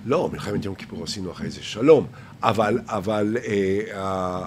לא, 0.05 0.29
מלחמת 0.33 0.65
יום 0.65 0.75
כיפור 0.75 1.03
עשינו 1.03 1.31
אחרי 1.31 1.49
זה 1.49 1.63
שלום, 1.63 2.07
אבל, 2.43 2.79
אבל 2.85 3.37
אה, 3.47 3.81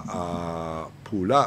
הפעולה, 0.05 1.47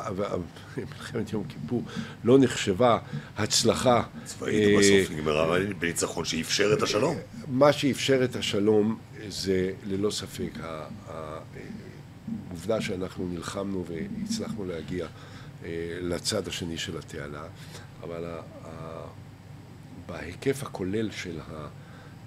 מלחמת 0.78 1.34
יום 1.34 1.44
כיפור 1.50 1.84
לא 2.24 2.38
נחשבה 2.40 2.98
הצלחה. 3.38 4.04
צבאית 4.24 4.56
אה, 4.56 4.80
בסוף 4.80 5.12
נגמרה 5.18 5.58
בניצחון 5.80 6.26
שאפשר 6.26 6.74
את 6.78 6.82
השלום. 6.82 7.16
מה 7.48 7.74
שאפשר 7.74 8.24
את 8.24 8.36
השלום 8.36 8.98
זה 9.28 9.72
ללא 9.86 10.12
ספק 10.12 10.50
ה- 10.64 10.88
ה- 11.10 11.40
העובדה 12.50 12.82
שאנחנו 12.82 13.28
נלחמנו 13.28 13.86
והצלחנו 13.88 14.66
להגיע 14.66 15.06
אה, 15.66 15.70
לצד 16.02 16.48
השני 16.48 16.78
של 16.78 16.98
התעלה, 16.98 17.44
אבל 18.04 18.26
ה- 18.26 18.42
ה- 18.68 19.06
בהיקף 20.08 20.64
הכולל 20.64 21.12
של 21.12 21.40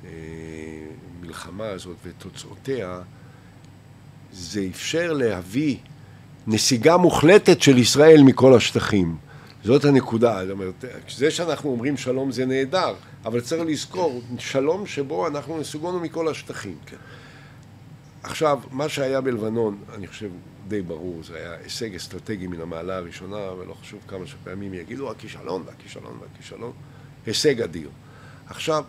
המלחמה 0.04 1.66
הזאת 1.66 1.96
ותוצאותיה, 2.04 3.00
זה 4.32 4.66
אפשר 4.70 5.12
להביא 5.12 5.76
נסיגה 6.46 6.96
מוחלטת 6.96 7.62
של 7.62 7.78
ישראל 7.78 8.22
מכל 8.22 8.54
השטחים. 8.54 9.16
זאת 9.64 9.84
הנקודה, 9.84 10.40
זאת 10.46 10.50
אומרת, 10.50 10.84
זה 11.16 11.30
שאנחנו 11.30 11.70
אומרים 11.70 11.96
שלום 11.96 12.32
זה 12.32 12.46
נהדר, 12.46 12.94
אבל 13.24 13.40
צריך 13.40 13.62
לזכור, 13.66 14.22
שלום 14.38 14.86
שבו 14.86 15.26
אנחנו 15.26 15.60
נסוגונו 15.60 16.00
מכל 16.00 16.28
השטחים. 16.28 16.76
כן. 16.86 16.96
עכשיו, 18.22 18.60
מה 18.70 18.88
שהיה 18.88 19.20
בלבנון, 19.20 19.78
אני 19.94 20.06
חושב 20.06 20.30
די 20.68 20.82
ברור, 20.82 21.22
זה 21.22 21.36
היה 21.36 21.54
הישג 21.64 21.94
אסטרטגי 21.94 22.46
מן 22.46 22.60
המעלה 22.60 22.96
הראשונה, 22.96 23.36
ולא 23.36 23.74
חשוב 23.74 24.00
כמה 24.08 24.26
שפעמים 24.26 24.74
יגידו 24.74 25.10
הכישלון 25.10 25.62
והכישלון 25.66 26.18
והכישלון, 26.20 26.72
הישג 27.26 27.62
אדיר. 27.62 27.90
עכשיו, 28.46 28.84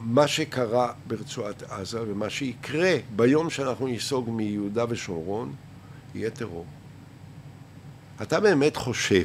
מה 0.00 0.26
שקרה 0.26 0.92
ברצועת 1.06 1.62
עזה 1.62 2.02
ומה 2.02 2.30
שיקרה 2.30 2.96
ביום 3.16 3.50
שאנחנו 3.50 3.86
ניסוג 3.86 4.30
מיהודה 4.30 4.84
ושומרון, 4.88 5.52
יהיה 6.14 6.30
טרור. 6.30 6.66
אתה 8.22 8.40
באמת 8.40 8.76
חושב 8.76 9.24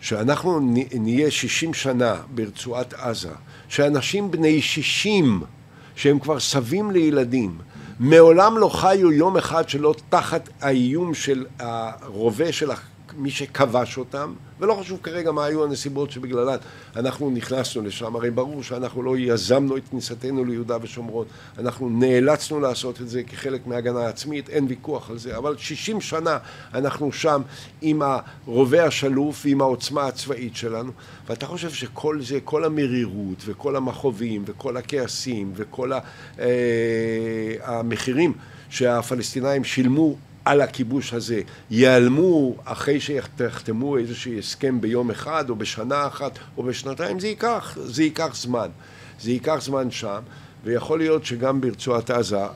שאנחנו 0.00 0.60
נהיה 0.92 1.30
60 1.30 1.74
שנה 1.74 2.22
ברצועת 2.34 2.94
עזה, 2.94 3.32
שאנשים 3.68 4.30
בני 4.30 4.62
60 4.62 5.42
שהם 5.96 6.18
כבר 6.18 6.40
סבים 6.40 6.90
לילדים, 6.90 7.58
מעולם 8.00 8.58
לא 8.58 8.68
חיו 8.68 9.12
יום 9.12 9.36
אחד 9.36 9.68
שלא 9.68 9.94
תחת 10.08 10.48
האיום 10.60 11.14
של 11.14 11.46
הרובה 11.58 12.52
של 12.52 12.70
מי 13.16 13.30
שכבש 13.30 13.98
אותם, 13.98 14.34
ולא 14.60 14.74
חשוב 14.80 15.00
כרגע 15.02 15.32
מה 15.32 15.44
היו 15.44 15.64
הנסיבות 15.64 16.10
שבגללן 16.10 16.56
אנחנו 16.96 17.30
נכנסנו 17.30 17.82
לשם, 17.82 18.16
הרי 18.16 18.30
ברור 18.30 18.62
שאנחנו 18.62 19.02
לא 19.02 19.18
יזמנו 19.18 19.76
את 19.76 19.82
כניסתנו 19.90 20.44
ליהודה 20.44 20.76
ושומרון, 20.82 21.26
אנחנו 21.58 21.88
נאלצנו 21.88 22.60
לעשות 22.60 23.00
את 23.00 23.08
זה 23.08 23.22
כחלק 23.22 23.66
מהגנה 23.66 24.06
עצמית, 24.06 24.48
אין 24.48 24.66
ויכוח 24.68 25.10
על 25.10 25.18
זה, 25.18 25.36
אבל 25.36 25.56
60 25.58 26.00
שנה 26.00 26.38
אנחנו 26.74 27.12
שם 27.12 27.42
עם 27.82 28.02
הרובה 28.02 28.84
השלוף 28.84 29.42
ועם 29.44 29.60
העוצמה 29.60 30.06
הצבאית 30.06 30.56
שלנו, 30.56 30.92
ואתה 31.28 31.46
חושב 31.46 31.70
שכל 31.70 32.22
זה, 32.22 32.38
כל 32.44 32.64
המרירות 32.64 33.38
וכל 33.44 33.76
המכאובים 33.76 34.42
וכל 34.46 34.76
הכעסים 34.76 35.52
וכל 35.54 35.92
אה, 35.92 36.00
המחירים 37.62 38.32
שהפלסטינאים 38.70 39.64
שילמו 39.64 40.16
על 40.44 40.60
הכיבוש 40.60 41.12
הזה 41.12 41.42
ייעלמו 41.70 42.56
אחרי 42.64 43.00
שיחתמו 43.00 43.96
איזשהו 43.96 44.38
הסכם 44.38 44.80
ביום 44.80 45.10
אחד 45.10 45.50
או 45.50 45.56
בשנה 45.56 46.06
אחת 46.06 46.38
או 46.56 46.62
בשנתיים, 46.62 47.20
זה 47.20 47.28
ייקח, 47.28 47.78
זה 47.80 48.02
ייקח 48.02 48.34
זמן. 48.34 48.68
זה 49.20 49.30
ייקח 49.30 49.58
זמן 49.62 49.90
שם, 49.90 50.20
ויכול 50.64 50.98
להיות 50.98 51.24
שגם 51.24 51.60
ברצועת 51.60 52.10
עזה 52.10 52.36
אה, 52.36 52.48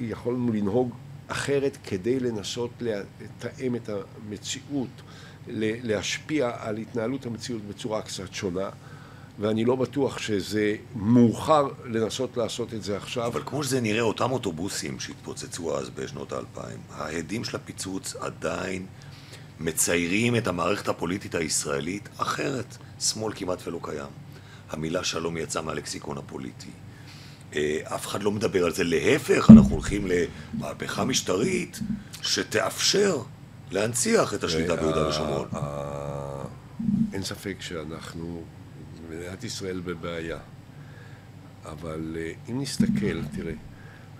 יכולנו 0.00 0.52
לנהוג 0.52 0.94
אחרת 1.28 1.78
כדי 1.84 2.20
לנסות 2.20 2.70
לתאם 2.80 3.76
את 3.76 3.88
המציאות, 3.88 5.02
להשפיע 5.82 6.50
על 6.58 6.76
התנהלות 6.76 7.26
המציאות 7.26 7.62
בצורה 7.62 8.02
קצת 8.02 8.34
שונה. 8.34 8.68
ואני 9.38 9.64
לא 9.64 9.76
בטוח 9.76 10.18
שזה 10.18 10.76
מאוחר 10.96 11.68
לנסות 11.84 12.36
לעשות 12.36 12.74
את 12.74 12.82
זה 12.82 12.96
עכשיו. 12.96 13.26
אבל 13.26 13.42
כמו 13.46 13.64
שזה 13.64 13.80
נראה, 13.80 14.00
אותם 14.00 14.30
אוטובוסים 14.30 15.00
שהתפוצצו 15.00 15.78
אז 15.78 15.90
בשנות 15.90 16.32
האלפיים, 16.32 16.78
ההדים 16.90 17.44
של 17.44 17.56
הפיצוץ 17.56 18.16
עדיין 18.16 18.86
מציירים 19.60 20.36
את 20.36 20.46
המערכת 20.46 20.88
הפוליטית 20.88 21.34
הישראלית 21.34 22.08
אחרת. 22.16 22.76
שמאל 23.00 23.32
כמעט 23.36 23.66
ולא 23.66 23.78
קיים. 23.82 24.10
המילה 24.70 25.04
שלום 25.04 25.36
יצאה 25.36 25.62
מהלקסיקון 25.62 26.18
הפוליטי. 26.18 26.70
אה, 27.54 27.78
אף 27.84 28.06
אחד 28.06 28.22
לא 28.22 28.30
מדבר 28.30 28.64
על 28.64 28.72
זה. 28.72 28.84
להפך, 28.84 29.50
אנחנו 29.50 29.70
הולכים 29.70 30.06
למהפכה 30.06 31.04
משטרית 31.04 31.80
שתאפשר 32.22 33.18
להנציח 33.70 34.34
את 34.34 34.44
השליטה 34.44 34.76
ביהודה 34.76 35.08
ושומרון. 35.08 35.48
אין 37.12 37.22
ספק 37.22 37.56
שאנחנו 37.60 38.42
מדינת 39.14 39.44
ישראל 39.44 39.80
בבעיה. 39.80 40.38
אבל 41.64 42.16
אה, 42.18 42.32
אם 42.50 42.60
נסתכל, 42.60 43.22
תראה, 43.36 43.54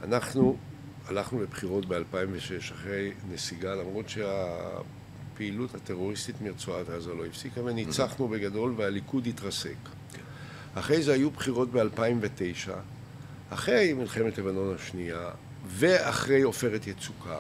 אנחנו 0.03 0.57
הלכנו 1.09 1.43
לבחירות 1.43 1.87
ב-2006 1.87 2.73
אחרי 2.73 3.13
נסיגה, 3.33 3.75
למרות 3.75 4.09
שהפעילות 4.09 5.75
הטרוריסטית 5.75 6.41
מרצועת 6.41 6.89
עזה 6.89 7.15
לא 7.15 7.27
הפסיקה, 7.27 7.65
וניצחנו 7.65 8.29
בגדול 8.29 8.75
והליכוד 8.77 9.27
התרסק. 9.27 9.77
אחרי 10.75 11.03
זה 11.03 11.13
היו 11.13 11.31
בחירות 11.31 11.69
ב-2009, 11.73 12.71
אחרי 13.51 13.93
מלחמת 13.93 14.39
לבנון 14.39 14.75
השנייה, 14.75 15.31
ואחרי 15.67 16.43
עופרת 16.43 16.87
יצוקה, 16.87 17.39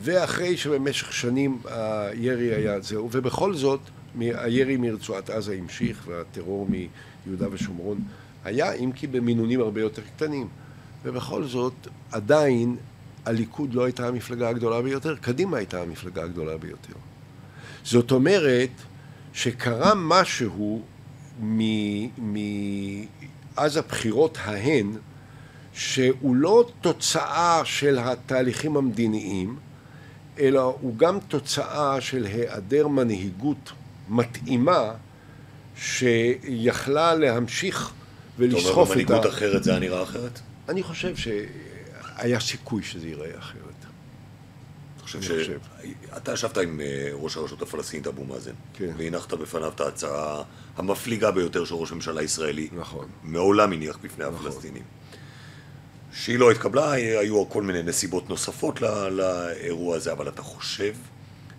ואחרי 0.00 0.56
שבמשך 0.56 1.12
שנים 1.12 1.58
הירי 1.64 2.54
היה 2.54 2.80
זהו, 2.80 3.08
ובכל 3.12 3.54
זאת 3.54 3.80
הירי 4.20 4.76
מרצועת 4.76 5.30
עזה 5.30 5.54
המשיך 5.54 6.04
והטרור 6.06 6.68
מיהודה 6.70 7.46
ושומרון 7.50 7.98
היה, 8.44 8.72
אם 8.72 8.92
כי 8.92 9.06
במינונים 9.06 9.60
הרבה 9.60 9.80
יותר 9.80 10.02
קטנים. 10.16 10.48
ובכל 11.04 11.44
זאת, 11.44 11.74
עדיין 12.12 12.76
הליכוד 13.26 13.74
לא 13.74 13.84
הייתה 13.84 14.08
המפלגה 14.08 14.48
הגדולה 14.48 14.82
ביותר, 14.82 15.16
קדימה 15.16 15.56
הייתה 15.56 15.82
המפלגה 15.82 16.22
הגדולה 16.22 16.56
ביותר. 16.56 16.94
זאת 17.84 18.10
אומרת 18.10 18.70
שקרה 19.32 19.92
משהו 19.96 20.82
מאז 22.18 23.76
הבחירות 23.76 24.38
ההן, 24.44 24.90
שהוא 25.72 26.36
לא 26.36 26.68
תוצאה 26.80 27.64
של 27.64 27.98
התהליכים 27.98 28.76
המדיניים, 28.76 29.56
אלא 30.38 30.76
הוא 30.80 30.96
גם 30.96 31.18
תוצאה 31.28 32.00
של 32.00 32.24
היעדר 32.24 32.88
מנהיגות 32.88 33.72
מתאימה 34.08 34.92
שיכלה 35.76 37.14
להמשיך 37.14 37.92
ולסחוף 38.38 38.92
את 38.92 38.96
ה... 38.96 39.00
אתה 39.00 39.12
אומר 39.12 39.20
במנהיגות 39.20 39.26
אחרת 39.26 39.64
זה 39.64 39.70
היה 39.70 39.80
נראה 39.80 40.02
אחרת? 40.02 40.40
אני 40.68 40.82
חושב 40.82 41.16
שהיה 41.16 42.40
סיכוי 42.40 42.82
שזה 42.82 43.08
ייראה 43.08 43.38
אחרת. 43.38 43.60
אתה 44.96 45.02
חושב 45.02 45.22
ש... 45.22 45.50
אתה 46.16 46.32
ישבת 46.32 46.58
עם 46.58 46.80
אה, 46.80 47.10
ראש 47.12 47.36
הרשות 47.36 47.62
הפלסטינית 47.62 48.06
אבו 48.06 48.24
מאזן. 48.24 48.52
כן. 48.74 48.92
והנחת 48.96 49.34
בפניו 49.34 49.72
את 49.74 49.80
ההצעה 49.80 50.42
המפליגה 50.76 51.30
ביותר 51.30 51.64
של 51.64 51.74
ראש 51.74 51.92
ממשלה 51.92 52.22
ישראלי. 52.22 52.68
נכון. 52.72 53.08
מעולם 53.22 53.72
הניח 53.72 53.98
בפני 54.02 54.24
נכון. 54.24 54.46
הפלסטינים. 54.46 54.82
שהיא 56.12 56.38
לא 56.38 56.50
התקבלה, 56.50 56.92
היו 56.92 57.48
כל 57.48 57.62
מיני 57.62 57.82
נסיבות 57.82 58.28
נוספות 58.28 58.80
לאירוע 59.10 59.96
הזה, 59.96 60.12
אבל 60.12 60.28
אתה 60.28 60.42
חושב 60.42 60.94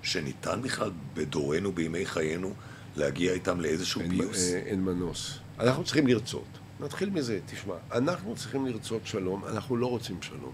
שניתן 0.05 0.61
בכלל 0.61 0.91
בדורנו, 1.13 1.71
בימי 1.71 2.05
חיינו, 2.05 2.53
להגיע 2.95 3.33
איתם 3.33 3.61
לאיזשהו 3.61 4.01
אין, 4.01 4.09
פיוס? 4.09 4.53
אין, 4.53 4.63
אין 4.65 4.81
מנוס. 4.81 5.37
אנחנו 5.59 5.83
צריכים 5.83 6.07
לרצות. 6.07 6.47
נתחיל 6.79 7.09
מזה, 7.09 7.39
תשמע, 7.45 7.73
אנחנו 7.91 8.35
צריכים 8.35 8.65
לרצות 8.65 9.01
שלום, 9.05 9.45
אנחנו 9.45 9.77
לא 9.77 9.87
רוצים 9.87 10.21
שלום. 10.21 10.53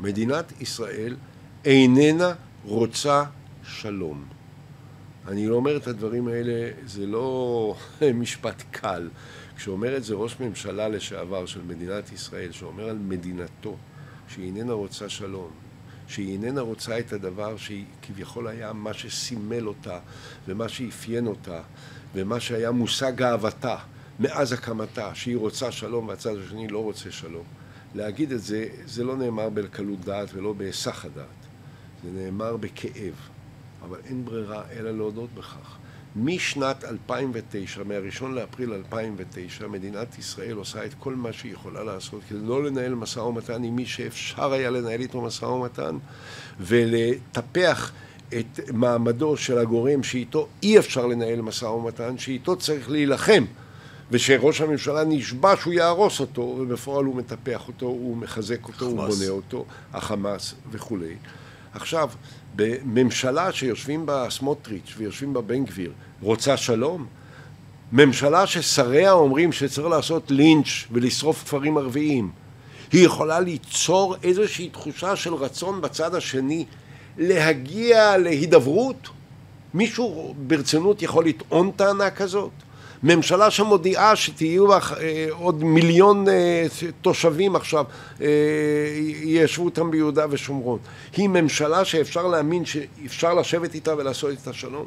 מדינת 0.00 0.60
ישראל 0.60 1.16
איננה 1.64 2.32
רוצה 2.64 3.24
שלום. 3.64 4.24
אני 5.28 5.46
לא 5.46 5.54
אומר 5.54 5.76
את 5.76 5.86
הדברים 5.86 6.28
האלה, 6.28 6.70
זה 6.86 7.06
לא 7.06 7.76
משפט 8.14 8.62
קל. 8.70 9.08
כשאומר 9.56 9.96
את 9.96 10.04
זה 10.04 10.14
ראש 10.14 10.40
ממשלה 10.40 10.88
לשעבר 10.88 11.46
של 11.46 11.60
מדינת 11.62 12.12
ישראל, 12.12 12.52
שאומר 12.52 12.88
על 12.88 12.98
מדינתו 12.98 13.76
שהיא 14.28 14.46
איננה 14.46 14.72
רוצה 14.72 15.08
שלום, 15.08 15.50
שהיא 16.12 16.32
איננה 16.32 16.60
רוצה 16.60 16.98
את 16.98 17.12
הדבר 17.12 17.56
שהיא 17.56 17.84
כביכול 18.02 18.48
היה 18.48 18.72
מה 18.72 18.94
שסימל 18.94 19.68
אותה 19.68 19.98
ומה 20.48 20.68
שאפיין 20.68 21.26
אותה 21.26 21.60
ומה 22.14 22.40
שהיה 22.40 22.70
מושג 22.70 23.22
אהבתה 23.22 23.76
מאז 24.20 24.52
הקמתה, 24.52 25.14
שהיא 25.14 25.36
רוצה 25.36 25.72
שלום 25.72 26.08
והצד 26.08 26.36
השני 26.44 26.68
לא 26.68 26.78
רוצה 26.78 27.10
שלום. 27.10 27.44
להגיד 27.94 28.32
את 28.32 28.42
זה, 28.42 28.68
זה 28.84 29.04
לא 29.04 29.16
נאמר 29.16 29.48
בקלות 29.48 30.00
דעת 30.00 30.28
ולא 30.34 30.52
בהיסח 30.52 31.04
הדעת, 31.04 31.26
זה 32.04 32.10
נאמר 32.10 32.56
בכאב, 32.56 33.14
אבל 33.82 33.98
אין 34.04 34.24
ברירה 34.24 34.62
אלא 34.70 34.90
להודות 34.90 35.34
בכך. 35.34 35.76
משנת 36.16 36.84
2009, 36.84 37.82
מהראשון 37.82 38.34
לאפריל 38.34 38.72
2009, 38.72 39.66
מדינת 39.66 40.18
ישראל 40.18 40.56
עושה 40.56 40.84
את 40.84 40.94
כל 40.98 41.14
מה 41.14 41.32
שהיא 41.32 41.52
יכולה 41.52 41.84
לעשות 41.84 42.20
כדי 42.28 42.38
לא 42.42 42.64
לנהל 42.64 42.94
משא 42.94 43.18
ומתן 43.18 43.64
עם 43.64 43.76
מי 43.76 43.86
שאפשר 43.86 44.52
היה 44.52 44.70
לנהל 44.70 45.00
איתו 45.00 45.20
משא 45.20 45.44
ומתן 45.44 45.98
ולטפח 46.60 47.92
את 48.28 48.60
מעמדו 48.72 49.36
של 49.36 49.58
הגורם 49.58 50.02
שאיתו 50.02 50.48
אי 50.62 50.78
אפשר 50.78 51.06
לנהל 51.06 51.40
משא 51.40 51.64
ומתן, 51.64 52.18
שאיתו 52.18 52.56
צריך 52.56 52.90
להילחם 52.90 53.44
ושראש 54.10 54.60
הממשלה 54.60 55.04
נשבע 55.04 55.54
שהוא 55.60 55.72
יהרוס 55.72 56.20
אותו 56.20 56.40
ובפועל 56.40 57.04
הוא 57.04 57.16
מטפח 57.16 57.68
אותו, 57.68 57.86
הוא 57.86 58.16
מחזק 58.16 58.66
אותו, 58.68 58.84
הוא 58.84 58.96
בונה 58.96 59.28
אותו, 59.28 59.64
החמאס 59.92 60.54
וכולי. 60.70 61.14
עכשיו, 61.72 62.10
בממשלה 62.56 63.52
שיושבים 63.52 64.06
בה 64.06 64.26
סמוטריץ' 64.30 64.94
ויושבים 64.96 65.32
בה 65.32 65.40
בן 65.40 65.64
גביר, 65.64 65.92
רוצה 66.20 66.56
שלום? 66.56 67.06
ממשלה 67.92 68.46
ששריה 68.46 69.12
אומרים 69.12 69.52
שצריך 69.52 69.88
לעשות 69.88 70.30
לינץ' 70.30 70.68
ולשרוף 70.90 71.42
כפרים 71.44 71.78
ערביים, 71.78 72.30
היא 72.92 73.06
יכולה 73.06 73.40
ליצור 73.40 74.16
איזושהי 74.22 74.68
תחושה 74.68 75.16
של 75.16 75.34
רצון 75.34 75.80
בצד 75.80 76.14
השני 76.14 76.64
להגיע 77.18 78.18
להידברות? 78.18 79.08
מישהו 79.74 80.34
ברצינות 80.46 81.02
יכול 81.02 81.26
לטעון 81.26 81.70
טענה 81.70 82.10
כזאת? 82.10 82.50
ממשלה 83.02 83.50
שמודיעה 83.50 84.16
שתהיו 84.16 84.72
אה, 84.72 84.78
עוד 85.30 85.64
מיליון 85.64 86.28
אה, 86.28 86.66
תושבים 87.00 87.56
עכשיו 87.56 87.84
אה, 88.20 88.26
יישבו 89.22 89.64
אותם 89.64 89.90
ביהודה 89.90 90.26
ושומרון 90.30 90.78
היא 91.16 91.28
ממשלה 91.28 91.84
שאפשר 91.84 92.26
להאמין 92.26 92.64
שאפשר 92.64 93.34
לשבת 93.34 93.74
איתה 93.74 93.96
ולעשות 93.96 94.30
איתה 94.30 94.52
שלום 94.52 94.86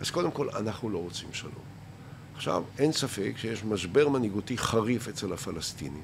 אז 0.00 0.10
קודם 0.10 0.30
כל 0.30 0.48
אנחנו 0.56 0.90
לא 0.90 0.98
רוצים 0.98 1.28
שלום 1.32 1.52
עכשיו 2.36 2.62
אין 2.78 2.92
ספק 2.92 3.32
שיש 3.36 3.64
משבר 3.64 4.08
מנהיגותי 4.08 4.58
חריף 4.58 5.08
אצל 5.08 5.32
הפלסטינים 5.32 6.02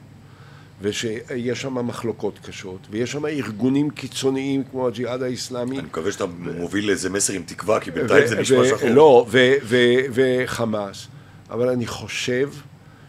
ושיש 0.82 1.62
שם 1.62 1.86
מחלוקות 1.86 2.38
קשות, 2.42 2.80
ויש 2.90 3.12
שם 3.12 3.26
ארגונים 3.26 3.90
קיצוניים 3.90 4.64
כמו 4.70 4.86
הג'יהאד 4.86 5.22
האיסלאמי. 5.22 5.78
אני 5.78 5.86
מקווה 5.86 6.12
שאתה 6.12 6.24
מוביל 6.58 6.90
איזה 6.90 7.10
מסר 7.10 7.32
עם 7.32 7.42
תקווה, 7.42 7.80
כי 7.80 7.90
בינתיים 7.90 8.26
זה 8.26 8.40
נשמע 8.40 8.64
שחור. 8.68 8.88
לא, 8.88 9.26
וחמאס. 10.14 11.08
אבל 11.50 11.68
אני 11.68 11.86
חושב 11.86 12.50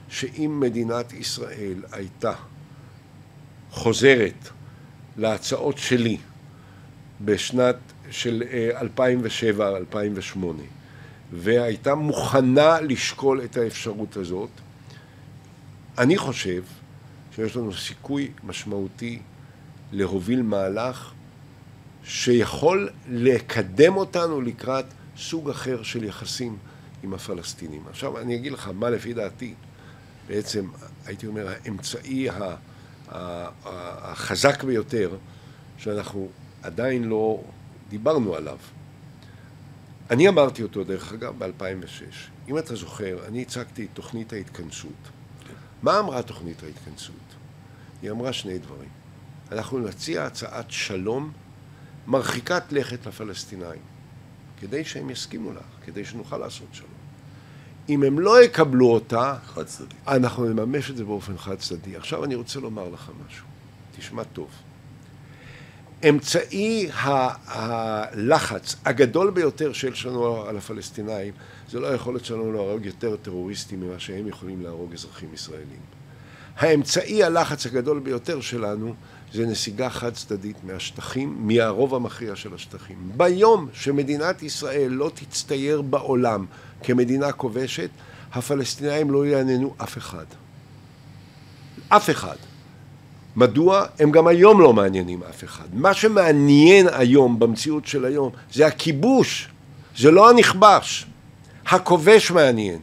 שאם 0.10 0.58
מדינת 0.60 1.14
ישראל 1.14 1.84
הייתה 1.92 2.34
חוזרת 3.72 4.50
להצעות 5.18 5.78
שלי 5.78 6.18
בשנת 7.26 7.76
של 8.12 8.44
2007-2008 8.82 9.58
אה, 9.60 10.52
והייתה 11.34 11.96
מוכנה 11.96 12.82
לשקול 12.82 13.42
את 13.44 13.58
האפשרות 13.58 14.18
הזאת, 14.18 14.50
אני 15.98 16.18
חושב 16.18 16.64
שיש 17.36 17.56
לנו 17.56 17.74
סיכוי 17.74 18.32
משמעותי 18.44 19.20
להוביל 19.92 20.42
מהלך 20.42 21.12
שיכול 22.04 22.90
לקדם 23.10 23.98
אותנו 23.98 24.42
לקראת 24.42 24.86
סוג 25.18 25.50
אחר 25.50 25.84
של 25.84 26.04
יחסים 26.04 26.58
עם 27.06 27.14
הפלסטינים. 27.14 27.84
עכשיו 27.90 28.20
אני 28.20 28.36
אגיד 28.36 28.52
לך 28.52 28.70
מה 28.74 28.90
לפי 28.90 29.14
דעתי 29.14 29.54
בעצם, 30.28 30.68
הייתי 31.06 31.28
אומר, 31.28 31.48
האמצעי 31.48 32.28
החזק 33.10 34.64
ביותר 34.64 35.18
שאנחנו 35.78 36.30
עדיין 36.64 37.04
לא 37.04 37.44
דיברנו 37.90 38.36
עליו. 38.36 38.58
אני 40.10 40.30
אמרתי 40.30 40.64
אותו 40.64 40.84
דרך 40.84 41.14
אגב 41.14 41.44
ב-2006. 41.44 42.50
אם 42.50 42.58
אתה 42.58 42.76
זוכר, 42.76 43.28
אני 43.28 43.42
הצגתי 43.42 43.86
את 43.86 43.90
תוכנית 43.94 44.34
ההתכנסות. 44.34 45.10
מה 45.84 46.00
אמרה 46.00 46.24
תוכנית 46.24 46.64
ההתכנסות? 46.64 47.36
היא 48.02 48.12
אמרה 48.12 48.34
שני 48.34 48.58
דברים. 48.58 48.90
אנחנו 49.52 49.80
נציע 49.80 50.26
הצעת 50.26 50.72
שלום 50.72 51.32
מרחיקת 52.08 52.64
לכת 52.72 53.06
לפלסטינאים, 53.06 53.82
כדי 54.60 54.86
שהם 54.86 55.10
יסכימו 55.10 55.54
לה, 55.54 55.62
כדי 55.86 56.06
שנוכל 56.06 56.38
לעשות 56.38 56.68
שלום. 56.72 56.95
אם 57.90 58.04
הם 58.04 58.20
לא 58.20 58.44
יקבלו 58.44 58.88
אותה, 58.88 59.36
אנחנו 60.08 60.46
נממש 60.46 60.92
את 60.92 60.98
זה 60.98 61.04
באופן 61.04 61.38
חד 61.38 61.56
צדדי. 61.56 61.96
עכשיו 61.96 62.24
אני 62.24 62.36
רוצה 62.36 62.60
לומר 62.60 62.90
לך 62.90 63.12
משהו, 63.28 63.46
תשמע 63.98 64.24
טוב. 64.24 64.48
אמצעי 66.10 66.90
הלחץ 67.48 68.76
הגדול 68.86 69.32
ביותר 69.32 69.74
שיש 69.74 70.06
לנו 70.06 70.42
על 70.42 70.58
הפלסטינאים 70.58 71.34
זה 71.70 71.80
לא 71.80 71.88
היכולת 71.88 72.26
שלנו 72.26 72.52
להרוג 72.52 72.86
יותר 72.86 73.16
טרוריסטים 73.16 73.82
ממה 73.82 74.00
שהם 74.00 74.28
יכולים 74.28 74.62
להרוג 74.62 74.94
אזרחים 74.94 75.30
ישראלים. 75.34 75.80
האמצעי 76.58 77.24
הלחץ 77.24 77.66
הגדול 77.66 78.00
ביותר 78.00 78.42
שלנו 78.42 78.94
זה 79.34 79.46
נסיגה 79.46 79.90
חד 79.90 80.14
צדדית 80.14 80.58
מהשטחים, 80.64 81.48
מהרוב 81.48 81.96
המכריע 81.96 82.36
של 82.36 82.54
השטחים. 82.54 83.12
ביום 83.18 83.68
שמדינת 83.74 84.44
ישראל 84.44 84.92
לא 84.92 85.12
תצטייר 85.14 85.82
בעולם 85.82 86.46
כמדינה 86.84 87.32
כובשת, 87.32 87.90
הפלסטינאים 88.34 89.12
לא 89.12 89.26
יעניינו 89.26 89.74
אף 89.78 89.98
אחד. 89.98 90.26
אף 91.90 92.10
אחד. 92.10 92.36
מדוע? 93.36 93.86
הם 94.00 94.12
גם 94.12 94.28
היום 94.28 94.62
לא 94.62 94.74
מעניינים 94.74 95.24
אף 95.30 95.44
אחד. 95.44 95.66
מה 95.74 95.94
שמעניין 95.94 96.88
היום, 96.92 97.40
במציאות 97.40 97.88
של 97.88 98.06
היום, 98.06 98.32
זה 98.54 98.68
הכיבוש, 98.68 99.50
זה 99.98 100.12
לא 100.12 100.30
הנכבש. 100.30 101.06
הכובש 101.66 102.32
מעניין. 102.32 102.80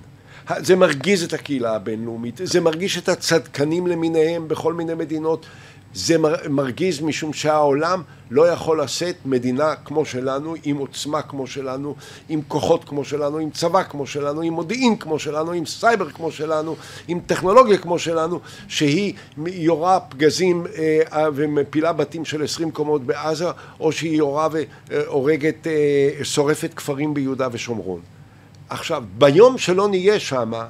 זה 0.59 0.77
מרגיז 0.77 1.25
את 1.25 1.33
הקהילה 1.33 1.75
הבינלאומית, 1.75 2.41
זה 2.45 2.61
מרגיש 2.61 2.99
את 2.99 3.09
הצדקנים 3.09 3.87
למיניהם 3.87 4.49
בכל 4.49 4.75
מיני 4.75 4.95
מדינות 4.95 5.47
זה 5.95 6.17
מרגיז 6.49 7.01
משום 7.01 7.33
שהעולם 7.33 8.03
לא 8.31 8.49
יכול 8.49 8.83
לשאת 8.83 9.17
מדינה 9.25 9.75
כמו 9.85 10.05
שלנו, 10.05 10.55
עם 10.65 10.77
עוצמה 10.77 11.23
כמו 11.23 11.47
שלנו, 11.47 11.95
עם 12.29 12.41
כוחות 12.49 12.85
כמו 12.85 13.05
שלנו, 13.05 13.39
עם 13.39 13.51
צבא 13.51 13.83
כמו 13.83 14.07
שלנו, 14.07 14.41
עם 14.41 14.53
מודיעין 14.53 14.97
כמו 14.97 15.19
שלנו, 15.19 15.53
עם 15.53 15.67
סייבר 15.67 16.11
כמו 16.11 16.33
שלנו, 16.33 16.77
עם 17.09 17.21
טכנולוגיה 17.27 17.79
כמו 17.79 17.99
שלנו, 17.99 18.41
שהיא 18.69 19.15
יורה 19.47 20.01
פגזים 20.01 20.67
אה, 20.79 21.29
ומפילה 21.35 21.93
בתים 21.93 22.25
של 22.25 22.43
עשרים 22.43 22.71
קומות 22.71 23.03
בעזה, 23.03 23.47
או 23.81 23.93
שהיא 23.93 24.17
יורה 24.17 24.49
והורגת, 24.89 25.67
אה, 25.67 26.25
שורפת 26.25 26.75
כפרים 26.75 27.15
ביהודה 27.15 27.49
ושומרון. 27.53 28.01
עכשיו, 28.69 29.05
ביום 29.19 29.59
שלא 29.59 29.89
נהיה 29.89 30.21
שמה, 30.21 30.67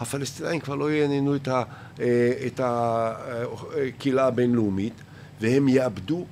הפלסטינאים 0.00 0.60
כבר 0.60 0.74
לא 0.74 0.92
יעניינו 0.92 1.36
את, 1.36 1.48
ה, 1.48 1.62
אה, 2.00 2.32
את 2.46 2.60
הקהילה 2.64 4.26
הבינלאומית 4.26 4.94
והם 5.40 5.68
יאבדו 5.68 6.24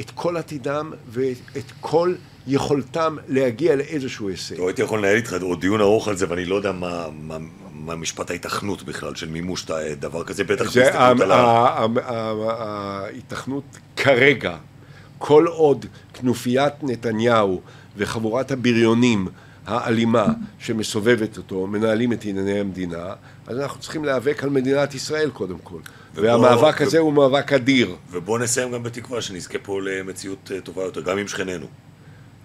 את 0.00 0.10
כל 0.10 0.36
עתידם 0.36 0.92
ואת 1.08 1.72
כל 1.80 2.14
יכולתם 2.46 3.16
להגיע 3.28 3.76
לאיזשהו 3.76 4.28
הישג. 4.28 4.58
לא 4.58 4.68
הייתי 4.68 4.82
יכול 4.82 4.98
לנהל 4.98 5.16
איתך 5.16 5.36
עוד 5.42 5.60
דיון 5.60 5.80
ארוך 5.80 6.08
על 6.08 6.16
זה 6.16 6.26
ואני 6.28 6.44
לא 6.44 6.54
יודע 6.54 6.72
מה, 6.72 7.06
מה, 7.20 7.36
מה 7.72 7.94
משפט 7.94 8.30
ההיתכנות 8.30 8.82
בכלל 8.82 9.14
של 9.14 9.28
מימוש 9.28 9.66
דבר 9.98 10.24
כזה, 10.24 10.44
בטח 10.44 10.64
בהסתכלות 10.64 11.20
על 11.20 11.32
ה... 11.32 11.86
ההיתכנות 12.58 13.64
כרגע, 13.96 14.56
כל 15.18 15.46
עוד 15.46 15.86
כנופיית 16.14 16.72
נתניהו 16.82 17.60
וחבורת 17.96 18.50
הבריונים 18.50 19.28
האלימה 19.66 20.26
שמסובבת 20.58 21.36
אותו, 21.36 21.66
מנהלים 21.66 22.12
את 22.12 22.24
ענייני 22.24 22.60
המדינה, 22.60 23.14
אז 23.46 23.58
אנחנו 23.58 23.80
צריכים 23.80 24.04
להיאבק 24.04 24.44
על 24.44 24.50
מדינת 24.50 24.94
ישראל 24.94 25.30
קודם 25.30 25.58
כל. 25.58 25.78
ובוא, 26.14 26.30
והמאבק 26.30 26.80
ו... 26.80 26.84
הזה 26.84 26.98
הוא 26.98 27.12
מאבק 27.12 27.52
אדיר. 27.52 27.96
ובואו 28.10 28.38
נסיים 28.38 28.72
גם 28.72 28.82
בתקווה 28.82 29.22
שנזכה 29.22 29.58
פה 29.58 29.80
למציאות 29.82 30.50
אה, 30.54 30.60
טובה 30.60 30.82
יותר, 30.82 31.00
גם 31.00 31.18
עם 31.18 31.28
שכנינו. 31.28 31.66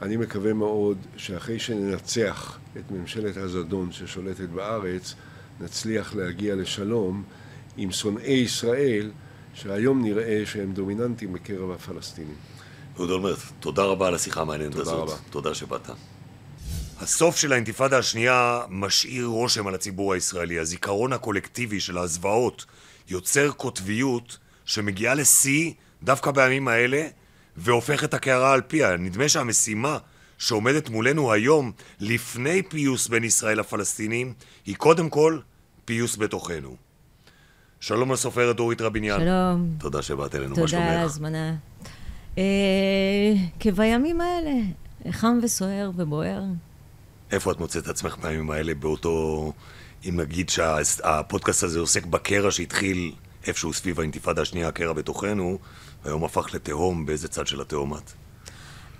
אני 0.02 0.18
מקווה 0.18 0.54
מאוד 0.54 0.98
שאחרי 1.18 1.60
שננצח 1.60 2.58
את 2.78 2.92
ממשלת 2.92 3.38
הזדון 3.38 3.92
ששולטת 3.92 4.50
בארץ, 4.50 5.16
נצליח 5.62 6.16
להגיע 6.16 6.56
לשלום 6.56 7.24
עם 7.78 7.92
שונאי 7.92 8.32
ישראל 8.32 9.12
שהיום 9.54 10.04
נראה 10.04 10.42
שהם 10.46 10.72
דומיננטיים 10.72 11.34
בקרב 11.34 11.72
הפלסטינים. 11.72 12.36
אהוד 12.98 13.10
אולמרט, 13.10 13.38
תודה 13.60 13.84
רבה 13.84 14.08
על 14.08 14.16
השיחה 14.16 14.42
המעניינת 14.42 14.76
תודה 14.76 14.92
הזאת. 14.92 15.10
רבה. 15.10 15.16
תודה 15.30 15.54
שבאת. 15.54 15.90
הסוף 17.02 17.36
של 17.38 17.52
האינתיפאדה 17.52 17.98
השנייה 17.98 18.62
משאיר 18.70 19.26
רושם 19.26 19.68
על 19.68 19.76
הציבור 19.76 20.14
הישראלי. 20.14 20.60
הזיכרון 20.60 21.14
הקולקטיבי 21.14 21.80
של 21.80 21.98
הזוועות 21.98 22.66
יוצר 23.10 23.52
קוטביות 23.52 24.38
שמגיעה 24.66 25.14
לשיא 25.14 25.74
דווקא 26.04 26.32
בימים 26.32 26.68
האלה 26.68 27.08
והופך 27.58 28.04
את 28.04 28.14
הקערה 28.14 28.54
על 28.54 28.62
פיה. 28.62 28.98
נדמה 28.98 29.30
שהמשימה 29.30 29.98
שעומדת 30.38 30.90
מולנו 30.90 31.32
היום, 31.32 31.72
לפני 32.00 32.64
פיוס 32.64 33.08
בין 33.08 33.24
ישראל 33.24 33.60
לפלסטינים, 33.60 34.34
היא 34.66 34.76
קודם 34.76 35.10
כל 35.10 35.40
פיוס 35.86 36.18
בתוכנו. 36.18 36.76
שלום 37.80 38.12
לסופרת 38.12 38.60
אורית 38.60 38.82
רביניאן. 38.82 39.20
שלום. 39.20 39.70
תודה 39.80 40.02
שבאת 40.02 40.36
אלינו, 40.36 40.50
מה 40.50 40.56
תודה 40.56 40.68
שלומך? 40.68 40.86
על 40.86 40.98
ההזמנה. 40.98 41.56
אה, 42.38 42.44
כבימים 43.60 44.22
האלה, 44.22 44.52
חם 45.12 45.40
וסוער 45.44 45.92
ובוער. 45.96 46.42
איפה 47.32 47.52
את 47.52 47.60
מוצאת 47.60 47.84
את 47.84 47.88
עצמך 47.88 48.18
בימים 48.22 48.52
האלה 48.52 48.74
באותו... 48.76 49.54
אם 50.10 50.20
נגיד 50.20 50.50
שהפודקאסט 50.50 51.64
הזה 51.64 51.80
עוסק 51.80 52.06
בקרע 52.06 52.52
שהתחיל 52.52 53.12
איפשהו 53.48 53.74
סביב 53.74 54.00
האינתיפאדה 54.00 54.42
השנייה, 54.42 54.68
הקרע 54.68 54.94
בתוכנו, 54.94 55.60
והיום 56.04 56.24
הפך 56.24 56.54
לתהום, 56.54 57.06
באיזה 57.06 57.28
צד 57.28 57.48
של 57.48 57.62
התהום 57.62 57.94
את? 57.94 58.12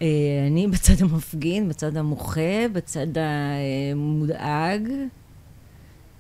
אה, 0.02 0.08
אני 0.48 0.68
בצד 0.74 1.02
המפגין, 1.02 1.70
בצד 1.70 1.98
המוחה, 1.98 2.68
בצד 2.74 3.08
המודאג. 3.16 4.90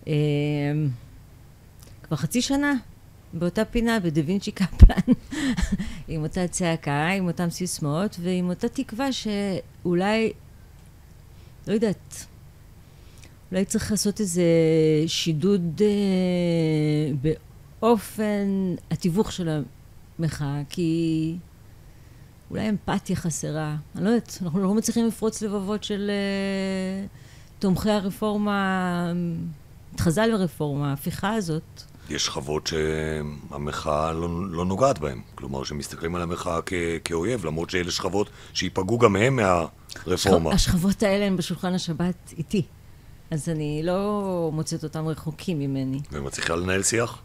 אה, 0.07 0.14
כבר 2.03 2.18
חצי 2.18 2.41
שנה, 2.41 2.74
באותה 3.34 3.66
פינה, 3.66 3.99
בדה 3.99 4.22
וינצ'י 4.26 4.51
קפלן, 4.51 5.14
עם 6.07 6.24
אותה 6.24 6.47
צעקה, 6.47 7.07
עם 7.07 7.28
אותן 7.28 7.49
סיסמאות, 7.49 8.18
ועם 8.22 8.49
אותה 8.49 8.70
תקווה 8.70 9.07
שאולי, 9.12 10.32
לא 11.70 11.74
יודעת, 11.74 12.26
אולי 13.52 13.66
צריך 13.66 13.92
לעשות 13.92 14.20
איזה 14.20 14.44
שידוד 15.08 15.82
אה, 15.82 17.32
באופן 17.80 18.76
התיווך 18.92 19.32
של 19.32 19.64
המחאה, 20.20 20.62
כי 20.70 21.36
אולי 22.52 22.70
אמפתיה 22.70 23.16
חסרה. 23.16 23.76
אני 23.96 24.04
לא 24.04 24.10
יודעת, 24.10 24.38
אנחנו 24.42 24.60
לא 24.60 24.74
מצליחים 24.74 25.08
לפרוץ 25.08 25.42
לבבות 25.42 25.84
של 25.84 26.10
אה, 26.10 27.06
תומכי 27.60 27.92
הרפורמה, 27.92 29.14
התחזה 29.94 30.26
לרפורמה, 30.26 30.90
ההפיכה 30.90 31.34
הזאת. 31.34 31.84
יש 32.12 32.26
שכבות 32.26 32.68
שהמחאה 32.68 34.14
לא, 34.14 34.49
לא 34.49 34.66
נוגעת 34.66 34.99
בהן. 34.99 35.22
כלומר, 35.36 35.64
שמסתכלים 35.64 36.16
על 36.16 36.22
המחאה 36.22 36.60
כ, 36.66 36.74
כאויב, 37.03 37.45
למרות 37.45 37.70
שאלה 37.70 37.91
שכבות 37.91 38.30
שייפגעו 38.53 38.99
גם 38.99 39.16
הם 39.16 39.36
מהרפורמה. 39.36 40.51
השכבות 40.51 41.03
האלה 41.03 41.26
הן 41.26 41.38
בשולחן 41.38 41.74
השבת 41.74 42.34
איתי. 42.38 42.66
אז 43.32 43.49
אני 43.49 43.82
לא 43.84 44.49
מוצאת 44.53 44.84
אותם 44.84 45.07
רחוקים 45.07 45.60
ממני. 45.60 45.99
ומצליחה 46.12 46.55
לנהל 46.55 46.84
שיח? 46.84 47.22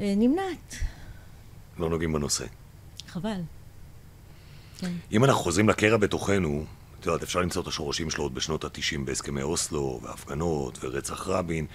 אה, 0.00 0.14
נמנעת, 0.16 0.74
לא 1.78 1.90
נוגעים 1.90 2.12
בנושא. 2.12 2.44
חבל. 3.08 3.40
כן. 4.78 4.92
אם 5.12 5.24
אנחנו 5.24 5.42
חוזרים 5.42 5.68
לקרע 5.68 5.96
בתוכנו, 5.96 6.64
את 7.00 7.06
יודעת, 7.06 7.22
אפשר 7.22 7.40
למצוא 7.40 7.62
את 7.62 7.66
השורשים 7.66 8.10
שלו 8.10 8.24
עוד 8.24 8.34
בשנות 8.34 8.64
ה-90 8.64 8.98
בהסכמי 9.04 9.42
אוסלו, 9.42 10.00
והפגנות, 10.02 10.78
ורצח 10.82 11.28
רבין, 11.28 11.66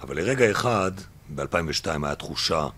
אבל 0.00 0.16
לרגע 0.16 0.50
אחד, 0.50 0.92
ב-2002 1.34 1.86
היה 2.06 2.14
תחושה 2.14 2.68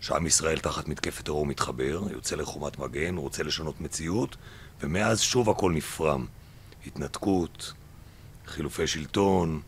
שעם 0.00 0.26
ישראל 0.26 0.58
תחת 0.58 0.88
מתקפת 0.88 1.24
טרור 1.24 1.46
מתחבר, 1.46 2.02
יוצא 2.12 2.36
לחומת 2.36 2.78
מגן, 2.78 3.16
רוצה 3.16 3.42
לשנות 3.42 3.80
מציאות, 3.80 4.36
ומאז 4.80 5.20
שוב 5.20 5.50
הכל 5.50 5.72
נפרם. 5.72 6.26
התנתקות, 6.86 7.72
חילופי 8.46 8.86
שלטון, 8.86 9.60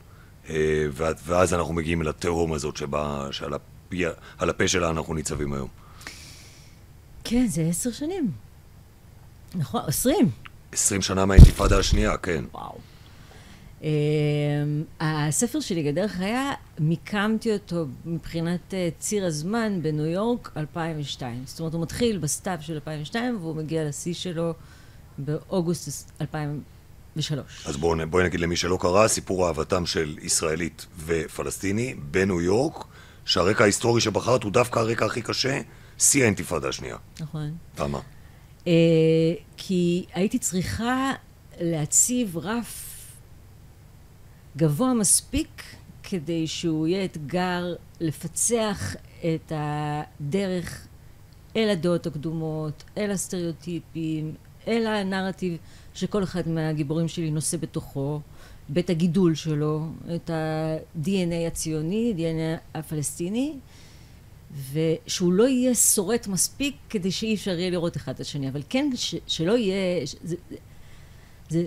אה, 0.49 0.87
ואז- 1.25 1.55
אנחנו 1.55 1.75
מגיעים 1.75 2.03
אל 2.03 2.09
התהום 2.09 2.53
הזאת 2.53 2.77
שבה, 2.77 3.29
שעל 3.31 3.55
הפי, 3.55 4.05
הפה 4.39 4.69
שלה 4.69 4.91
אנחנו 4.91 5.15
ניצבים 5.15 5.53
היום. 5.53 5.69
כן, 7.25 7.47
זה 7.47 7.63
עשר 7.63 7.93
שנים. 7.93 8.31
נכון, 9.55 9.81
עשרים. 9.87 10.31
עשרים 10.73 11.03
שנה 11.03 11.25
מהאינתיפאדה 11.27 11.79
השנייה, 11.79 12.17
כן. 12.17 12.45
וואו. 12.53 12.79
Um, 13.83 13.85
הספר 15.01 15.61
שלי, 15.61 15.83
גדר 15.83 16.09
חיה, 16.09 16.53
מיקמתי 16.79 17.53
אותו 17.53 17.85
מבחינת 18.05 18.61
uh, 18.71 18.75
ציר 18.99 19.27
הזמן 19.27 19.83
בניו 19.83 20.07
יורק 20.07 20.53
2002. 20.57 21.43
זאת 21.47 21.61
אומרת, 21.61 21.75
הוא 21.75 21.83
מתחיל 21.83 22.19
בסתיו 22.19 22.59
של 22.61 22.73
2002 22.73 23.39
והוא 23.41 23.57
מגיע 23.57 23.89
לשיא 23.89 24.15
שלו 24.15 24.55
באוגוסט 25.19 26.13
2003. 26.21 27.67
אז 27.67 27.77
בואו 27.77 28.11
בוא 28.11 28.23
נגיד 28.23 28.41
למי 28.41 28.57
שלא 28.57 28.79
קרא, 28.81 29.09
סיפור 29.09 29.49
אהבתם 29.49 29.87
של 29.87 30.17
ישראלית 30.23 30.87
ופלסטיני 31.07 31.95
בניו 32.11 32.41
יורק, 32.41 32.85
שהרקע 33.25 33.65
ההיסטורי 33.65 34.01
שבחרת 34.01 34.43
הוא 34.43 34.53
דווקא 34.53 34.79
הרקע 34.79 35.07
הכי 35.07 35.23
קשה, 35.23 35.61
שיא 35.99 36.23
האינתיפאדה 36.23 36.69
השנייה. 36.69 36.97
נכון. 37.21 37.55
למה? 37.79 38.01
Uh, 38.65 38.69
כי 39.57 40.05
הייתי 40.15 40.39
צריכה 40.39 41.13
להציב 41.61 42.39
רף 42.39 42.92
גבוה 44.57 44.95
מספיק 44.95 45.63
כדי 46.03 46.47
שהוא 46.47 46.87
יהיה 46.87 47.05
אתגר 47.05 47.75
לפצח 48.01 48.97
את 49.21 49.53
הדרך 49.55 50.87
אל 51.57 51.69
הדעות 51.71 52.07
הקדומות, 52.07 52.85
אל 52.99 53.11
הסטריאוטיפים, 53.11 54.35
אל 54.69 54.87
הנרטיב 54.87 55.57
שכל 55.95 56.23
אחד 56.23 56.49
מהגיבורים 56.49 57.09
שלי 57.09 57.31
נושא 57.31 57.57
בתוכו, 57.57 58.21
בית 58.69 58.91
הגידול 58.91 59.35
שלו, 59.35 59.87
את 60.15 60.31
ה-DNA 60.31 61.47
הציוני, 61.47 62.15
DNA 62.17 62.79
הפלסטיני, 62.79 63.55
ושהוא 64.73 65.33
לא 65.33 65.49
יהיה 65.49 65.75
שורט 65.75 66.27
מספיק 66.27 66.77
כדי 66.91 67.11
שאי 67.11 67.35
אפשר 67.35 67.59
יהיה 67.59 67.71
לראות 67.71 67.97
אחד 67.97 68.15
את 68.15 68.21
השני, 68.21 68.49
אבל 68.49 68.63
כן 68.69 68.91
ש- 68.95 69.15
שלא 69.27 69.57
יהיה... 69.59 70.07
זה, 70.23 70.37
זה, 71.49 71.67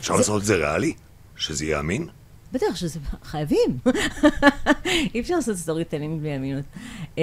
אפשר 0.00 0.16
לעשות 0.16 0.40
את 0.40 0.46
זה 0.46 0.56
ריאלי? 0.56 0.94
שזה 1.42 1.64
יהיה 1.64 1.80
אמין? 1.80 2.08
בטח 2.52 2.76
שזה 2.76 3.00
חייבים. 3.22 3.78
אי 5.14 5.20
אפשר 5.20 5.34
לעשות 5.34 5.56
storytelling 5.56 6.20
בלי 6.20 6.36
אמינות. 6.36 6.64
אמ, 7.18 7.22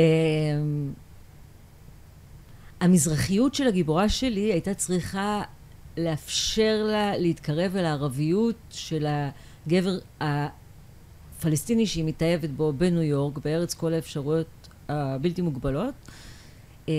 המזרחיות 2.80 3.56
של 3.56 3.68
הגיבורה 3.68 4.10
שלי 4.10 4.52
הייתה 4.52 4.74
צריכה 4.74 5.42
לאפשר 5.98 6.84
לה 6.88 7.18
להתקרב 7.18 7.76
אל 7.76 7.86
הערביות 7.86 8.56
של 8.70 9.08
הגבר 9.08 9.98
הפלסטיני 10.22 11.88
שהיא 11.88 12.04
מתאהבת 12.04 12.50
בו 12.50 12.74
בניו 12.74 13.04
יורק, 13.04 13.38
בארץ 13.38 13.74
כל 13.74 13.94
האפשרויות 13.94 14.70
הבלתי 14.90 15.42
מוגבלות. 15.42 15.94
אה, 16.90 16.94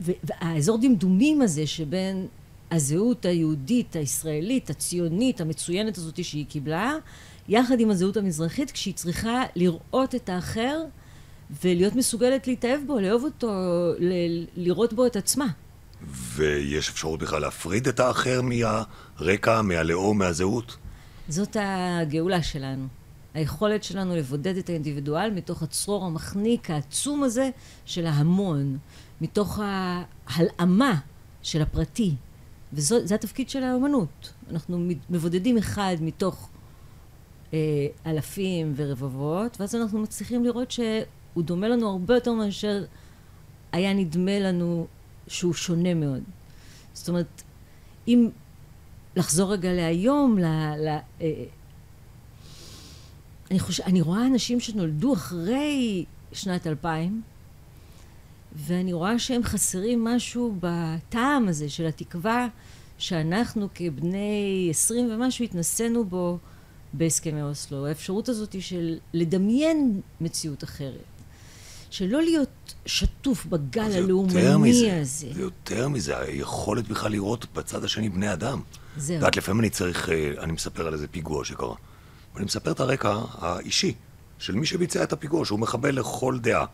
והאזור 0.00 0.78
דמדומים 0.80 1.42
הזה 1.42 1.66
שבין 1.66 2.26
הזהות 2.72 3.24
היהודית, 3.24 3.96
הישראלית, 3.96 4.70
הציונית, 4.70 5.40
המצוינת 5.40 5.98
הזאת 5.98 6.24
שהיא 6.24 6.46
קיבלה, 6.46 6.94
יחד 7.48 7.80
עם 7.80 7.90
הזהות 7.90 8.16
המזרחית, 8.16 8.70
כשהיא 8.70 8.94
צריכה 8.94 9.42
לראות 9.56 10.14
את 10.14 10.28
האחר 10.28 10.80
ולהיות 11.64 11.94
מסוגלת 11.94 12.46
להתאהב 12.46 12.80
בו, 12.86 13.00
לאהוב 13.00 13.24
אותו, 13.24 13.48
ל- 13.98 14.44
לראות 14.56 14.92
בו 14.92 15.06
את 15.06 15.16
עצמה. 15.16 15.46
ויש 16.10 16.88
אפשרות 16.88 17.20
בכלל 17.20 17.40
להפריד 17.40 17.88
את 17.88 18.00
האחר 18.00 18.40
מהרקע, 18.42 19.62
מהלאום, 19.62 20.18
מהזהות? 20.18 20.76
זאת 21.28 21.56
הגאולה 21.60 22.42
שלנו. 22.42 22.86
היכולת 23.34 23.84
שלנו 23.84 24.16
לבודד 24.16 24.56
את 24.56 24.68
האינדיבידואל 24.68 25.30
מתוך 25.30 25.62
הצרור 25.62 26.04
המחניק 26.04 26.70
העצום 26.70 27.22
הזה 27.22 27.50
של 27.84 28.06
ההמון, 28.06 28.78
מתוך 29.20 29.60
ההלאמה 29.62 30.94
של 31.42 31.62
הפרטי. 31.62 32.14
וזה 32.72 33.14
התפקיד 33.14 33.48
של 33.48 33.62
האומנות. 33.62 34.32
אנחנו 34.50 34.88
מבודדים 35.10 35.58
אחד 35.58 35.96
מתוך 36.00 36.48
אה, 37.54 37.58
אלפים 38.06 38.72
ורבבות, 38.76 39.60
ואז 39.60 39.74
אנחנו 39.74 39.98
מצליחים 39.98 40.44
לראות 40.44 40.70
שהוא 40.70 41.42
דומה 41.44 41.68
לנו 41.68 41.88
הרבה 41.88 42.14
יותר 42.14 42.32
מאשר 42.32 42.84
היה 43.72 43.94
נדמה 43.94 44.38
לנו 44.38 44.86
שהוא 45.28 45.54
שונה 45.54 45.94
מאוד. 45.94 46.22
זאת 46.92 47.08
אומרת, 47.08 47.42
אם 48.08 48.28
לחזור 49.16 49.52
רגע 49.52 49.72
להיום, 49.72 50.38
ל... 50.38 50.44
ל 50.76 50.88
אה, 51.20 51.44
אני, 53.50 53.60
חושב, 53.60 53.82
אני 53.82 54.00
רואה 54.00 54.26
אנשים 54.26 54.60
שנולדו 54.60 55.12
אחרי 55.12 56.04
שנת 56.32 56.66
2000, 56.66 57.22
ואני 58.56 58.92
רואה 58.92 59.18
שהם 59.18 59.42
חסרים 59.42 60.04
משהו 60.04 60.56
בטעם 60.60 61.48
הזה 61.48 61.68
של 61.68 61.86
התקווה 61.86 62.48
שאנחנו 62.98 63.68
כבני 63.74 64.66
20 64.70 65.10
ומשהו 65.10 65.44
התנסינו 65.44 66.04
בו 66.04 66.38
בהסכמי 66.92 67.42
אוסלו. 67.42 67.86
האפשרות 67.86 68.28
הזאת 68.28 68.62
של 68.62 68.98
לדמיין 69.12 70.00
מציאות 70.20 70.64
אחרת. 70.64 71.04
שלא 71.90 72.22
להיות 72.22 72.74
שטוף 72.86 73.46
בגל 73.46 73.92
הלאומני 73.92 74.70
מזה, 74.70 75.00
הזה. 75.00 75.26
זה 75.34 75.40
יותר 75.40 75.88
מזה, 75.88 76.18
היכולת 76.18 76.88
בכלל 76.88 77.12
לראות 77.12 77.46
בצד 77.54 77.84
השני 77.84 78.08
בני 78.08 78.32
אדם. 78.32 78.60
זהו. 78.96 79.16
את 79.16 79.20
יודעת, 79.20 79.36
לפעמים 79.36 79.60
אני 79.60 79.70
צריך, 79.70 80.08
אה, 80.08 80.32
אני 80.38 80.52
מספר 80.52 80.86
על 80.86 80.92
איזה 80.92 81.08
פיגוע 81.08 81.44
שקרה. 81.44 81.74
ואני 82.34 82.44
מספר 82.44 82.72
את 82.72 82.80
הרקע 82.80 83.18
האישי 83.38 83.94
של 84.38 84.54
מי 84.54 84.66
שביצע 84.66 85.02
את 85.02 85.12
הפיגוע, 85.12 85.44
שהוא 85.44 85.58
מחבל 85.58 85.98
לכל 85.98 86.38
דעה. 86.38 86.64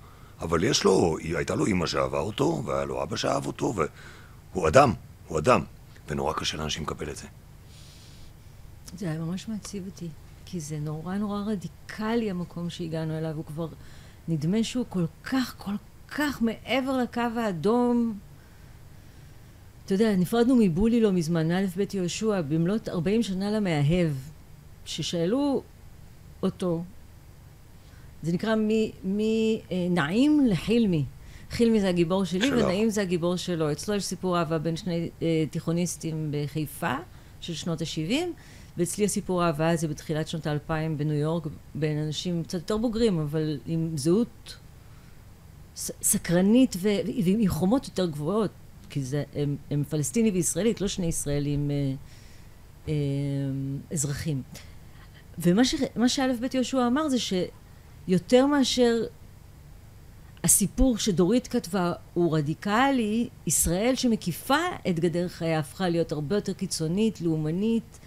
אבל 0.41 0.65
יש 0.65 0.85
לו, 0.85 1.17
הייתה 1.37 1.55
לו 1.55 1.67
אימא 1.67 1.87
שאהבה 1.87 2.19
אותו, 2.19 2.63
והיה 2.65 2.85
לו 2.85 3.03
אבא 3.03 3.17
שאהב 3.17 3.47
אותו, 3.47 3.75
והוא 4.53 4.69
אדם, 4.69 4.93
הוא 5.27 5.39
אדם. 5.39 5.65
ונורא 6.09 6.33
קשה 6.33 6.57
לאנשים 6.57 6.83
לקבל 6.83 7.11
את 7.11 7.17
זה. 7.17 7.27
זה 8.97 9.11
היה 9.11 9.19
ממש 9.19 9.49
מעציב 9.49 9.87
אותי, 9.87 10.09
כי 10.47 10.61
זה 10.61 10.79
נורא 10.79 11.15
נורא 11.15 11.41
רדיקלי 11.47 12.31
המקום 12.31 12.71
שהגענו 12.71 13.19
אליו, 13.19 13.37
הוא 13.37 13.45
כבר 13.45 13.69
נדמה 14.29 14.65
שהוא 14.65 14.85
כל 14.89 15.05
כך, 15.25 15.55
כל 15.59 15.75
כך 16.09 16.43
מעבר 16.43 16.97
לקו 16.97 17.21
האדום. 17.37 18.19
אתה 19.85 19.95
יודע, 19.95 20.17
נפרדנו 20.17 20.57
מבולי 20.57 21.01
לא 21.01 21.13
מזמן, 21.13 21.49
מא' 21.49 21.67
ב' 21.77 21.95
יהושע, 21.95 22.41
במלאת 22.41 22.89
40 22.89 23.23
שנה 23.23 23.51
למאהב, 23.51 24.13
ששאלו 24.85 25.63
אותו, 26.43 26.85
זה 28.23 28.33
נקרא 28.33 28.55
מנעים 29.05 30.47
לחילמי. 30.47 31.05
חילמי 31.51 31.81
זה 31.81 31.89
הגיבור 31.89 32.25
שלי, 32.25 32.41
שלך. 32.49 32.65
ונעים 32.65 32.91
זה 32.91 33.03
הגיבור 33.03 33.37
שלו. 33.37 33.73
אצלו 33.73 33.95
יש 33.95 34.05
סיפור 34.05 34.39
אהבה 34.39 34.59
בין 34.59 34.77
שני 34.77 35.09
אה, 35.23 35.45
תיכוניסטים 35.51 36.31
בחיפה, 36.35 36.95
של 37.41 37.55
שנות 37.55 37.81
ה-70, 37.81 38.13
ואצלי 38.77 39.05
הסיפור 39.05 39.43
האהבה 39.43 39.71
הזה 39.71 39.89
בתחילת 39.89 40.29
שנות 40.29 40.47
האלפיים 40.47 40.99
בניו 40.99 41.15
יורק, 41.17 41.47
בין 41.75 41.99
אנשים 41.99 42.43
קצת 42.43 42.59
יותר 42.59 42.77
בוגרים, 42.77 43.19
אבל 43.19 43.59
עם 43.67 43.91
זהות 43.97 44.57
סקרנית 46.03 46.77
ו- 46.79 46.89
ועם 47.25 47.49
חומות 47.49 47.89
יותר 47.89 48.07
גבוהות, 48.07 48.51
כי 48.91 49.03
זה, 49.03 49.23
הם, 49.35 49.57
הם 49.71 49.85
פלסטיני 49.85 50.31
וישראלית, 50.31 50.81
לא 50.81 50.89
שני 50.89 51.07
ישראלים 51.07 51.71
אה, 51.71 51.93
אה, 52.89 52.95
אזרחים. 53.93 54.43
ומה 55.39 55.65
ש- 55.65 55.75
מה 55.97 56.09
שא' 56.09 56.33
ב' 56.41 56.55
יהושע 56.55 56.87
אמר 56.87 57.09
זה 57.09 57.17
שיותר 58.09 58.47
מאשר 58.47 59.05
הסיפור 60.45 60.99
שדורית 60.99 61.47
כתבה 61.47 61.93
הוא 62.15 62.37
רדיקלי, 62.39 63.29
ישראל 63.47 63.95
שמקיפה 63.95 64.59
את 64.89 65.01
גדר 65.01 65.29
חייה 65.29 65.59
הפכה 65.59 65.89
להיות 65.89 66.13
הרבה 66.13 66.37
יותר 66.37 66.53
קיצונית, 66.53 67.21
לאומנית, 67.21 67.99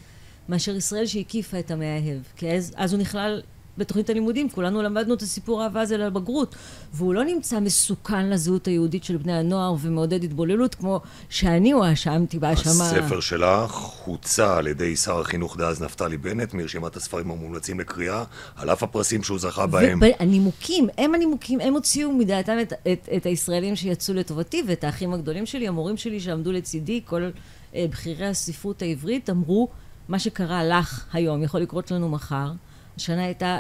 מאשר 0.50 0.76
ישראל 0.76 1.06
שהקיפה 1.06 1.60
את 1.60 1.72
המאהב. 1.72 2.22
כי 2.36 2.52
אז, 2.52 2.74
אז 2.76 2.94
הוא 2.94 3.02
נכלל 3.02 3.42
בתוכנית 3.82 4.10
הלימודים, 4.10 4.50
כולנו 4.50 4.82
למדנו 4.82 5.14
את 5.14 5.22
הסיפור 5.22 5.62
האהבה 5.62 5.82
הזה 5.82 5.98
לבגרות, 5.98 6.56
והוא 6.94 7.14
לא 7.14 7.24
נמצא 7.24 7.60
מסוכן 7.60 8.30
לזהות 8.30 8.68
היהודית 8.68 9.04
של 9.04 9.18
בני 9.18 9.34
הנוער 9.34 9.76
ומעודד 9.82 10.24
התבוללות, 10.24 10.76
כמו 10.76 11.02
שאני 11.30 11.72
הואשמתי 11.72 12.40
בהאשמה. 12.40 12.72
הספר 12.72 13.20
שלך 13.20 13.72
הוצע 14.06 14.58
על 14.58 14.68
ידי 14.68 14.96
שר 14.96 15.20
החינוך 15.20 15.58
דאז 15.58 15.82
נפתלי 15.82 16.18
בנט 16.18 16.54
מרשימת 16.54 16.96
הספרים 16.96 17.32
המומלצים 17.32 17.80
לקריאה, 17.80 18.24
על 18.56 18.70
אף 18.70 18.84
הפרסים 18.84 19.24
שהוא 19.24 19.40
זכה 19.40 19.66
בהם. 19.66 20.00
והנימוקים, 20.02 20.88
הם 20.98 21.16
הנימוקים, 21.16 21.60
הם 21.60 21.74
הוציאו 21.74 22.12
מדעתם 22.12 22.58
את, 22.62 22.74
את, 22.74 23.10
את 23.18 23.26
הישראלים 23.26 23.76
שיצאו 23.76 24.14
לטובתי 24.14 24.64
ואת 24.68 24.84
האחים 24.84 25.14
הגדולים 25.14 25.46
שלי, 25.46 25.68
המורים 25.68 25.98
שלי 25.98 26.20
שעמדו 26.20 26.52
לצידי, 26.52 27.02
כל 27.06 27.30
אה, 27.76 27.86
בכירי 27.90 28.28
הספרות 28.28 28.82
העברית, 28.82 29.30
אמרו, 29.30 29.68
מה 30.10 30.20
שקרה 30.20 30.64
לך 30.64 31.06
היום 31.14 31.44
יכול 31.44 31.60
לקרות 31.60 31.92
לנו 31.92 32.10
מחר. 32.10 32.52
השנה 32.98 33.24
הייתה 33.24 33.60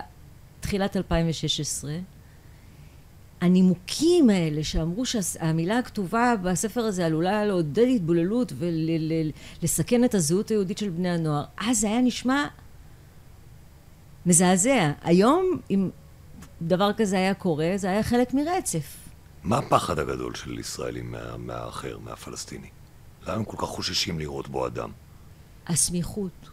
תחילת 0.59 0.97
2016. 0.97 1.91
הנימוקים 3.41 4.29
האלה 4.29 4.63
שאמרו 4.63 5.05
שהמילה 5.05 5.77
הכתובה 5.77 6.33
בספר 6.43 6.81
הזה 6.81 7.05
עלולה 7.05 7.45
לעודד 7.45 7.85
התבוללות 7.95 8.53
ולסכן 9.61 10.03
את 10.05 10.15
הזהות 10.15 10.49
היהודית 10.49 10.77
של 10.77 10.89
בני 10.89 11.09
הנוער, 11.09 11.43
אז 11.57 11.79
זה 11.79 11.87
היה 11.87 12.01
נשמע 12.01 12.47
מזעזע. 14.25 14.91
היום, 15.01 15.59
אם 15.71 15.89
דבר 16.61 16.91
כזה 16.97 17.15
היה 17.17 17.33
קורה, 17.33 17.71
זה 17.75 17.89
היה 17.89 18.03
חלק 18.03 18.33
מרצף. 18.33 18.97
מה 19.43 19.57
הפחד 19.57 19.99
הגדול 19.99 20.35
של 20.35 20.59
ישראלים 20.59 21.11
מה- 21.11 21.37
מהאחר, 21.37 21.97
מהפלסטיני? 21.99 22.67
למה 23.23 23.33
הם 23.35 23.43
כל 23.43 23.57
כך 23.57 23.63
חוששים 23.69 24.19
לראות 24.19 24.47
בו 24.47 24.67
אדם? 24.67 24.91
הסמיכות. 25.67 26.49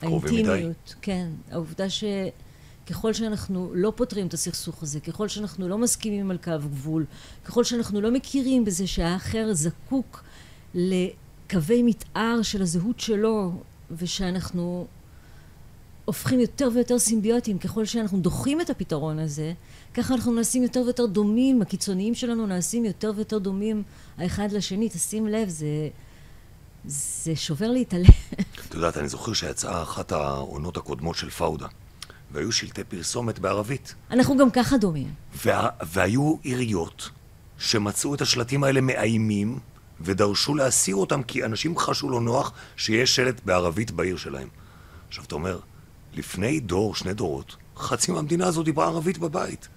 האינטימיות, 0.00 0.94
כן. 1.02 1.28
העובדה 1.50 1.84
שככל 1.90 3.12
שאנחנו 3.12 3.70
לא 3.74 3.92
פותרים 3.96 4.26
את 4.26 4.34
הסכסוך 4.34 4.82
הזה, 4.82 5.00
ככל 5.00 5.28
שאנחנו 5.28 5.68
לא 5.68 5.78
מסכימים 5.78 6.30
על 6.30 6.38
קו 6.38 6.52
גבול, 6.60 7.04
ככל 7.44 7.64
שאנחנו 7.64 8.00
לא 8.00 8.10
מכירים 8.10 8.64
בזה 8.64 8.86
שהאחר 8.86 9.48
זקוק 9.52 10.24
לקווי 10.74 11.82
מתאר 11.82 12.42
של 12.42 12.62
הזהות 12.62 13.00
שלו, 13.00 13.52
ושאנחנו 13.90 14.86
הופכים 16.04 16.40
יותר 16.40 16.68
ויותר 16.74 16.98
סימביוטיים, 16.98 17.58
ככל 17.58 17.84
שאנחנו 17.84 18.20
דוחים 18.20 18.60
את 18.60 18.70
הפתרון 18.70 19.18
הזה, 19.18 19.52
ככה 19.94 20.14
אנחנו 20.14 20.32
נעשים 20.32 20.62
יותר 20.62 20.80
ויותר 20.80 21.06
דומים, 21.06 21.62
הקיצוניים 21.62 22.14
שלנו 22.14 22.46
נעשים 22.46 22.84
יותר 22.84 23.12
ויותר 23.16 23.38
דומים 23.38 23.82
האחד 24.18 24.52
לשני. 24.52 24.88
תשים 24.88 25.26
לב, 25.26 25.48
זה... 25.48 25.66
זה 26.84 27.36
שובר 27.36 27.68
לי 27.68 27.82
את 27.82 27.94
הלב. 27.94 28.08
את 28.68 28.74
יודעת, 28.74 28.96
אני 28.96 29.08
זוכר 29.08 29.32
שיצאה 29.32 29.82
אחת 29.82 30.12
העונות 30.12 30.76
הקודמות 30.76 31.16
של 31.16 31.30
פאודה, 31.30 31.66
והיו 32.32 32.52
שלטי 32.52 32.84
פרסומת 32.84 33.38
בערבית. 33.38 33.94
אנחנו 34.10 34.36
גם 34.36 34.50
ככה 34.50 34.76
דומים. 34.76 35.14
וה, 35.44 35.68
והיו 35.82 36.36
עיריות 36.42 37.10
שמצאו 37.58 38.14
את 38.14 38.20
השלטים 38.20 38.64
האלה 38.64 38.80
מאיימים 38.80 39.58
ודרשו 40.00 40.54
להסיר 40.54 40.96
אותם 40.96 41.22
כי 41.22 41.44
אנשים 41.44 41.78
חשו 41.78 42.10
לא 42.10 42.20
נוח 42.20 42.52
שיש 42.76 43.16
שלט 43.16 43.40
בערבית 43.44 43.90
בעיר 43.90 44.16
שלהם. 44.16 44.48
עכשיו, 45.08 45.24
אתה 45.24 45.34
אומר, 45.34 45.58
לפני 46.14 46.60
דור, 46.60 46.94
שני 46.94 47.14
דורות, 47.14 47.56
חצי 47.76 48.12
מהמדינה 48.12 48.46
הזו 48.46 48.62
דיברה 48.62 48.86
ערבית 48.86 49.18
בבית. 49.18 49.68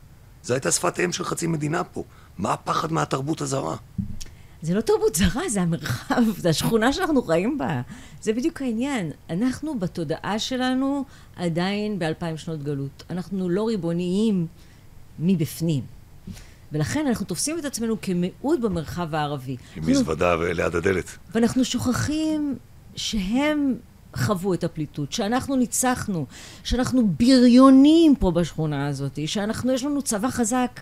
זו 0.43 0.53
הייתה 0.53 0.71
שפת 0.71 0.99
אם 0.99 1.11
של 1.11 1.23
חצי 1.23 1.47
מדינה 1.47 1.83
פה. 1.83 2.03
מה 2.37 2.53
הפחד 2.53 2.91
מהתרבות 2.91 3.41
הזרה? 3.41 3.75
זה 4.63 4.73
לא 4.73 4.81
תרבות 4.81 5.15
זרה, 5.15 5.49
זה 5.49 5.61
המרחב, 5.61 6.21
זה 6.37 6.49
השכונה 6.49 6.93
שאנחנו 6.93 7.21
חיים 7.21 7.57
בה. 7.57 7.81
זה 8.21 8.33
בדיוק 8.33 8.61
העניין. 8.61 9.11
אנחנו 9.29 9.79
בתודעה 9.79 10.39
שלנו 10.39 11.05
עדיין 11.35 11.99
באלפיים 11.99 12.37
שנות 12.37 12.63
גלות. 12.63 13.03
אנחנו 13.09 13.49
לא 13.49 13.67
ריבוניים 13.67 14.47
מבפנים. 15.19 15.83
ולכן 16.71 17.07
אנחנו 17.07 17.25
תופסים 17.25 17.59
את 17.59 17.65
עצמנו 17.65 17.95
כמיעוט 18.01 18.59
במרחב 18.59 19.15
הערבי. 19.15 19.51
עם 19.51 19.57
אנחנו- 19.77 19.91
מזוודה 19.91 20.35
ליד 20.35 20.75
הדלת. 20.75 21.17
ואנחנו 21.35 21.65
שוכחים 21.65 22.55
שהם 22.95 23.75
חוו 24.15 24.53
את 24.53 24.63
הפליטות, 24.63 25.11
שאנחנו 25.13 25.55
ניצחנו, 25.55 26.25
שאנחנו 26.63 27.07
בריונים 27.07 28.15
פה 28.15 28.31
בשכונה 28.31 28.87
הזאת, 28.87 29.19
שאנחנו, 29.25 29.71
יש 29.73 29.83
לנו 29.83 30.01
צבא 30.01 30.29
חזק, 30.29 30.79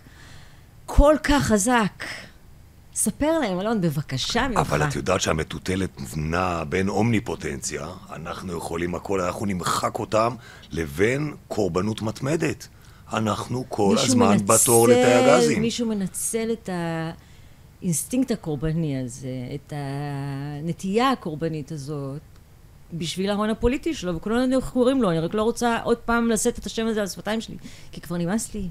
כל 0.86 1.16
כך 1.22 1.42
חזק. 1.42 2.04
ספר 2.94 3.38
להם, 3.38 3.60
אלון, 3.60 3.80
בבקשה 3.80 4.48
ממך. 4.48 4.58
אבל 4.58 4.82
את 4.82 4.96
יודעת 4.96 5.20
שהמטוטלת 5.20 5.90
נעה 6.16 6.64
בין 6.64 6.88
אומניפוטנציה, 6.88 7.86
אנחנו 8.12 8.56
יכולים 8.56 8.94
הכל, 8.94 9.20
אנחנו 9.20 9.46
נמחק 9.46 9.98
אותם, 9.98 10.34
לבין 10.70 11.34
קורבנות 11.48 12.02
מתמדת. 12.02 12.68
אנחנו 13.12 13.64
כל 13.68 13.96
הזמן 13.98 14.36
מנצל- 14.36 14.42
בתור 14.44 14.88
לתאי 14.88 15.04
הגזים. 15.14 15.60
מישהו 15.62 15.86
מנצל 15.88 16.48
את 16.52 16.68
האינסטינקט 17.82 18.30
הקורבני 18.30 19.00
הזה, 19.04 19.28
את 19.54 19.72
הנטייה 19.76 21.10
הקורבנית 21.10 21.72
הזאת, 21.72 22.20
בשביל 22.92 23.30
ההון 23.30 23.50
הפוליטי 23.50 23.94
שלו, 23.94 24.16
וכולנו 24.16 24.60
קוראים 24.72 25.02
לו, 25.02 25.10
אני 25.10 25.18
רק 25.18 25.34
לא 25.34 25.42
רוצה 25.42 25.78
עוד 25.82 25.98
פעם 25.98 26.28
לשאת 26.30 26.58
את 26.58 26.66
השם 26.66 26.86
הזה 26.86 27.00
על 27.00 27.06
השפתיים 27.06 27.40
שלי, 27.40 27.56
כי 27.92 28.00
כבר 28.00 28.16
נמאס 28.16 28.54
לי. 28.54 28.68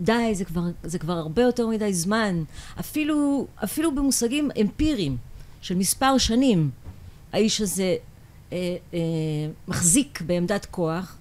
די, 0.00 0.34
זה 0.34 0.44
כבר, 0.44 0.62
זה 0.82 0.98
כבר 0.98 1.12
הרבה 1.12 1.42
יותר 1.42 1.66
מדי 1.66 1.94
זמן. 1.94 2.42
אפילו, 2.80 3.46
אפילו 3.64 3.94
במושגים 3.94 4.50
אמפיריים 4.60 5.16
של 5.60 5.74
מספר 5.74 6.18
שנים, 6.18 6.70
האיש 7.32 7.60
הזה 7.60 7.96
אה, 8.52 8.76
אה, 8.94 8.98
מחזיק 9.68 10.20
בעמדת 10.20 10.66
כוח. 10.66 11.16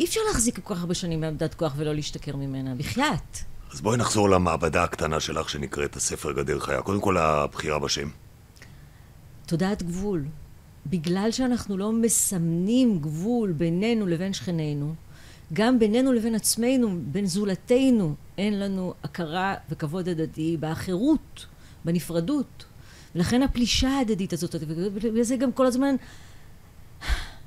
אי 0.00 0.04
אפשר 0.04 0.20
להחזיק 0.28 0.58
כל 0.60 0.74
כך 0.74 0.80
הרבה 0.80 0.94
שנים 0.94 1.20
בעמדת 1.20 1.54
כוח 1.54 1.72
ולא 1.76 1.94
להשתכר 1.94 2.36
ממנה, 2.36 2.74
בחייאת. 2.74 3.38
אז 3.72 3.80
בואי 3.80 3.96
נחזור 3.96 4.30
למעבדה 4.30 4.84
הקטנה 4.84 5.20
שלך 5.20 5.50
שנקראת 5.50 5.96
הספר 5.96 6.32
גדר 6.32 6.60
חיה. 6.60 6.82
קודם 6.82 7.00
כל 7.00 7.16
הבחירה 7.16 7.78
בשם. 7.78 8.08
תודעת 9.46 9.82
גבול. 9.82 10.24
בגלל 10.86 11.30
שאנחנו 11.30 11.76
לא 11.76 11.92
מסמנים 11.92 12.98
גבול 12.98 13.52
בינינו 13.52 14.06
לבין 14.06 14.32
שכנינו, 14.32 14.94
גם 15.52 15.78
בינינו 15.78 16.12
לבין 16.12 16.34
עצמנו, 16.34 16.98
בין 17.02 17.26
זולתנו, 17.26 18.14
אין 18.38 18.60
לנו 18.60 18.94
הכרה 19.04 19.54
וכבוד 19.70 20.08
הדדי 20.08 20.56
באחרות, 20.56 21.46
בנפרדות. 21.84 22.64
ולכן 23.14 23.42
הפלישה 23.42 23.88
ההדדית 23.88 24.32
הזאת, 24.32 24.54
ובגלל 24.60 25.22
זה 25.22 25.36
גם 25.36 25.52
כל 25.52 25.66
הזמן 25.66 25.94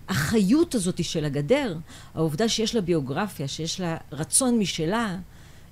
החיות 0.10 0.76
הזאת 0.76 1.04
של 1.04 1.26
הגדר, 1.26 1.78
העובדה 2.16 2.50
שיש 2.50 2.76
לה 2.76 2.82
ביוגרפיה, 2.82 3.48
שיש 3.48 3.80
לה 3.80 3.98
רצון 4.12 4.60
משלה, 4.60 5.18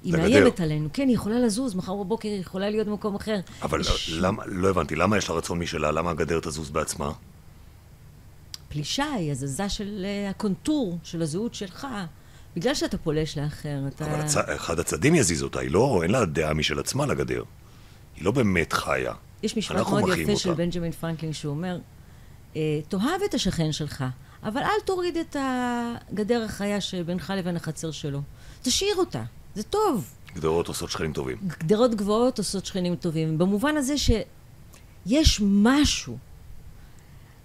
היא. 0.04 0.14
מאיימת 0.14 0.60
עלינו. 0.60 0.90
כן, 0.94 1.08
היא 1.08 1.16
יכולה 1.16 1.40
לזוז, 1.40 1.76
מחר 1.76 1.96
בבוקר 1.96 2.30
היא 2.30 2.40
יכולה 2.40 2.70
להיות 2.70 2.88
במקום 2.88 3.16
אחר. 3.16 3.40
אבל 3.62 3.82
יש 3.82 4.10
למה, 4.14 4.44
לא 4.46 4.70
הבנתי, 4.70 4.96
למה 4.96 5.18
יש 5.18 5.30
לה 5.30 5.36
רצון 5.36 5.60
משלה? 5.60 5.92
למה 5.92 6.12
הגדר 6.12 6.40
תזוז 6.40 6.70
בעצמה? 6.70 7.12
פלישה 8.70 9.12
היא 9.12 9.32
הזזה 9.32 9.70
של 9.70 10.06
אה, 10.06 10.30
הקונטור 10.30 10.98
של 11.04 11.22
הזהות 11.22 11.54
שלך. 11.54 11.88
בגלל 12.58 12.74
שאתה 12.74 12.98
פולש 12.98 13.38
לאחר, 13.38 13.80
אתה... 13.88 14.06
אבל 14.06 14.20
הצ... 14.20 14.38
אחד 14.38 14.80
הצדדים 14.80 15.16
יזיז 15.16 15.44
אותה, 15.44 15.60
היא 15.60 15.72
לא, 15.72 16.00
אין 16.04 16.12
לה 16.12 16.26
דעה 16.26 16.54
משל 16.54 16.80
עצמה 16.80 17.06
לגדר. 17.06 17.44
היא 18.16 18.26
לא 18.26 18.32
באמת 18.32 18.74
חיה. 18.74 19.14
יש 19.44 19.58
משפט 19.58 19.76
מאוד 19.76 20.04
יפה 20.18 20.36
של 20.36 20.50
אותה. 20.50 20.64
בנג'מין 20.64 20.92
פרנקלין 20.92 21.34
שהוא 21.34 21.52
אומר, 21.52 21.80
אה, 22.56 22.80
תאהב 22.90 23.22
את 23.30 23.34
השכן 23.34 23.72
שלך, 23.72 24.04
אבל 24.44 24.62
אל 24.62 24.80
תוריד 24.86 25.18
את 25.18 25.36
הגדר 25.40 26.44
החיה 26.44 26.82
שבינך 26.82 27.34
לבין 27.38 27.56
החצר 27.56 27.92
שלו. 27.92 28.22
תשאיר 28.62 28.96
אותה, 28.96 29.24
זה 29.56 29.64
טוב. 29.64 30.14
גדרות 30.36 30.68
עושות 30.68 30.90
שכנים 30.90 31.14
טובים. 31.14 31.38
גדרות 31.48 31.96
גבוהות 31.96 32.38
עושות 32.38 32.66
שכנים 32.66 32.96
טובים. 32.96 33.38
במובן 33.38 33.78
הזה 33.78 33.96
שיש 33.98 35.42
משהו 35.42 36.18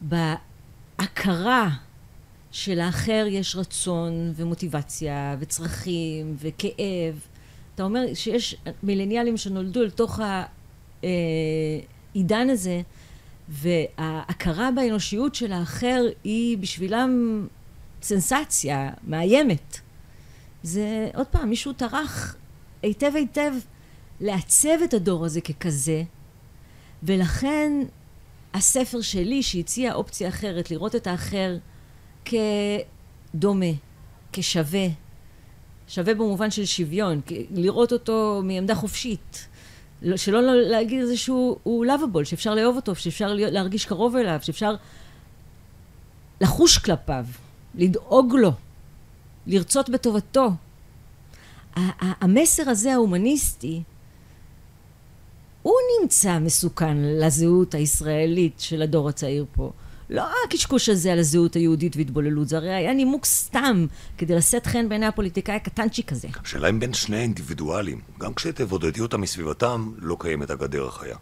בהכרה 0.00 1.68
שלאחר 2.52 3.26
יש 3.28 3.56
רצון 3.56 4.32
ומוטיבציה 4.36 5.36
וצרכים 5.38 6.36
וכאב. 6.38 7.26
אתה 7.74 7.82
אומר 7.82 8.04
שיש 8.14 8.56
מילניאלים 8.82 9.36
שנולדו 9.36 9.84
לתוך 9.84 10.20
העידן 12.14 12.50
הזה, 12.50 12.80
וההכרה 13.48 14.70
באנושיות 14.70 15.34
של 15.34 15.52
האחר 15.52 16.04
היא 16.24 16.58
בשבילם 16.58 17.46
סנסציה 18.02 18.90
מאיימת. 19.06 19.80
זה, 20.62 21.10
עוד 21.14 21.26
פעם, 21.26 21.48
מישהו 21.48 21.72
טרח 21.72 22.36
היטב 22.82 23.12
היטב 23.14 23.52
לעצב 24.20 24.82
את 24.84 24.94
הדור 24.94 25.24
הזה 25.24 25.40
ככזה, 25.40 26.02
ולכן 27.02 27.72
הספר 28.54 29.00
שלי 29.00 29.42
שהציע 29.42 29.94
אופציה 29.94 30.28
אחרת, 30.28 30.70
לראות 30.70 30.96
את 30.96 31.06
האחר 31.06 31.56
כדומה, 32.24 33.66
כשווה, 34.32 34.86
שווה 35.88 36.14
במובן 36.14 36.50
של 36.50 36.64
שוויון, 36.64 37.20
לראות 37.50 37.92
אותו 37.92 38.40
מעמדה 38.44 38.74
חופשית, 38.74 39.48
לא- 40.02 40.16
שלא 40.16 40.42
להגיד 40.56 41.00
איזה 41.00 41.16
שהוא 41.16 41.58
הוא 41.62 41.86
lovable, 41.86 42.24
שאפשר 42.24 42.54
לאהוב 42.54 42.76
אותו, 42.76 42.94
שאפשר 42.94 43.34
להרגיש 43.34 43.86
קרוב 43.86 44.16
אליו, 44.16 44.38
שאפשר 44.42 44.74
לחוש 46.40 46.78
כלפיו, 46.78 47.26
לדאוג 47.74 48.34
לו, 48.34 48.50
לרצות 49.46 49.90
בטובתו. 49.90 50.50
המסר 51.96 52.70
הזה, 52.70 52.92
ההומניסטי, 52.92 53.82
הוא 55.62 55.74
נמצא 56.00 56.38
מסוכן 56.38 56.96
לזהות 56.96 57.74
הישראלית 57.74 58.60
של 58.60 58.82
הדור 58.82 59.08
הצעיר 59.08 59.46
פה. 59.52 59.72
לא 60.12 60.24
הקשקוש 60.46 60.88
הזה 60.88 61.12
על 61.12 61.18
הזהות 61.18 61.54
היהודית 61.54 61.96
והתבוללות, 61.96 62.48
זה 62.48 62.56
הרי 62.56 62.74
היה 62.74 62.94
נימוק 62.94 63.24
סתם 63.24 63.86
כדי 64.18 64.34
לשאת 64.34 64.66
חן 64.66 64.88
בעיני 64.88 65.06
הפוליטיקאי 65.06 65.54
הקטנצ'יק 65.54 66.12
הזה. 66.12 66.28
השאלה 66.44 66.68
אם 66.68 66.80
בין 66.80 66.94
שני 66.94 67.16
האינדיבידואלים, 67.16 68.00
גם 68.18 68.34
כשתבודדי 68.34 69.00
אותם 69.00 69.20
מסביבתם, 69.20 69.92
לא 69.98 70.16
קיימת 70.20 70.50
הגדר 70.50 70.86
החיה. 70.86 71.16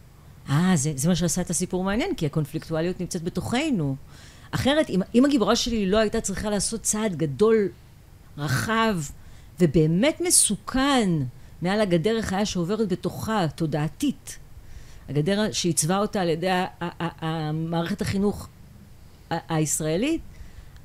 אה, 0.51 0.73
זה, 0.75 0.93
זה 0.97 1.09
מה 1.09 1.15
שעשה 1.17 1.41
את 1.41 1.51
הסיפור 1.51 1.85
מעניין, 1.85 2.15
כי 2.15 2.27
הקונפליקטואליות 2.27 3.01
נמצאת 3.01 3.23
בתוכנו. 3.23 3.97
אחרת, 4.51 4.91
אם, 4.91 5.01
אם 5.15 5.25
הגיבורה 5.25 5.57
שלי 5.57 5.87
לא 5.87 5.99
הייתה 5.99 6.21
צריכה 6.21 6.51
לעשות 6.51 6.83
צעד 6.83 7.17
גדול, 7.17 7.69
רחב, 8.39 8.97
ובאמת 9.61 10.21
מסוכן, 10.27 11.11
מעל 11.63 11.81
הגדר 11.81 12.19
החיה 12.19 12.47
שעוברת 12.47 12.89
בתוכה, 12.89 13.47
תודעתית, 13.55 14.39
הגדר 15.09 15.53
שעיצבה 15.53 15.99
אותה 15.99 16.21
על 16.21 16.29
ידי 16.29 16.51
ה- 16.51 16.67
ה- 16.81 17.05
ה- 17.05 17.27
ה- 17.27 17.53
מערכת 17.53 18.03
החינוך 18.03 18.49
הישראלית, 19.49 20.21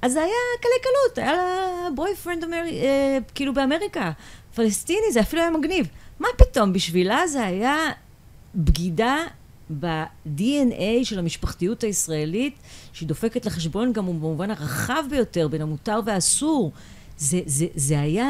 אז 0.02 0.14
זה 0.14 0.20
היה 0.20 0.34
קלי 0.62 0.72
קלות, 0.84 1.18
היה 1.18 1.34
לה 1.34 1.90
בויפרנד 1.96 2.44
אמר... 2.44 2.64
אה, 2.68 3.18
כאילו 3.36 3.54
באמריקה, 3.54 4.12
פלסטיני, 4.56 5.12
זה 5.12 5.20
אפילו 5.20 5.42
היה 5.42 5.52
מגניב. 5.52 5.88
מה 6.20 6.28
פתאום, 6.38 6.74
בשבילה 6.74 7.28
זה 7.28 7.46
היה 7.46 7.78
בגידה 8.56 9.18
ב-DNA 9.80 11.04
של 11.04 11.20
המשפחתיות 11.20 11.84
הישראלית, 11.84 12.56
שהיא 12.94 13.08
דופקת 13.08 13.46
לחשבון 13.46 13.94
גם 13.94 14.06
במובן 14.06 14.52
הרחב 14.52 15.04
ביותר 15.10 15.48
בין 15.48 15.62
המותר 15.62 16.00
והאסור. 16.06 16.72
זה, 17.18 17.40
זה, 17.46 17.66
זה 17.76 18.00
היה... 18.00 18.28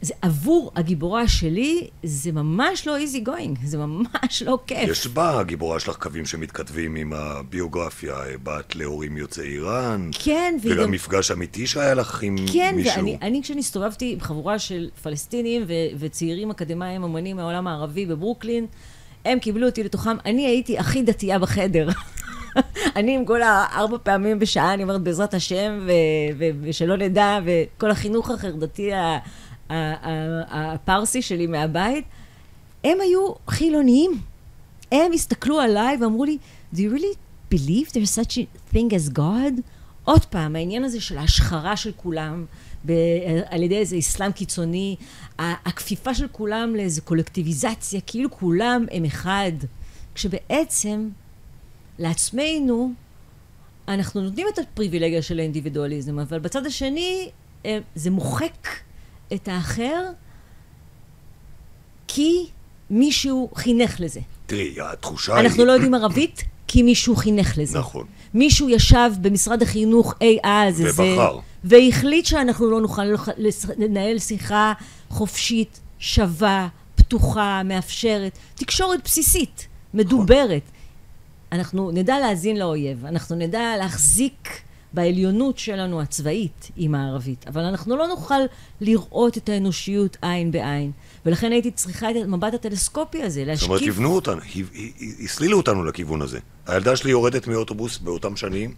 זה 0.00 0.14
עבור 0.22 0.72
הגיבורה 0.76 1.28
שלי, 1.28 1.86
זה 2.02 2.32
ממש 2.32 2.86
לא 2.86 2.96
easy 2.98 3.26
going, 3.28 3.58
זה 3.64 3.78
ממש 3.78 4.42
לא 4.46 4.58
כיף. 4.66 4.88
יש 4.90 5.06
בגיבורה 5.06 5.80
שלך 5.80 5.96
קווים 5.96 6.26
שמתכתבים 6.26 6.94
עם 6.96 7.12
הביוגרפיה, 7.12 8.14
בת 8.42 8.76
להורים 8.76 9.16
יוצאי 9.16 9.44
איראן, 9.44 10.10
כן, 10.24 10.56
וגם 10.62 10.76
גם- 10.82 10.90
מפגש 10.90 11.30
אמיתי 11.30 11.66
שהיה 11.66 11.94
לך 11.94 12.22
עם 12.22 12.36
כן, 12.52 12.72
מישהו. 12.76 12.96
ואני 12.96 13.18
אני 13.22 13.42
כשאני 13.42 13.60
הסתובבתי 13.60 14.12
עם 14.12 14.20
חבורה 14.20 14.58
של 14.58 14.88
פלסטינים 15.02 15.62
ו, 15.68 15.72
וצעירים 15.98 16.50
אקדמאים 16.50 17.04
אמנים 17.04 17.36
מהעולם 17.36 17.66
הערבי 17.66 18.06
בברוקלין, 18.06 18.66
הם 19.24 19.38
קיבלו 19.38 19.66
אותי 19.66 19.82
לתוכם, 19.84 20.16
אני 20.26 20.46
הייתי 20.46 20.78
הכי 20.78 21.02
דתייה 21.02 21.38
בחדר. 21.38 21.88
אני 22.96 23.14
עם 23.14 23.24
כל 23.24 23.42
הארבע 23.42 23.96
פעמים 24.02 24.38
בשעה, 24.38 24.74
אני 24.74 24.82
אומרת 24.82 25.00
בעזרת 25.00 25.34
השם, 25.34 25.78
ו, 25.86 25.90
ו, 26.38 26.44
ושלא 26.62 26.96
נדע, 26.96 27.38
וכל 27.44 27.90
החינוך 27.90 28.30
החרדתי 28.30 28.92
ה- 28.92 29.18
הפרסי 29.70 31.22
שלי 31.22 31.46
מהבית, 31.46 32.04
הם 32.84 32.98
היו 33.00 33.32
חילוניים. 33.48 34.20
הם 34.92 35.12
הסתכלו 35.12 35.60
עליי 35.60 35.96
ואמרו 36.00 36.24
לי, 36.24 36.38
Do 36.74 36.76
you 36.76 36.98
really 36.98 37.16
believe 37.54 37.88
there's 37.92 38.14
such 38.14 38.38
a 38.38 38.74
thing 38.74 38.92
as 38.92 39.18
God? 39.18 39.60
עוד 40.04 40.24
פעם, 40.24 40.56
העניין 40.56 40.84
הזה 40.84 41.00
של 41.00 41.18
ההשחרה 41.18 41.76
של 41.76 41.92
כולם 41.96 42.44
ב- 42.86 42.92
על 43.46 43.62
ידי 43.62 43.76
איזה 43.78 43.98
אסלאם 43.98 44.32
קיצוני, 44.32 44.96
הכפיפה 45.38 46.14
של 46.14 46.28
כולם 46.32 46.76
לאיזו 46.76 47.02
קולקטיביזציה, 47.02 48.00
כאילו 48.06 48.30
כולם 48.30 48.86
הם 48.90 49.04
אחד, 49.04 49.52
כשבעצם 50.14 51.08
לעצמנו 51.98 52.92
אנחנו 53.88 54.20
נותנים 54.20 54.46
את 54.54 54.58
הפריבילגיה 54.58 55.22
של 55.22 55.38
האינדיבידואליזם, 55.38 56.18
אבל 56.18 56.38
בצד 56.38 56.66
השני 56.66 57.30
אה, 57.66 57.78
זה 57.94 58.10
מוחק 58.10 58.68
את 59.34 59.48
האחר 59.48 60.02
כי 62.08 62.46
מישהו 62.90 63.50
חינך 63.54 64.00
לזה. 64.00 64.20
תראי, 64.46 64.74
התחושה 64.80 65.36
היא... 65.36 65.46
אנחנו 65.46 65.64
לא 65.64 65.72
יודעים 65.72 65.94
ערבית 65.94 66.42
כי 66.68 66.82
מישהו 66.82 67.16
חינך 67.16 67.58
לזה. 67.58 67.78
נכון. 67.78 68.06
מישהו 68.34 68.68
ישב 68.68 69.10
במשרד 69.20 69.62
החינוך 69.62 70.14
אי 70.20 70.38
אז. 70.42 70.80
ובחר. 70.80 71.38
והחליט 71.64 72.26
שאנחנו 72.26 72.70
לא 72.70 72.80
נוכל 72.80 73.04
לנהל 73.78 74.18
שיחה 74.18 74.72
חופשית, 75.08 75.80
שווה, 75.98 76.68
פתוחה, 76.94 77.62
מאפשרת, 77.64 78.38
תקשורת 78.54 79.04
בסיסית, 79.04 79.66
מדוברת. 79.94 80.62
אנחנו 81.52 81.90
נדע 81.90 82.18
להאזין 82.18 82.56
לאויב, 82.56 83.06
אנחנו 83.06 83.36
נדע 83.36 83.76
להחזיק 83.78 84.60
בעליונות 84.96 85.58
שלנו 85.58 86.00
הצבאית 86.00 86.70
עם 86.76 86.94
הערבית, 86.94 87.44
אבל 87.48 87.60
אנחנו 87.60 87.96
לא 87.96 88.06
נוכל 88.06 88.34
לראות 88.80 89.36
את 89.36 89.48
האנושיות 89.48 90.16
עין 90.22 90.50
בעין. 90.50 90.92
ולכן 91.26 91.52
הייתי 91.52 91.70
צריכה 91.70 92.10
את 92.10 92.16
המבט 92.24 92.54
הטלסקופי 92.54 93.22
הזה, 93.22 93.40
זאת 93.40 93.46
להשקיף. 93.46 93.68
אומרת, 93.68 93.80
כיוונו 93.82 94.14
אותנו, 94.14 94.40
הסלילו 95.24 95.56
אותנו 95.56 95.84
לכיוון 95.84 96.22
הזה. 96.22 96.38
הילדה 96.66 96.96
שלי 96.96 97.10
יורדת 97.10 97.46
מאוטובוס 97.46 97.98
באותם 97.98 98.36
שנים, 98.36 98.74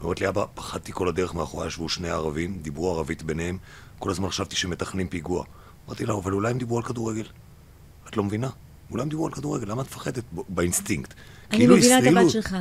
ואומרת 0.00 0.20
לי, 0.20 0.28
אבא, 0.28 0.44
פחדתי 0.54 0.92
כל 0.92 1.08
הדרך 1.08 1.34
מאחורי 1.34 1.66
ישבו 1.66 1.88
שני 1.88 2.08
ערבים, 2.10 2.58
דיברו 2.62 2.90
ערבית 2.90 3.22
ביניהם, 3.22 3.58
כל 3.98 4.10
הזמן 4.10 4.28
חשבתי 4.28 4.56
שמתכננים 4.56 5.08
פיגוע. 5.08 5.44
אמרתי 5.86 6.06
לה, 6.06 6.14
אבל 6.14 6.32
אולי 6.32 6.50
הם 6.50 6.58
דיברו 6.58 6.76
על 6.76 6.82
כדורגל. 6.82 7.26
את 8.08 8.16
לא 8.16 8.24
מבינה? 8.24 8.50
אולי 8.90 9.02
הם 9.02 9.08
דיברו 9.08 9.26
על 9.26 9.32
כדורגל, 9.32 9.70
למה 9.70 9.82
את 9.82 9.86
מפחדת 9.86 10.24
באינסטינקט? 10.48 11.14
אני 11.50 11.58
כאילו 11.58 11.76
מבינה 11.76 11.98
את 11.98 12.04
הבת 12.06 12.30
שלך. 12.30 12.56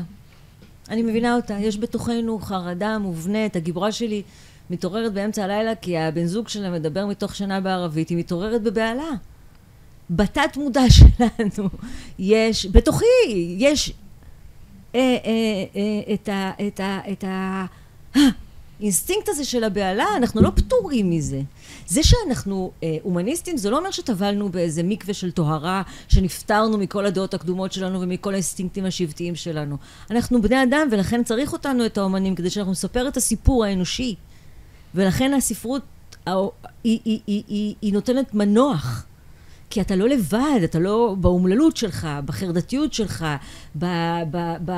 אני 0.89 1.01
מבינה 1.03 1.35
אותה. 1.35 1.57
יש 1.59 1.77
בתוכנו 1.77 2.39
חרדה 2.39 2.97
מובנית. 2.97 3.55
הגיבורה 3.55 3.91
שלי 3.91 4.21
מתעוררת 4.69 5.13
באמצע 5.13 5.43
הלילה 5.43 5.75
כי 5.75 5.97
הבן 5.97 6.25
זוג 6.25 6.47
שלה 6.47 6.71
מדבר 6.71 7.05
מתוך 7.05 7.35
שנה 7.35 7.61
בערבית, 7.61 8.09
היא 8.09 8.17
מתעוררת 8.17 8.61
בבהלה. 8.61 9.09
בתת 10.09 10.57
מודע 10.57 10.89
שלנו 10.97 11.69
יש, 12.19 12.65
בתוכי, 12.65 13.05
יש 13.57 13.93
אה, 14.95 14.99
אה, 14.99 15.19
אה, 15.75 16.13
את 16.13 16.29
ה... 16.29 16.51
את 16.67 16.79
ה... 16.79 16.99
את 17.11 17.23
ה... 17.23 17.65
האינסטינקט 18.83 19.29
הזה 19.29 19.45
של 19.45 19.63
הבהלה, 19.63 20.05
אנחנו 20.17 20.41
לא 20.41 20.51
פטורים 20.55 21.09
מזה. 21.09 21.41
זה 21.87 22.01
שאנחנו 22.03 22.71
אה, 22.83 22.97
הומניסטים, 23.03 23.57
זה 23.57 23.69
לא 23.69 23.77
אומר 23.77 23.91
שטבלנו 23.91 24.49
באיזה 24.49 24.83
מקווה 24.83 25.13
של 25.13 25.31
טהרה, 25.31 25.81
שנפטרנו 26.07 26.77
מכל 26.77 27.05
הדעות 27.05 27.33
הקדומות 27.33 27.73
שלנו 27.73 28.01
ומכל 28.01 28.31
האינסטינקטים 28.31 28.85
השבטיים 28.85 29.35
שלנו. 29.35 29.77
אנחנו 30.11 30.41
בני 30.41 30.63
אדם, 30.63 30.87
ולכן 30.91 31.23
צריך 31.23 31.53
אותנו, 31.53 31.85
את 31.85 31.97
האומנים, 31.97 32.35
כדי 32.35 32.49
שאנחנו 32.49 32.71
נספר 32.71 33.07
את 33.07 33.17
הסיפור 33.17 33.65
האנושי. 33.65 34.15
ולכן 34.95 35.33
הספרות 35.33 35.81
היא, 36.25 36.39
היא, 36.83 36.99
היא, 37.05 37.43
היא, 37.47 37.75
היא 37.81 37.93
נותנת 37.93 38.33
מנוח. 38.33 39.05
כי 39.69 39.81
אתה 39.81 39.95
לא 39.95 40.09
לבד, 40.09 40.59
אתה 40.63 40.79
לא 40.79 41.15
באומללות 41.19 41.77
שלך, 41.77 42.07
בחרדתיות 42.25 42.93
שלך, 42.93 43.25
ב... 43.79 43.85
ב, 44.31 44.37
ב 44.65 44.71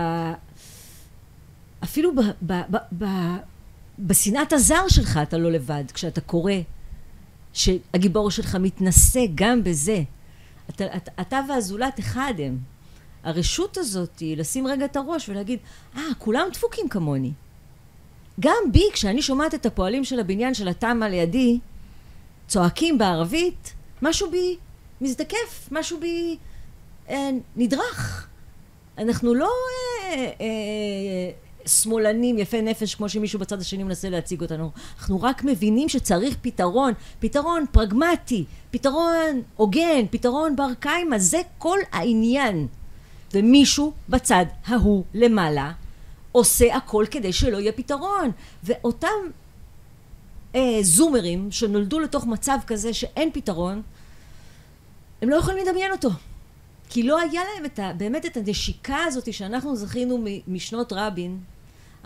אפילו 1.84 2.16
ב, 2.16 2.20
ב, 2.42 2.62
ב, 2.70 2.78
ב, 2.98 3.06
בשנאת 4.00 4.54
הזר 4.54 4.88
שלך 4.88 5.20
אתה 5.24 5.38
לא 5.38 5.52
לבד, 5.52 5.84
כשאתה 5.94 6.22
קורא 6.22 6.54
שהגיבור 7.54 8.32
שלך 8.32 8.56
מתנשא 8.56 9.20
גם 9.36 9.64
בזה. 9.64 10.04
אתה, 10.70 10.86
אתה, 10.96 11.12
אתה 11.22 11.40
והזולת 11.50 12.00
אחד 12.00 12.34
הם. 12.38 12.58
הרשות 13.24 13.78
הזאת 13.78 14.20
היא 14.20 14.38
לשים 14.38 14.68
רגע 14.68 14.86
את 14.86 14.96
הראש 14.96 15.30
ולהגיד, 15.30 15.60
אה, 15.96 16.02
ah, 16.12 16.16
כולם 16.16 16.48
דפוקים 16.54 16.90
כמוני. 16.90 17.32
גם 18.40 18.64
בי, 18.72 18.84
כשאני 18.94 19.22
שומעת 19.22 19.54
את 19.54 19.66
הפועלים 19.66 20.04
של 20.04 20.20
הבניין 20.20 20.54
של 20.54 20.68
התמ"א 20.68 21.06
לידי, 21.06 21.60
צועקים 22.48 22.98
בערבית, 22.98 23.74
משהו 24.02 24.32
בי 24.32 24.58
מזדקף, 25.02 25.70
משהו 25.72 26.00
בי 26.00 26.38
אה, 27.10 27.30
נדרך. 27.56 28.28
אנחנו 28.98 29.34
לא 29.34 29.50
אה, 30.04 30.14
אה, 30.42 31.32
שמאלנים, 31.66 32.38
יפי 32.38 32.62
נפש, 32.62 32.96
כמו 32.96 33.10
שמישהו 33.10 33.40
בצד 33.40 33.62
השני 33.62 33.84
מנסה 33.84 34.10
להציג 34.10 34.42
אותנו. 34.42 34.72
אנחנו 35.00 35.22
רק 35.22 35.44
מבינים 35.44 35.90
שצריך 35.90 36.36
פתרון, 36.42 36.94
פתרון 37.20 37.66
פרגמטי, 37.72 38.46
פתרון 38.72 39.42
הוגן, 39.56 40.06
פתרון 40.12 40.56
בר 40.56 40.74
קיימא, 40.80 41.18
זה 41.18 41.42
כל 41.58 41.78
העניין. 41.92 42.68
ומישהו 43.34 43.94
בצד 44.10 44.46
ההוא 44.66 45.04
למעלה 45.14 45.72
עושה 46.32 46.76
הכל 46.76 47.06
כדי 47.12 47.34
שלא 47.34 47.58
יהיה 47.58 47.72
פתרון. 47.72 48.32
ואותם 48.64 49.08
אה, 50.56 50.78
זומרים 50.82 51.52
שנולדו 51.52 52.00
לתוך 52.00 52.26
מצב 52.26 52.58
כזה 52.68 52.94
שאין 52.94 53.30
פתרון, 53.34 53.82
הם 55.22 55.30
לא 55.30 55.36
יכולים 55.36 55.66
לדמיין 55.66 55.92
אותו. 55.92 56.10
כי 56.90 57.04
לא 57.04 57.20
היה 57.20 57.42
להם 57.44 57.66
את 57.66 57.80
ה, 57.80 57.92
באמת 57.98 58.26
את 58.26 58.38
הנשיקה 58.38 58.98
הזאת 59.06 59.34
שאנחנו 59.34 59.76
זכינו 59.76 60.26
משנות 60.48 60.94
רבין. 60.94 61.40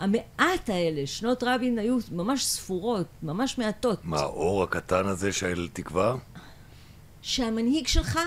המעט 0.00 0.70
האלה, 0.70 1.06
שנות 1.06 1.42
רבין 1.42 1.78
היו 1.78 1.98
ממש 2.12 2.44
ספורות, 2.44 3.06
ממש 3.22 3.58
מעטות. 3.58 4.04
מה, 4.04 4.20
האור 4.20 4.62
הקטן 4.62 5.06
הזה 5.06 5.32
של 5.32 5.68
תקווה? 5.72 6.16
שהמנהיג 7.22 7.86
שלך, 7.86 8.18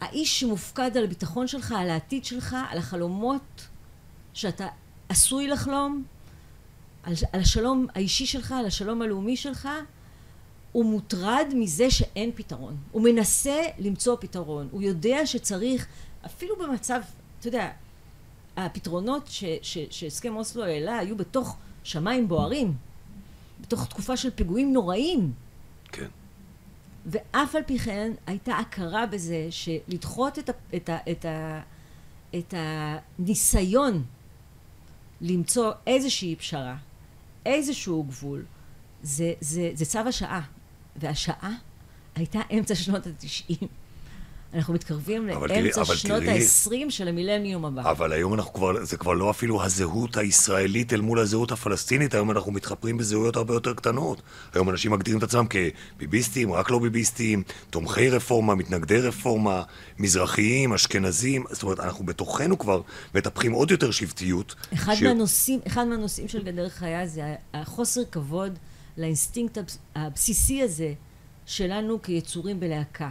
האיש 0.00 0.40
שמופקד 0.40 0.96
על 0.96 1.04
הביטחון 1.04 1.46
שלך, 1.46 1.74
על 1.78 1.90
העתיד 1.90 2.24
שלך, 2.24 2.56
על 2.70 2.78
החלומות 2.78 3.66
שאתה 4.34 4.66
עשוי 5.08 5.48
לחלום, 5.48 6.04
על, 7.02 7.12
על 7.32 7.40
השלום 7.40 7.86
האישי 7.94 8.26
שלך, 8.26 8.52
על 8.52 8.66
השלום 8.66 9.02
הלאומי 9.02 9.36
שלך, 9.36 9.68
הוא 10.72 10.84
מוטרד 10.84 11.46
מזה 11.54 11.90
שאין 11.90 12.30
פתרון. 12.34 12.76
הוא 12.92 13.02
מנסה 13.02 13.62
למצוא 13.78 14.16
פתרון. 14.20 14.68
הוא 14.70 14.82
יודע 14.82 15.26
שצריך, 15.26 15.86
אפילו 16.26 16.56
במצב, 16.56 17.00
אתה 17.38 17.48
יודע, 17.48 17.70
הפתרונות 18.56 19.30
שהסכם 19.90 20.36
אוסלו 20.36 20.64
העלה 20.64 20.98
היו 20.98 21.16
בתוך 21.16 21.56
שמיים 21.84 22.28
בוערים, 22.28 22.74
בתוך 23.60 23.86
תקופה 23.86 24.16
של 24.16 24.30
פיגועים 24.30 24.72
נוראים. 24.72 25.32
כן. 25.92 26.06
ואף 27.06 27.54
על 27.54 27.62
פי 27.62 27.78
כן 27.78 28.12
הייתה 28.26 28.56
הכרה 28.56 29.06
בזה 29.06 29.46
שלדחות 29.50 30.38
את, 30.38 30.48
ה, 30.48 30.52
את, 30.76 30.88
ה, 30.88 30.98
את, 31.10 31.24
ה, 31.24 31.60
את 32.38 32.54
הניסיון 32.56 34.04
למצוא 35.20 35.72
איזושהי 35.86 36.36
פשרה, 36.36 36.76
איזשהו 37.46 38.04
גבול, 38.04 38.44
זה, 39.02 39.32
זה, 39.40 39.70
זה 39.74 39.84
צו 39.84 39.98
השעה. 39.98 40.42
והשעה 40.96 41.52
הייתה 42.14 42.40
אמצע 42.58 42.74
שנות 42.74 43.06
התשעים. 43.06 43.68
אנחנו 44.54 44.74
מתקרבים 44.74 45.26
לאמצע 45.26 45.84
שנות 45.84 46.22
ה-20 46.22 46.90
של 46.90 47.08
המילניום 47.08 47.64
הבא. 47.64 47.90
אבל 47.90 48.12
היום 48.12 48.34
אנחנו 48.34 48.52
כבר, 48.52 48.84
זה 48.84 48.96
כבר 48.96 49.12
לא 49.12 49.30
אפילו 49.30 49.62
הזהות 49.62 50.16
הישראלית 50.16 50.92
אל 50.92 51.00
מול 51.00 51.18
הזהות 51.18 51.52
הפלסטינית, 51.52 52.14
היום 52.14 52.30
אנחנו 52.30 52.52
מתחפרים 52.52 52.98
בזהויות 52.98 53.36
הרבה 53.36 53.54
יותר 53.54 53.74
קטנות. 53.74 54.22
היום 54.54 54.70
אנשים 54.70 54.92
מגדירים 54.92 55.18
את 55.18 55.22
עצמם 55.22 55.46
כביביסטים, 55.50 56.52
רק 56.52 56.70
לא 56.70 56.78
ביביסטים, 56.78 57.42
תומכי 57.70 58.10
רפורמה, 58.10 58.54
מתנגדי 58.54 59.00
רפורמה, 59.00 59.62
מזרחיים, 59.98 60.72
אשכנזים, 60.72 61.44
זאת 61.50 61.62
אומרת, 61.62 61.80
אנחנו 61.80 62.06
בתוכנו 62.06 62.58
כבר 62.58 62.80
מטפחים 63.14 63.52
עוד 63.52 63.70
יותר 63.70 63.90
שבטיות. 63.90 64.54
אחד, 64.74 64.94
ש... 64.94 65.02
מהנושאים, 65.02 65.60
אחד 65.66 65.84
מהנושאים 65.84 66.28
של 66.28 66.42
גדר 66.42 66.68
חיה 66.68 67.06
זה 67.06 67.34
החוסר 67.54 68.00
כבוד 68.04 68.58
לאינסטינקט 68.98 69.58
הבסיסי 69.94 70.62
הזה 70.62 70.92
שלנו 71.46 72.02
כיצורים 72.02 72.60
בלהקה. 72.60 73.10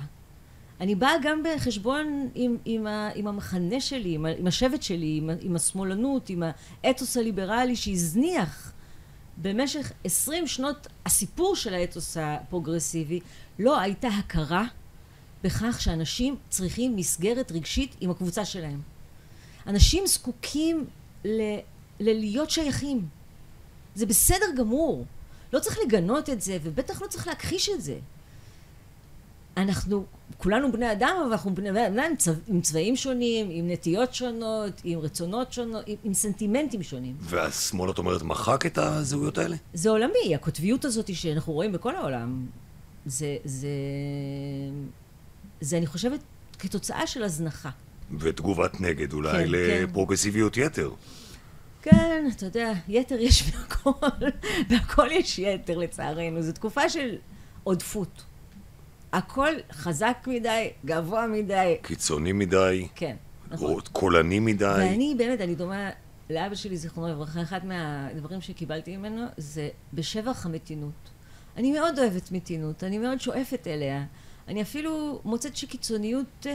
אני 0.79 0.95
באה 0.95 1.13
גם 1.21 1.43
בחשבון 1.43 2.29
עם, 2.35 2.57
עם, 2.65 2.87
ה, 2.87 3.09
עם 3.15 3.27
המחנה 3.27 3.81
שלי, 3.81 4.15
עם, 4.15 4.25
עם 4.25 4.47
השבט 4.47 4.83
שלי, 4.83 5.17
עם, 5.17 5.29
עם 5.41 5.55
השמאלנות, 5.55 6.29
עם 6.29 6.43
האתוס 6.83 7.17
הליברלי 7.17 7.75
שהזניח 7.75 8.73
במשך 9.37 9.91
עשרים 10.03 10.47
שנות 10.47 10.87
הסיפור 11.05 11.55
של 11.55 11.73
האתוס 11.73 12.17
הפרוגרסיבי 12.17 13.19
לא 13.59 13.79
הייתה 13.79 14.07
הכרה 14.07 14.65
בכך 15.43 15.81
שאנשים 15.81 16.35
צריכים 16.49 16.95
מסגרת 16.95 17.51
רגשית 17.51 17.95
עם 18.01 18.11
הקבוצה 18.11 18.45
שלהם. 18.45 18.81
אנשים 19.67 20.07
זקוקים 20.07 20.85
ל, 21.25 21.41
ללהיות 21.99 22.49
שייכים. 22.49 23.07
זה 23.95 24.05
בסדר 24.05 24.45
גמור. 24.57 25.05
לא 25.53 25.59
צריך 25.59 25.77
לגנות 25.85 26.29
את 26.29 26.41
זה, 26.41 26.57
ובטח 26.63 27.01
לא 27.01 27.07
צריך 27.07 27.27
להכחיש 27.27 27.69
את 27.69 27.81
זה. 27.81 27.99
אנחנו 29.61 30.05
כולנו 30.37 30.71
בני 30.71 30.91
אדם, 30.91 31.15
אבל 31.21 31.31
אנחנו 31.31 31.55
בני 31.55 31.69
אדם 31.69 31.99
עם, 31.99 32.15
צבע, 32.15 32.35
עם 32.47 32.61
צבעים 32.61 32.95
שונים, 32.95 33.47
עם 33.51 33.67
נטיות 33.69 34.13
שונות, 34.13 34.81
עם 34.83 34.99
רצונות 34.99 35.53
שונות, 35.53 35.83
עם, 35.87 35.95
עם 36.03 36.13
סנטימנטים 36.13 36.83
שונים. 36.83 37.15
והשמאל, 37.19 37.91
את 37.91 37.97
אומרת, 37.97 38.21
מחק 38.21 38.65
את 38.65 38.77
הזהויות 38.77 39.37
האלה? 39.37 39.55
זה 39.73 39.89
עולמי, 39.89 40.35
הקוטביות 40.35 40.85
הזאת 40.85 41.15
שאנחנו 41.15 41.53
רואים 41.53 41.71
בכל 41.71 41.95
העולם, 41.95 42.45
זה, 43.05 43.37
זה, 43.43 43.67
זה 45.61 45.77
אני 45.77 45.87
חושבת, 45.87 46.19
כתוצאה 46.59 47.07
של 47.07 47.23
הזנחה. 47.23 47.69
ותגובת 48.19 48.81
נגד 48.81 49.13
אולי 49.13 49.31
כן. 49.31 49.51
לפרוגרסיביות 49.51 50.55
כן. 50.55 50.61
יתר. 50.61 50.91
כן, 51.81 52.27
אתה 52.35 52.45
יודע, 52.45 52.73
יתר 52.87 53.19
יש 53.19 53.51
בהכל, 53.51 54.07
בהכל 54.69 55.07
יש 55.11 55.39
יתר 55.39 55.77
לצערנו, 55.77 56.41
זו 56.41 56.51
תקופה 56.51 56.89
של 56.89 57.15
עודפות. 57.63 58.23
הכל 59.13 59.53
חזק 59.71 60.27
מדי, 60.27 60.69
גבוה 60.85 61.27
מדי. 61.27 61.75
קיצוני 61.81 62.31
מדי. 62.31 62.87
כן, 62.95 63.15
נכון. 63.51 63.81
קולני 63.91 64.39
מדי. 64.39 64.65
ואני 64.65 65.15
באמת, 65.17 65.41
אני 65.41 65.55
דומה 65.55 65.89
לאבא 66.29 66.55
שלי, 66.55 66.77
זיכרונו 66.77 67.13
לברכה, 67.13 67.41
אחד 67.41 67.65
מהדברים 67.65 68.41
שקיבלתי 68.41 68.97
ממנו 68.97 69.25
זה 69.37 69.69
בשבח 69.93 70.45
המתינות. 70.45 71.09
אני 71.57 71.71
מאוד 71.71 71.99
אוהבת 71.99 72.31
מתינות, 72.31 72.83
אני 72.83 72.97
מאוד 72.97 73.21
שואפת 73.21 73.67
אליה. 73.67 74.05
אני 74.47 74.61
אפילו 74.61 75.21
מוצאת 75.25 75.55
שקיצוניות 75.55 76.45
אה, 76.45 76.51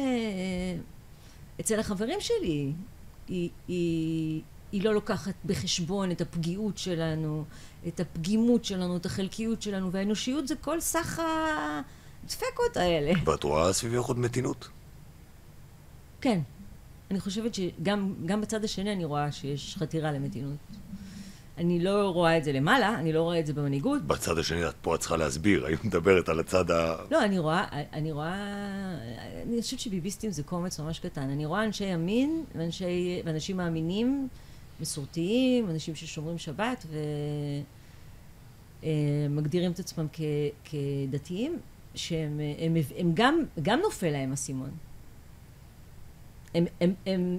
אצל 1.60 1.80
החברים 1.80 2.20
שלי 2.20 2.72
היא, 3.28 3.50
היא, 3.68 4.42
היא 4.72 4.84
לא 4.84 4.94
לוקחת 4.94 5.34
בחשבון 5.44 6.10
את 6.10 6.20
הפגיעות 6.20 6.78
שלנו, 6.78 7.44
את 7.88 8.00
הפגימות 8.00 8.64
שלנו, 8.64 8.96
את 8.96 9.06
החלקיות 9.06 9.62
שלנו, 9.62 9.92
והאנושיות 9.92 10.48
זה 10.48 10.56
כל 10.56 10.80
סך 10.80 11.20
הדפקות 12.24 12.76
האלה. 12.76 13.12
ואת 13.24 13.44
רואה 13.44 13.72
סביבך 13.72 14.04
עוד 14.04 14.18
מתינות? 14.18 14.68
כן. 16.20 16.40
אני 17.10 17.20
חושבת 17.20 17.54
שגם 17.54 18.40
בצד 18.40 18.64
השני 18.64 18.92
אני 18.92 19.04
רואה 19.04 19.32
שיש 19.32 19.76
חתירה 19.78 20.12
למתינות. 20.12 20.56
אני 21.58 21.84
לא 21.84 22.08
רואה 22.08 22.38
את 22.38 22.44
זה 22.44 22.52
למעלה, 22.52 22.98
אני 22.98 23.12
לא 23.12 23.22
רואה 23.22 23.40
את 23.40 23.46
זה 23.46 23.52
במנהיגות. 23.52 24.02
בצד 24.02 24.38
השני, 24.38 24.68
את 24.68 24.74
פה 24.82 24.94
את 24.94 25.00
צריכה 25.00 25.16
להסביר, 25.16 25.66
האם 25.66 25.76
מדברת 25.84 26.28
על 26.28 26.40
הצד 26.40 26.70
ה... 26.70 26.96
לא, 27.10 27.24
אני 27.24 27.38
רואה, 27.38 27.64
אני 27.92 28.12
רואה, 28.12 28.34
אני 29.42 29.62
חושבת 29.62 29.80
שביביסטים 29.80 30.30
זה 30.30 30.42
קומץ 30.42 30.80
ממש 30.80 30.98
קטן. 30.98 31.30
אני 31.30 31.46
רואה 31.46 31.64
אנשי 31.64 31.84
ימין 31.84 32.44
ואנשי, 32.54 33.22
ואנשים 33.24 33.56
מאמינים 33.56 34.28
מסורתיים, 34.80 35.70
אנשים 35.70 35.94
ששומרים 35.94 36.38
שבת 36.38 36.86
ומגדירים 38.82 39.72
את 39.72 39.78
עצמם 39.78 40.06
כ, 40.12 40.20
כדתיים, 40.64 41.58
שהם 41.94 42.40
הם, 42.58 42.76
הם 42.96 43.10
גם, 43.14 43.44
גם 43.62 43.80
נופל 43.80 44.10
להם 44.10 44.32
אסימון. 44.32 44.70
הם, 46.54 46.64
הם, 46.80 46.94
הם, 47.06 47.38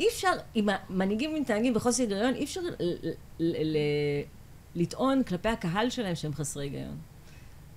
אי 0.00 0.08
אפשר, 0.08 0.32
אם 0.56 0.68
המנהיגים 0.68 1.34
מתנהגים 1.34 1.74
בחוסר 1.74 2.02
היגיון, 2.02 2.34
אי 2.34 2.44
אפשר 2.44 2.60
ל, 2.60 2.74
ל, 3.38 3.76
ל, 3.76 3.76
לטעון 4.74 5.22
כלפי 5.22 5.48
הקהל 5.48 5.90
שלהם 5.90 6.14
שהם 6.14 6.34
חסרי 6.34 6.64
היגיון. 6.64 6.96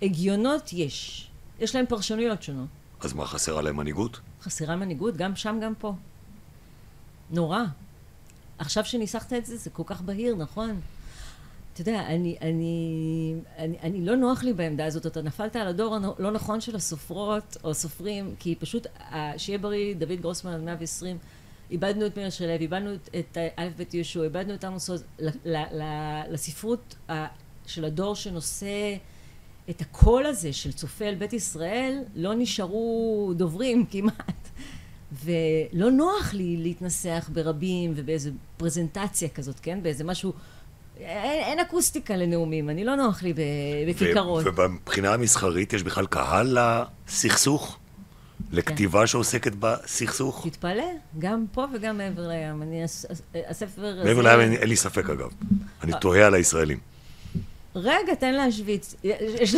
הגיונות 0.01 0.73
יש, 0.73 1.27
יש 1.59 1.75
להם 1.75 1.85
פרשנויות 1.85 2.43
שונות. 2.43 2.67
אז 2.99 3.13
מה, 3.13 3.25
חסרה 3.25 3.61
להם 3.61 3.77
מנהיגות? 3.77 4.19
חסרה 4.41 4.75
מנהיגות, 4.75 5.17
גם 5.17 5.35
שם, 5.35 5.59
גם 5.61 5.73
פה. 5.75 5.93
נורא. 7.31 7.59
עכשיו 8.57 8.85
שניסחת 8.85 9.33
את 9.33 9.45
זה, 9.45 9.57
זה 9.57 9.69
כל 9.69 9.83
כך 9.85 10.01
בהיר, 10.01 10.35
נכון? 10.35 10.81
אתה 11.73 11.81
יודע, 11.81 12.07
אני, 12.07 12.37
אני, 12.41 13.35
אני, 13.57 13.77
אני 13.83 14.05
לא 14.05 14.15
נוח 14.15 14.43
לי 14.43 14.53
בעמדה 14.53 14.85
הזאת, 14.85 15.05
אתה 15.05 15.21
נפלת 15.21 15.55
על 15.55 15.67
הדור 15.67 15.95
הלא 15.95 16.31
נכון 16.31 16.61
של 16.61 16.75
הסופרות 16.75 17.57
או 17.63 17.73
סופרים, 17.73 18.35
כי 18.39 18.55
פשוט, 18.55 18.87
שיהיה 19.37 19.57
בריא, 19.57 19.95
דוד 19.95 20.21
גרוסמן 20.21 20.53
עד 20.53 20.61
120, 20.61 21.17
איבדנו 21.71 22.05
את 22.05 22.17
מאיר 22.17 22.29
שלו, 22.29 22.49
איבדנו 22.49 22.93
את, 22.93 23.09
את 23.19 23.37
א' 23.55 23.67
ב' 23.77 23.95
יהושע, 23.95 24.23
איבדנו 24.23 24.53
את 24.53 24.63
עמוס 24.63 24.89
עוז, 24.89 25.03
לספרות 26.29 26.95
של 27.65 27.85
הדור 27.85 28.15
שנושא 28.15 28.97
את 29.69 29.81
הקול 29.81 30.25
הזה 30.25 30.53
של 30.53 30.71
צופה 30.71 31.05
אל 31.05 31.15
בית 31.15 31.33
ישראל, 31.33 31.99
לא 32.15 32.33
נשארו 32.35 33.33
דוברים 33.35 33.85
כמעט. 33.91 34.49
ולא 35.23 35.91
נוח 35.91 36.33
לי 36.33 36.57
להתנסח 36.57 37.29
ברבים 37.33 37.93
ובאיזה 37.95 38.31
פרזנטציה 38.57 39.29
כזאת, 39.29 39.59
כן? 39.59 39.83
באיזה 39.83 40.03
משהו... 40.03 40.33
אין, 40.97 41.43
אין 41.43 41.59
אקוסטיקה 41.59 42.15
לנאומים, 42.15 42.69
אני 42.69 42.83
לא 42.83 42.95
נוח 42.95 43.23
לי 43.23 43.33
בכיכרות. 43.89 44.43
ובבחינה 44.47 45.13
המסחרית 45.13 45.73
יש 45.73 45.83
בכלל 45.83 46.05
קהל 46.05 46.57
לסכסוך? 47.07 47.79
לכתיבה 48.51 48.99
כן. 48.99 49.07
שעוסקת 49.07 49.51
בסכסוך? 49.59 50.47
תתפלא, 50.47 50.83
גם 51.19 51.45
פה 51.51 51.65
וגם 51.73 51.97
מעבר 51.97 52.27
לים. 52.27 52.61
אני, 52.61 52.83
הספר 53.49 53.85
הזה... 53.85 54.03
מעבר 54.03 54.21
לים 54.21 54.39
אין, 54.39 54.53
אין 54.53 54.69
לי 54.69 54.75
ספק 54.75 55.09
אגב. 55.09 55.29
אני 55.83 55.91
תוהה 56.01 56.27
על 56.27 56.33
הישראלים. 56.33 56.79
רגע, 57.75 58.15
תן 58.19 58.33
להשוויץ. 58.33 58.95
יש 59.03 59.55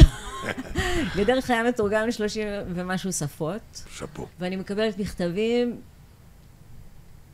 גדר 1.15 1.41
חיה 1.45 1.63
מתורגם 1.63 2.07
לשלושים 2.07 2.47
ומשהו 2.75 3.13
שפות. 3.13 3.83
שאפו. 3.89 4.27
ואני 4.39 4.55
מקבלת 4.55 4.97
מכתבים 4.97 5.77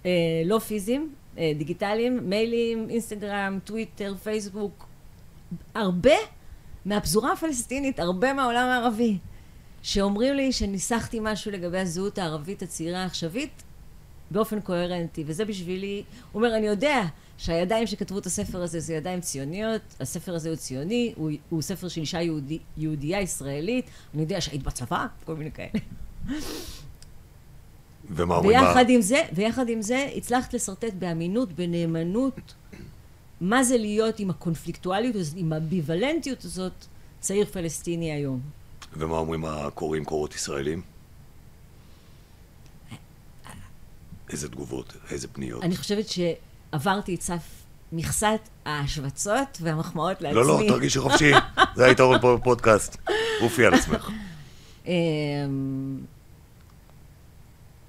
אה, 0.05 0.11
לא 0.45 0.59
פיזיים, 0.59 1.01
אה, 1.01 1.20
דיגיטליים, 1.35 2.29
מיילים, 2.29 2.89
אינסטגרם, 2.89 3.59
טוויטר, 3.63 4.15
פייסבוק, 4.23 4.85
הרבה 5.75 6.15
מהפזורה 6.85 7.33
הפלסטינית, 7.33 7.99
הרבה 7.99 8.33
מהעולם 8.33 8.67
הערבי, 8.67 9.17
שאומרים 9.81 10.35
לי 10.35 10.51
שניסחתי 10.51 11.19
משהו 11.21 11.51
לגבי 11.51 11.79
הזהות 11.79 12.17
הערבית 12.17 12.61
הצעירה 12.61 13.03
העכשווית 13.03 13.63
באופן 14.31 14.61
קוהרנטי, 14.61 15.23
וזה 15.27 15.45
בשבילי, 15.45 16.03
הוא 16.31 16.43
אומר, 16.43 16.57
אני 16.57 16.67
יודע 16.67 17.01
שהידיים 17.37 17.87
שכתבו 17.87 18.19
את 18.19 18.25
הספר 18.25 18.61
הזה 18.61 18.79
זה 18.79 18.93
ידיים 18.93 19.21
ציוניות, 19.21 19.81
הספר 19.99 20.35
הזה 20.35 20.49
הוא 20.49 20.55
ציוני, 20.55 21.13
הוא, 21.15 21.31
הוא 21.49 21.61
ספר 21.61 21.87
של 21.87 22.01
אישה 22.01 22.21
יהודי, 22.21 22.59
יהודייה 22.77 23.21
ישראלית, 23.21 23.85
אני 24.13 24.21
יודע 24.21 24.41
שהיית 24.41 24.63
בצבא, 24.63 25.07
כל 25.25 25.35
מיני 25.35 25.51
כאלה. 25.51 25.79
ומה 28.09 28.35
אומרים? 28.35 28.59
ויחד 28.59 28.89
עם 28.89 29.01
זה, 29.01 29.21
ויחד 29.33 29.69
עם 29.69 29.81
זה 29.81 30.09
הצלחת 30.17 30.53
לשרטט 30.53 30.93
באמינות, 30.99 31.53
בנאמנות, 31.53 32.53
מה 33.41 33.63
זה 33.63 33.77
להיות 33.77 34.19
עם 34.19 34.29
הקונפליקטואליות 34.29 35.15
הזאת, 35.15 35.33
עם 35.37 35.53
האמביוולנטיות 35.53 36.45
הזאת, 36.45 36.85
צעיר 37.19 37.45
פלסטיני 37.45 38.11
היום. 38.11 38.39
ומה 38.93 39.17
אומרים 39.17 39.45
הקוראים 39.45 40.05
קורות 40.05 40.35
ישראלים? 40.35 40.81
איזה 44.29 44.49
תגובות, 44.49 44.93
איזה 45.11 45.27
פניות? 45.27 45.63
אני 45.63 45.75
חושבת 45.75 46.05
שעברתי 46.07 47.15
את 47.15 47.21
סף 47.21 47.41
מכסת 47.91 48.39
ההשווצות 48.65 49.57
והמחמאות 49.61 50.21
לעצמי. 50.21 50.39
לא, 50.39 50.47
לא, 50.47 50.61
תרגישי 50.67 50.99
חופשי, 50.99 51.31
זה 51.75 51.85
היתרון 51.85 52.21
פה 52.21 52.37
בפודקאסט. 52.37 52.97
עופי 53.41 53.65
על 53.65 53.73
עצמך. 53.73 54.09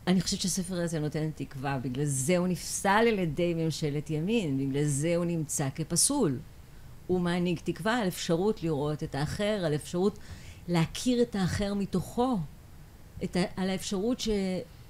אני 0.06 0.20
חושבת 0.20 0.40
שהספר 0.40 0.80
הזה 0.80 1.00
נותן 1.00 1.30
תקווה, 1.34 1.78
בגלל 1.78 2.04
זה 2.04 2.38
הוא 2.38 2.48
נפסל 2.48 3.04
על 3.08 3.18
ידי 3.18 3.54
ממשלת 3.54 4.10
ימין, 4.10 4.68
בגלל 4.68 4.84
זה 4.84 5.16
הוא 5.16 5.24
נמצא 5.24 5.68
כפסול. 5.74 6.38
הוא 7.06 7.20
מעניק 7.20 7.60
תקווה 7.64 7.98
על 7.98 8.08
אפשרות 8.08 8.62
לראות 8.62 9.02
את 9.02 9.14
האחר, 9.14 9.62
על 9.66 9.74
אפשרות 9.74 10.18
להכיר 10.68 11.22
את 11.22 11.36
האחר 11.36 11.74
מתוכו, 11.74 12.38
את 13.24 13.36
ה, 13.36 13.40
על 13.56 13.70
האפשרות 13.70 14.20
ש, 14.20 14.28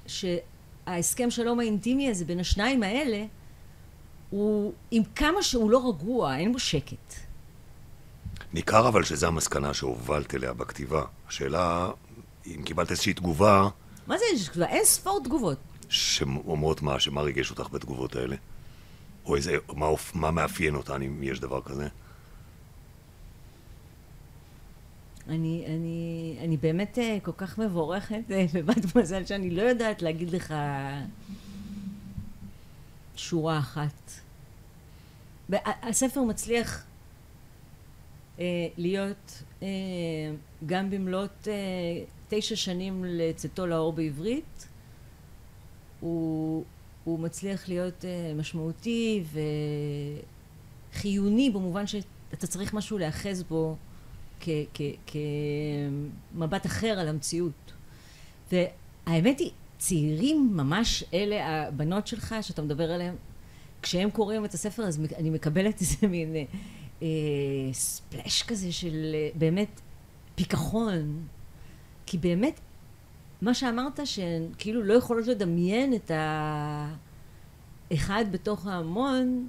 שההסכם 0.06 1.30
שלום 1.30 1.60
האינטימי 1.60 2.10
הזה 2.10 2.24
בין 2.24 2.40
השניים 2.40 2.82
האלה, 2.82 3.24
הוא 4.30 4.72
עם 4.90 5.02
כמה 5.14 5.42
שהוא 5.42 5.70
לא 5.70 5.88
רגוע, 5.88 6.36
אין 6.36 6.52
בו 6.52 6.58
שקט. 6.58 7.14
ניכר 8.52 8.88
אבל 8.88 9.04
שזו 9.04 9.26
המסקנה 9.26 9.74
שהובלת 9.74 10.34
אליה 10.34 10.52
בכתיבה. 10.52 11.04
השאלה, 11.28 11.90
אם 12.46 12.62
קיבלת 12.64 12.90
איזושהי 12.90 13.14
תגובה... 13.14 13.68
מה 14.06 14.18
זה 14.18 14.24
יש 14.34 14.48
תגובה? 14.48 14.66
אין 14.66 14.84
ספור 14.84 15.20
תגובות. 15.24 15.58
שאומרות 15.88 16.82
מה? 16.82 17.00
שמה 17.00 17.20
ריגש 17.20 17.50
אותך 17.50 17.72
בתגובות 17.72 18.16
האלה? 18.16 18.36
או 19.24 19.36
איזה, 19.36 19.56
מה, 19.76 19.86
מה 20.14 20.30
מאפיין 20.30 20.74
אותן, 20.74 21.02
אם 21.02 21.22
יש 21.22 21.40
דבר 21.40 21.62
כזה? 21.62 21.88
אני, 25.28 25.64
אני, 25.66 26.36
אני 26.40 26.56
באמת 26.56 26.98
uh, 26.98 27.24
כל 27.24 27.32
כך 27.36 27.58
מבורכת 27.58 28.22
uh, 28.28 28.32
בבת 28.54 28.96
מזל 28.96 29.24
שאני 29.24 29.50
לא 29.50 29.62
יודעת 29.62 30.02
להגיד 30.02 30.30
לך 30.30 30.54
שורה 33.16 33.58
אחת. 33.58 34.10
הספר 35.82 36.22
מצליח 36.22 36.84
uh, 38.36 38.40
להיות 38.76 39.42
uh, 39.60 39.64
גם 40.66 40.90
במלאת 40.90 41.44
uh, 41.44 41.48
תשע 42.34 42.56
שנים 42.56 43.04
לצאתו 43.04 43.66
לאור 43.66 43.92
בעברית. 43.92 44.68
הוא, 46.00 46.64
הוא 47.04 47.18
מצליח 47.18 47.68
להיות 47.68 48.04
uh, 48.04 48.38
משמעותי 48.38 49.24
וחיוני 50.92 51.50
במובן 51.50 51.86
שאתה 51.86 52.46
צריך 52.46 52.74
משהו 52.74 52.98
להיאחז 52.98 53.42
בו 53.42 53.76
כמבט 55.06 56.66
אחר 56.66 56.86
על 56.86 57.08
המציאות. 57.08 57.72
והאמת 58.52 59.38
היא, 59.38 59.50
צעירים 59.78 60.50
ממש 60.52 61.04
אלה 61.14 61.66
הבנות 61.66 62.06
שלך 62.06 62.34
שאתה 62.40 62.62
מדבר 62.62 62.92
עליהן, 62.92 63.14
כשהם 63.82 64.10
קוראים 64.10 64.44
את 64.44 64.54
הספר 64.54 64.82
אז 64.82 65.00
אני 65.18 65.30
מקבלת 65.30 65.80
איזה 65.80 66.06
מין 66.06 66.36
אה, 66.36 66.44
אה, 67.02 67.08
ספלאש 67.72 68.42
כזה 68.42 68.72
של 68.72 69.10
אה, 69.14 69.28
באמת 69.34 69.80
פיכחון. 70.34 71.26
כי 72.06 72.18
באמת, 72.18 72.60
מה 73.42 73.54
שאמרת 73.54 74.00
שהן 74.04 74.42
כאילו 74.58 74.82
לא 74.82 74.94
יכולות 74.94 75.26
לדמיין 75.26 75.94
את 75.94 76.10
האחד 77.90 78.24
בתוך 78.30 78.66
ההמון, 78.66 79.48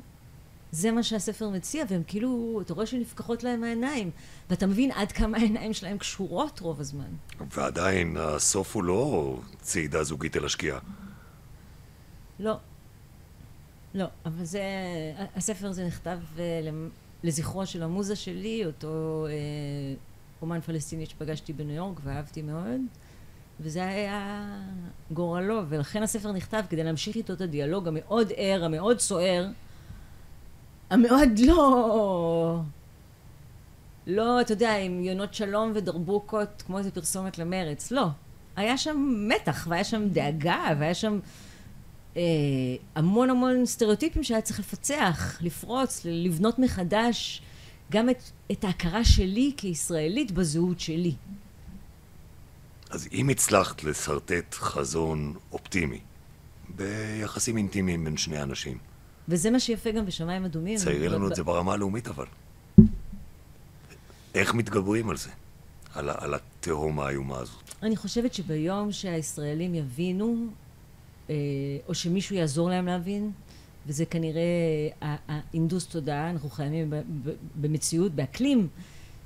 זה 0.72 0.92
מה 0.92 1.04
שהספר 1.04 1.50
מציע, 1.50 1.86
והם 1.90 2.04
כאילו, 2.08 2.60
אתה 2.66 2.74
רואה 2.74 2.86
שנפקחות 2.86 3.44
להם 3.44 3.64
העיניים, 3.64 4.12
ואתה 4.50 4.68
מבין 4.68 4.92
עד 4.92 5.12
כמה 5.12 5.38
העיניים 5.38 5.74
שלהם 5.74 5.98
קשורות 5.98 6.60
רוב 6.60 6.80
הזמן. 6.80 7.10
ועדיין, 7.56 8.18
הסוף 8.18 8.76
הוא 8.76 8.84
לא 8.84 9.38
צעידה 9.62 10.04
זוגית 10.04 10.38
אל 10.38 10.46
השקיעה. 10.46 10.80
לא. 12.40 12.58
לא, 13.94 14.06
אבל 14.26 14.44
זה, 14.46 14.62
הספר 15.36 15.68
הזה 15.68 15.86
נכתב 15.88 16.18
אה, 16.40 16.70
לזכרו 17.24 17.66
של 17.66 17.84
המוזה 17.84 18.16
שלי, 18.16 18.66
אותו 18.66 19.26
אה, 19.30 19.96
אומן 20.44 20.62
פלסטיני 20.62 21.06
שפגשתי 21.06 21.54
בניו 21.54 21.76
יורק 21.76 22.00
ואהבתי 22.04 22.42
מאוד, 22.42 22.82
וזה 23.60 23.86
היה 23.86 24.60
גורלו, 25.12 25.62
ולכן 25.70 26.04
הספר 26.04 26.32
נכתב 26.32 26.64
כדי 26.70 26.84
להמשיך 26.84 27.16
איתו 27.16 27.34
את 27.34 27.42
הדיאלוג 27.42 27.88
המאוד 27.88 28.32
ער, 28.36 28.64
המאוד 28.66 29.00
סוער, 29.00 29.48
המאוד 30.90 31.40
לא... 31.40 32.60
לא, 34.08 34.42
אתה 34.42 34.54
יודע, 34.54 34.78
עם 34.78 35.04
יונות 35.04 35.34
שלום 35.34 35.72
ודרבוקות, 35.76 36.64
כמו 36.66 36.78
איזה 36.78 36.92
פרסומת 36.92 37.38
למרץ. 37.38 37.92
לא. 37.92 38.08
היה 38.56 38.78
שם 38.78 39.26
מתח, 39.28 39.68
והיה 39.70 39.84
שם 39.84 40.10
דאגה, 40.10 40.70
והיה 40.80 40.94
שם 40.94 41.20
אה, 42.18 42.22
המון 42.96 43.30
המון 43.30 43.66
סטריאוטיפים 43.66 44.24
שהיה 44.24 44.42
צריך 44.42 44.60
לפצח, 44.60 45.42
לפרוץ, 45.42 46.02
לבנות 46.06 46.60
מחדש 46.60 47.42
גם 47.92 48.10
את, 48.10 48.24
את 48.52 48.64
ההכרה 48.64 49.04
שלי 49.04 49.54
כישראלית 49.58 50.32
בזהות 50.32 50.80
שלי. 50.80 51.16
אז 52.90 53.08
אם 53.14 53.30
הצלחת 53.30 53.84
לשרטט 53.84 54.54
חזון 54.54 55.34
אופטימי 55.52 56.00
ביחסים 56.70 57.58
אינטימיים 57.58 58.04
בין 58.04 58.18
שני 58.18 58.42
אנשים, 58.42 58.78
וזה 59.28 59.52
מה 59.52 59.60
שיפה 59.60 59.92
גם 59.92 60.06
בשמיים 60.06 60.46
אדומים. 60.46 60.78
ציירי 60.78 61.10
לנו 61.10 61.28
את 61.28 61.36
זה 61.36 61.44
ברמה 61.44 61.74
הלאומית 61.74 62.08
אבל. 62.08 62.26
איך 64.36 64.54
מתגברים 64.54 65.10
על 65.10 65.18
זה? 65.18 65.30
על, 65.94 66.10
על 66.10 66.34
התהום 66.34 67.00
האיומה 67.00 67.38
הזאת? 67.38 67.74
אני 67.84 67.96
חושבת 67.96 68.34
שביום 68.34 68.92
שהישראלים 68.92 69.76
יבינו, 69.76 70.48
אה, 71.30 71.36
או 71.88 71.96
שמישהו 71.96 72.36
יעזור 72.36 72.70
להם 72.70 72.86
להבין, 72.86 73.32
וזה 73.88 74.06
כנראה 74.06 74.44
ההינדוס 75.02 75.88
תודעה, 75.88 76.30
אנחנו 76.30 76.50
חייבים 76.50 76.94
במציאות, 77.62 78.12
באקלים, 78.12 78.68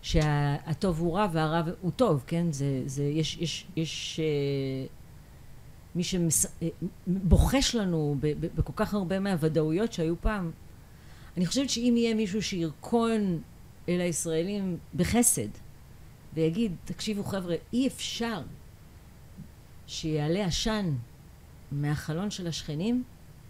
שהטוב 0.02 1.00
הוא 1.00 1.18
רע 1.18 1.28
והרע 1.34 1.62
הוא 1.82 1.92
טוב, 1.92 2.24
כן? 2.28 2.52
זה, 2.52 2.84
זה, 2.86 3.04
יש, 3.04 3.38
יש, 3.38 3.68
יש 3.76 4.20
אה, 4.20 4.88
מי 5.96 6.04
שבוחש 6.04 7.76
לנו 7.76 8.16
בכל 8.56 8.74
כך 8.76 8.94
הרבה 8.94 9.20
מהוודאויות 9.20 9.94
שהיו 9.94 10.22
פעם. 10.22 10.52
אני 11.38 11.46
חושבת 11.46 11.70
שאם 11.70 11.94
יהיה 11.98 12.16
מישהו 12.16 12.42
שירקון 12.42 13.42
אל 13.90 14.02
הישראלים 14.02 14.78
בחסד, 14.96 15.48
ויגיד, 16.34 16.72
תקשיבו 16.86 17.24
חבר'ה, 17.24 17.56
אי 17.74 17.88
אפשר 17.88 18.42
שיעלה 19.88 20.46
עשן 20.46 20.94
מהחלון 21.72 22.32
של 22.32 22.48
השכנים, 22.48 23.04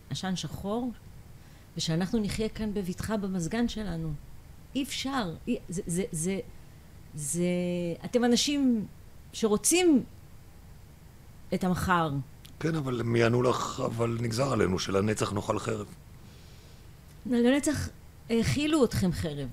עשן 0.09 0.35
שחור, 0.35 0.91
ושאנחנו 1.77 2.19
נחיה 2.19 2.49
כאן 2.49 2.73
בבטחה 2.73 3.17
במזגן 3.17 3.67
שלנו. 3.67 4.13
אי 4.75 4.83
אפשר. 4.83 5.35
אי, 5.47 5.57
זה, 5.69 5.81
זה, 5.87 6.03
זה, 6.11 6.39
זה... 7.15 7.43
אתם 8.05 8.25
אנשים 8.25 8.85
שרוצים 9.33 10.03
את 11.53 11.63
המחר. 11.63 12.09
כן, 12.59 12.75
אבל 12.75 12.99
הם 12.99 13.15
יענו 13.15 13.43
לך, 13.43 13.81
אבל 13.85 14.17
נגזר 14.21 14.53
עלינו 14.53 14.79
שלנצח 14.79 15.33
נאכל 15.33 15.59
חרב. 15.59 15.87
לנצח 17.25 17.89
האכילו 18.29 18.85
אתכם 18.85 19.11
חרב. 19.11 19.49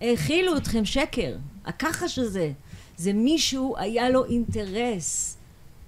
האכילו 0.00 0.56
אתכם 0.56 0.84
שקר. 0.84 1.36
הכחש 1.64 2.18
הזה. 2.18 2.52
זה 2.96 3.12
מישהו, 3.12 3.76
היה 3.78 4.10
לו 4.10 4.24
אינטרס. 4.24 5.36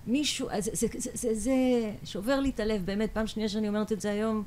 מישהו, 0.06 0.48
זה, 0.58 0.70
זה, 0.74 0.86
זה, 0.98 1.10
זה, 1.14 1.34
זה 1.34 1.52
שובר 2.04 2.40
לי 2.40 2.50
את 2.50 2.60
הלב, 2.60 2.86
באמת, 2.86 3.10
פעם 3.12 3.26
שנייה 3.26 3.48
שאני 3.48 3.68
אומרת 3.68 3.92
את 3.92 4.00
זה 4.00 4.10
היום, 4.10 4.44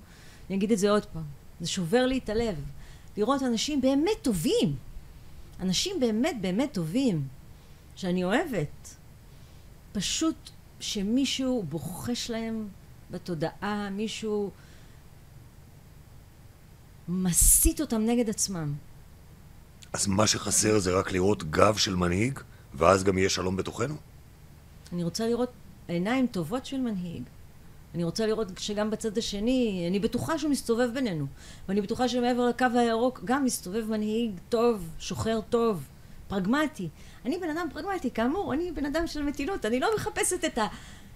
אני 0.49 0.57
אגיד 0.57 0.71
את 0.71 0.79
זה 0.79 0.89
עוד 0.89 1.05
פעם. 1.05 1.23
זה 1.61 1.67
שובר 1.67 2.05
לי 2.05 2.17
את 2.17 2.29
הלב. 2.29 2.55
לראות 3.17 3.43
אנשים 3.43 3.81
באמת 3.81 4.17
טובים. 4.21 4.75
אנשים 5.59 5.99
באמת 5.99 6.41
באמת 6.41 6.73
טובים, 6.73 7.27
שאני 7.95 8.23
אוהבת. 8.23 8.95
פשוט 9.91 10.35
שמישהו 10.79 11.63
בוחש 11.69 12.29
להם 12.29 12.67
בתודעה, 13.11 13.89
מישהו 13.89 14.51
מסית 17.07 17.81
אותם 17.81 18.01
נגד 18.01 18.29
עצמם. 18.29 18.73
אז 19.93 20.07
מה 20.07 20.27
שחסר 20.27 20.79
זה 20.79 20.99
רק 20.99 21.11
לראות 21.11 21.43
גב 21.43 21.77
של 21.77 21.95
מנהיג, 21.95 22.39
ואז 22.73 23.03
גם 23.03 23.17
יהיה 23.17 23.29
שלום 23.29 23.57
בתוכנו? 23.57 23.95
אני 24.93 25.03
רוצה 25.03 25.27
לראות 25.27 25.49
עיניים 25.87 26.27
טובות 26.27 26.65
של 26.65 26.77
מנהיג. 26.77 27.23
אני 27.95 28.03
רוצה 28.03 28.25
לראות 28.25 28.47
שגם 28.57 28.89
בצד 28.89 29.17
השני, 29.17 29.85
אני 29.89 29.99
בטוחה 29.99 30.39
שהוא 30.39 30.51
מסתובב 30.51 30.89
בינינו. 30.93 31.25
ואני 31.69 31.81
בטוחה 31.81 32.07
שמעבר 32.07 32.49
לקו 32.49 32.65
הירוק 32.75 33.21
גם 33.25 33.45
מסתובב 33.45 33.89
מנהיג 33.89 34.31
טוב, 34.49 34.89
שוחר 34.99 35.39
טוב, 35.49 35.83
פרגמטי. 36.27 36.89
אני 37.25 37.37
בן 37.37 37.49
אדם 37.49 37.67
פרגמטי, 37.73 38.11
כאמור, 38.11 38.53
אני 38.53 38.71
בן 38.71 38.85
אדם 38.85 39.07
של 39.07 39.23
מתינות, 39.23 39.65
אני 39.65 39.79
לא 39.79 39.87
מחפשת 39.95 40.45
את 40.45 40.59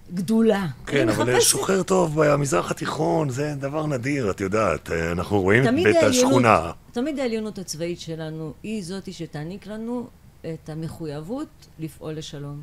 הגדולה. 0.09 0.67
כן, 0.85 1.09
אבל 1.09 1.31
מחפשת... 1.31 1.49
שוחר 1.49 1.83
טוב 1.83 2.23
במזרח 2.23 2.71
התיכון 2.71 3.29
זה 3.29 3.53
דבר 3.59 3.85
נדיר, 3.85 4.31
את 4.31 4.41
יודעת. 4.41 4.89
אנחנו 4.91 5.41
רואים 5.41 5.63
את 5.89 6.03
השכונה. 6.03 6.71
תמיד 6.91 7.19
העליונות 7.19 7.57
הצבאית 7.57 7.99
שלנו 7.99 8.53
היא 8.63 8.83
זאתי 8.83 9.13
שתעניק 9.13 9.67
לנו 9.67 10.07
את 10.41 10.69
המחויבות 10.69 11.47
לפעול 11.79 12.13
לשלום. 12.13 12.61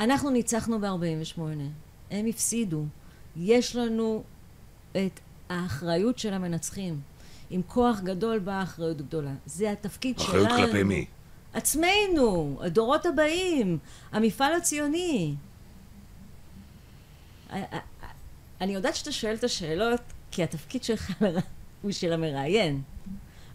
אנחנו 0.00 0.30
ניצחנו 0.30 0.80
ב-48, 0.80 1.40
הם 2.10 2.26
הפסידו. 2.26 2.84
יש 3.36 3.76
לנו 3.76 4.22
את 4.92 5.20
האחריות 5.48 6.18
של 6.18 6.34
המנצחים. 6.34 7.00
עם 7.50 7.62
כוח 7.66 8.00
גדול 8.00 8.38
באה 8.38 8.62
אחריות 8.62 8.96
גדולה. 8.96 9.34
זה 9.46 9.72
התפקיד 9.72 10.16
אחריות 10.16 10.32
שלנו. 10.34 10.54
אחריות 10.54 10.70
כלפי 10.70 10.82
מי? 10.82 11.06
עצמנו, 11.52 12.58
הדורות 12.62 13.06
הבאים, 13.06 13.78
המפעל 14.12 14.54
הציוני. 14.54 15.34
אני 18.60 18.74
יודעת 18.74 18.96
שאתה 18.96 19.12
שואל 19.12 19.34
את 19.34 19.44
השאלות 19.44 20.00
כי 20.30 20.42
התפקיד 20.42 20.84
שלך 20.84 21.22
הוא 21.82 21.92
של 21.92 22.12
המראיין, 22.12 22.82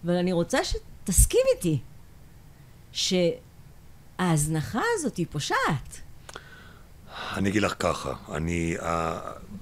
אבל 0.05 0.13
אני 0.13 0.33
רוצה 0.33 0.59
שתסכים 0.63 1.41
איתי 1.55 1.79
שההזנחה 4.19 4.81
הזאת 4.95 5.17
היא 5.17 5.25
פושעת. 5.29 6.02
אני 7.13 7.49
אגיד 7.49 7.61
לך 7.61 7.75
ככה, 7.79 8.13
אני 8.31 8.75
uh, 8.79 8.83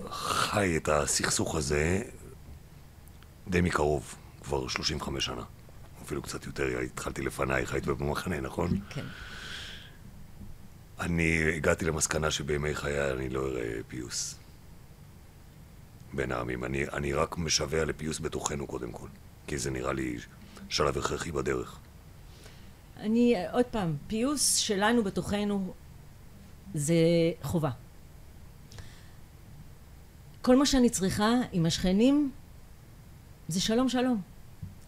חי 0.09 0.77
את 0.77 0.89
הסכסוך 0.89 1.55
הזה 1.55 2.01
די 3.47 3.61
מקרוב, 3.61 4.15
כבר 4.43 4.67
35 4.67 5.25
שנה. 5.25 5.43
אפילו 6.05 6.21
קצת 6.21 6.45
יותר, 6.45 6.79
התחלתי 6.79 7.21
לפנייך, 7.21 7.73
היית 7.73 7.85
במחנה, 7.85 8.39
נכון? 8.39 8.79
כן. 8.89 9.05
אני 10.99 11.55
הגעתי 11.55 11.85
למסקנה 11.85 12.31
שבימי 12.31 12.75
חיי 12.75 13.11
אני 13.11 13.29
לא 13.29 13.47
אראה 13.47 13.79
פיוס 13.87 14.35
בין 16.13 16.31
העמים. 16.31 16.63
אני, 16.63 16.85
אני 16.93 17.13
רק 17.13 17.37
משווע 17.37 17.85
לפיוס 17.85 18.19
בתוכנו 18.19 18.67
קודם 18.67 18.91
כל, 18.91 19.07
כי 19.47 19.57
זה 19.57 19.71
נראה 19.71 19.93
לי 19.93 20.17
שלב 20.69 20.97
הכרחי 20.97 21.31
בדרך. 21.31 21.79
אני, 22.97 23.35
עוד 23.51 23.65
פעם, 23.65 23.95
פיוס 24.07 24.55
שלנו 24.55 25.03
בתוכנו 25.03 25.73
זה 26.73 26.95
חובה. 27.43 27.69
כל 30.41 30.55
מה 30.55 30.65
שאני 30.65 30.89
צריכה 30.89 31.29
עם 31.51 31.65
השכנים 31.65 32.31
זה 33.47 33.61
שלום 33.61 33.89
שלום. 33.89 34.21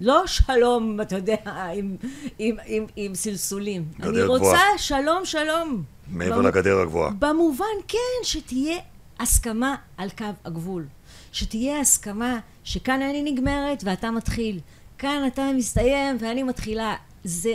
לא 0.02 0.28
שלום, 0.28 1.02
אתה 1.02 1.16
יודע, 1.16 1.36
עם, 1.45 1.95
עם, 2.40 2.56
עם, 2.66 2.86
עם 2.95 3.16
סלסולים. 3.16 3.86
אני 4.00 4.24
רוצה 4.24 4.45
גבוה. 4.45 4.78
שלום 4.78 5.26
שלום. 5.26 5.84
מעבר 6.08 6.38
במ... 6.40 6.45
לגדר 6.45 6.80
הגבוהה. 6.80 7.12
במובן, 7.20 7.66
כן, 7.88 8.24
שתהיה 8.24 8.78
הסכמה 9.20 9.76
על 9.98 10.10
קו 10.10 10.26
הגבול. 10.45 10.86
שתהיה 11.32 11.80
הסכמה 11.80 12.40
שכאן 12.64 13.02
אני 13.02 13.32
נגמרת 13.32 13.84
ואתה 13.84 14.12
מתחיל. 14.12 14.60
כאן 14.98 15.24
אתה 15.28 15.50
מסתיים 15.56 16.18
ואני 16.20 16.44
מתחילה. 16.44 16.95
זה 17.24 17.54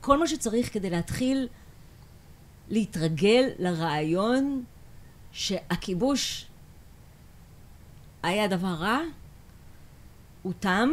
כל 0.00 0.18
מה 0.18 0.26
שצריך 0.26 0.72
כדי 0.72 0.90
להתחיל 0.90 1.48
להתרגל 2.70 3.48
לרעיון 3.58 4.64
שהכיבוש 5.32 6.46
היה 8.22 8.48
דבר 8.48 8.74
רע, 8.78 9.00
הוא 10.42 10.52
תם, 10.60 10.88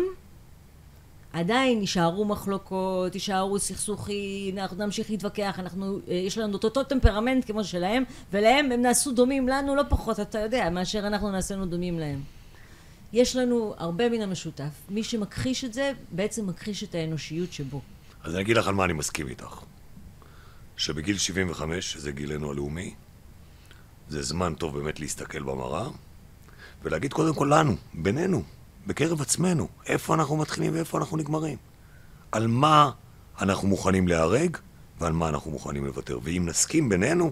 עדיין 1.33 1.81
יישארו 1.81 2.25
מחלוקות, 2.25 3.15
יישארו 3.15 3.59
סכסוכים, 3.59 4.57
אנחנו 4.57 4.85
נמשיך 4.85 5.09
להתווכח, 5.09 5.59
אנחנו, 5.59 5.99
אה, 6.07 6.13
יש 6.13 6.37
לנו 6.37 6.57
את 6.57 6.63
אותו 6.63 6.83
טמפרמנט 6.83 7.45
כמו 7.45 7.63
שלהם, 7.63 8.03
ולהם 8.31 8.71
הם 8.71 8.81
נעשו 8.81 9.11
דומים 9.11 9.47
לנו 9.47 9.75
לא 9.75 9.83
פחות, 9.89 10.19
אתה 10.19 10.39
יודע, 10.39 10.69
מאשר 10.69 11.07
אנחנו 11.07 11.31
נעשינו 11.31 11.65
דומים 11.65 11.99
להם. 11.99 12.21
יש 13.13 13.35
לנו 13.35 13.73
הרבה 13.77 14.09
מן 14.09 14.21
המשותף. 14.21 14.81
מי 14.89 15.03
שמכחיש 15.03 15.65
את 15.65 15.73
זה, 15.73 15.91
בעצם 16.11 16.47
מכחיש 16.47 16.83
את 16.83 16.95
האנושיות 16.95 17.53
שבו. 17.53 17.81
אז 18.23 18.33
אני 18.33 18.41
אגיד 18.41 18.57
לך 18.57 18.67
על 18.67 18.73
מה 18.73 18.85
אני 18.85 18.93
מסכים 18.93 19.27
איתך. 19.27 19.59
שבגיל 20.77 21.17
75, 21.17 21.91
שזה 21.91 22.11
גילנו 22.11 22.51
הלאומי, 22.51 22.93
זה 24.09 24.21
זמן 24.21 24.53
טוב 24.53 24.77
באמת 24.77 24.99
להסתכל 24.99 25.43
במראה 25.43 25.87
ולהגיד 26.83 27.13
קודם 27.13 27.35
כל 27.35 27.51
לנו, 27.53 27.75
בינינו, 27.93 28.43
בקרב 28.87 29.21
עצמנו, 29.21 29.67
איפה 29.85 30.13
אנחנו 30.13 30.37
מתחילים 30.37 30.73
ואיפה 30.73 30.97
אנחנו 30.97 31.17
נגמרים. 31.17 31.57
על 32.31 32.47
מה 32.47 32.91
אנחנו 33.41 33.67
מוכנים 33.67 34.07
להיהרג 34.07 34.57
ועל 34.99 35.13
מה 35.13 35.29
אנחנו 35.29 35.51
מוכנים 35.51 35.85
לוותר. 35.85 36.19
ואם 36.23 36.43
נסכים 36.45 36.89
בינינו, 36.89 37.31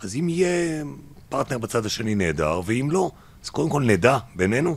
אז 0.00 0.16
אם 0.16 0.28
יהיה 0.28 0.84
פרטנר 1.28 1.58
בצד 1.58 1.86
השני 1.86 2.14
נהדר, 2.14 2.60
ואם 2.64 2.88
לא, 2.90 3.10
אז 3.44 3.50
קודם 3.50 3.70
כל 3.70 3.82
נדע 3.82 4.18
בינינו 4.34 4.76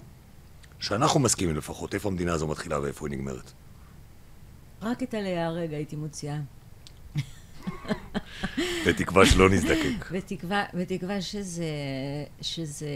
שאנחנו 0.79 1.19
מסכימים 1.19 1.55
לפחות 1.55 1.93
איפה 1.93 2.09
המדינה 2.09 2.33
הזו 2.33 2.47
מתחילה 2.47 2.79
ואיפה 2.79 3.07
היא 3.07 3.17
נגמרת. 3.17 3.51
רק 4.81 5.03
את 5.03 5.13
הלהיהרג 5.13 5.73
הייתי 5.73 5.95
מוציאה. 5.95 6.37
בתקווה 8.87 9.25
שלא 9.25 9.49
נזדקק. 9.49 10.11
בתקווה, 10.11 10.63
בתקווה 10.73 11.21
שזה, 11.21 11.65
שזה... 12.41 12.87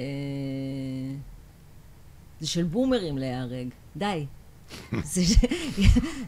זה 2.40 2.48
של 2.48 2.64
בומרים 2.64 3.18
להיהרג. 3.18 3.68
די. 3.96 4.26
זה, 5.04 5.22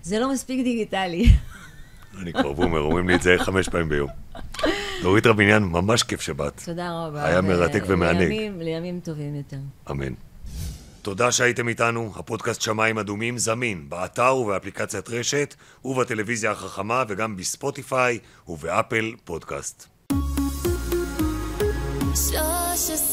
זה 0.02 0.20
לא 0.20 0.32
מספיק 0.34 0.64
דיגיטלי. 0.64 1.32
אני 2.22 2.34
כבר 2.34 2.54
בומר, 2.54 2.80
אומרים 2.80 3.10
לי 3.10 3.16
את 3.16 3.22
זה 3.22 3.36
חמש 3.38 3.70
פעמים 3.70 3.90
ביום. 3.90 4.10
דורית 5.02 5.28
רביניאן, 5.28 5.64
ממש 5.64 6.04
כיף 6.04 6.22
שבאת. 6.22 6.62
תודה 6.66 7.06
רבה. 7.06 7.26
היה 7.26 7.42
מרתק 7.42 7.84
ומענג. 7.88 8.18
לימים, 8.28 8.62
לימים 8.62 9.00
טובים 9.00 9.36
יותר. 9.36 9.58
אמן. 9.92 10.14
תודה 11.08 11.32
שהייתם 11.32 11.68
איתנו. 11.68 12.12
הפודקאסט 12.16 12.62
שמיים 12.62 12.98
אדומים 12.98 13.38
זמין 13.38 13.90
באתר 13.90 14.36
ובאפליקציית 14.36 15.10
רשת 15.10 15.56
ובטלוויזיה 15.86 16.52
החכמה 16.52 17.04
וגם 17.08 17.38
בספוטיפיי 17.38 18.20
ובאפל 18.48 19.16
פודקאסט. 19.24 19.88
13 22.14 23.07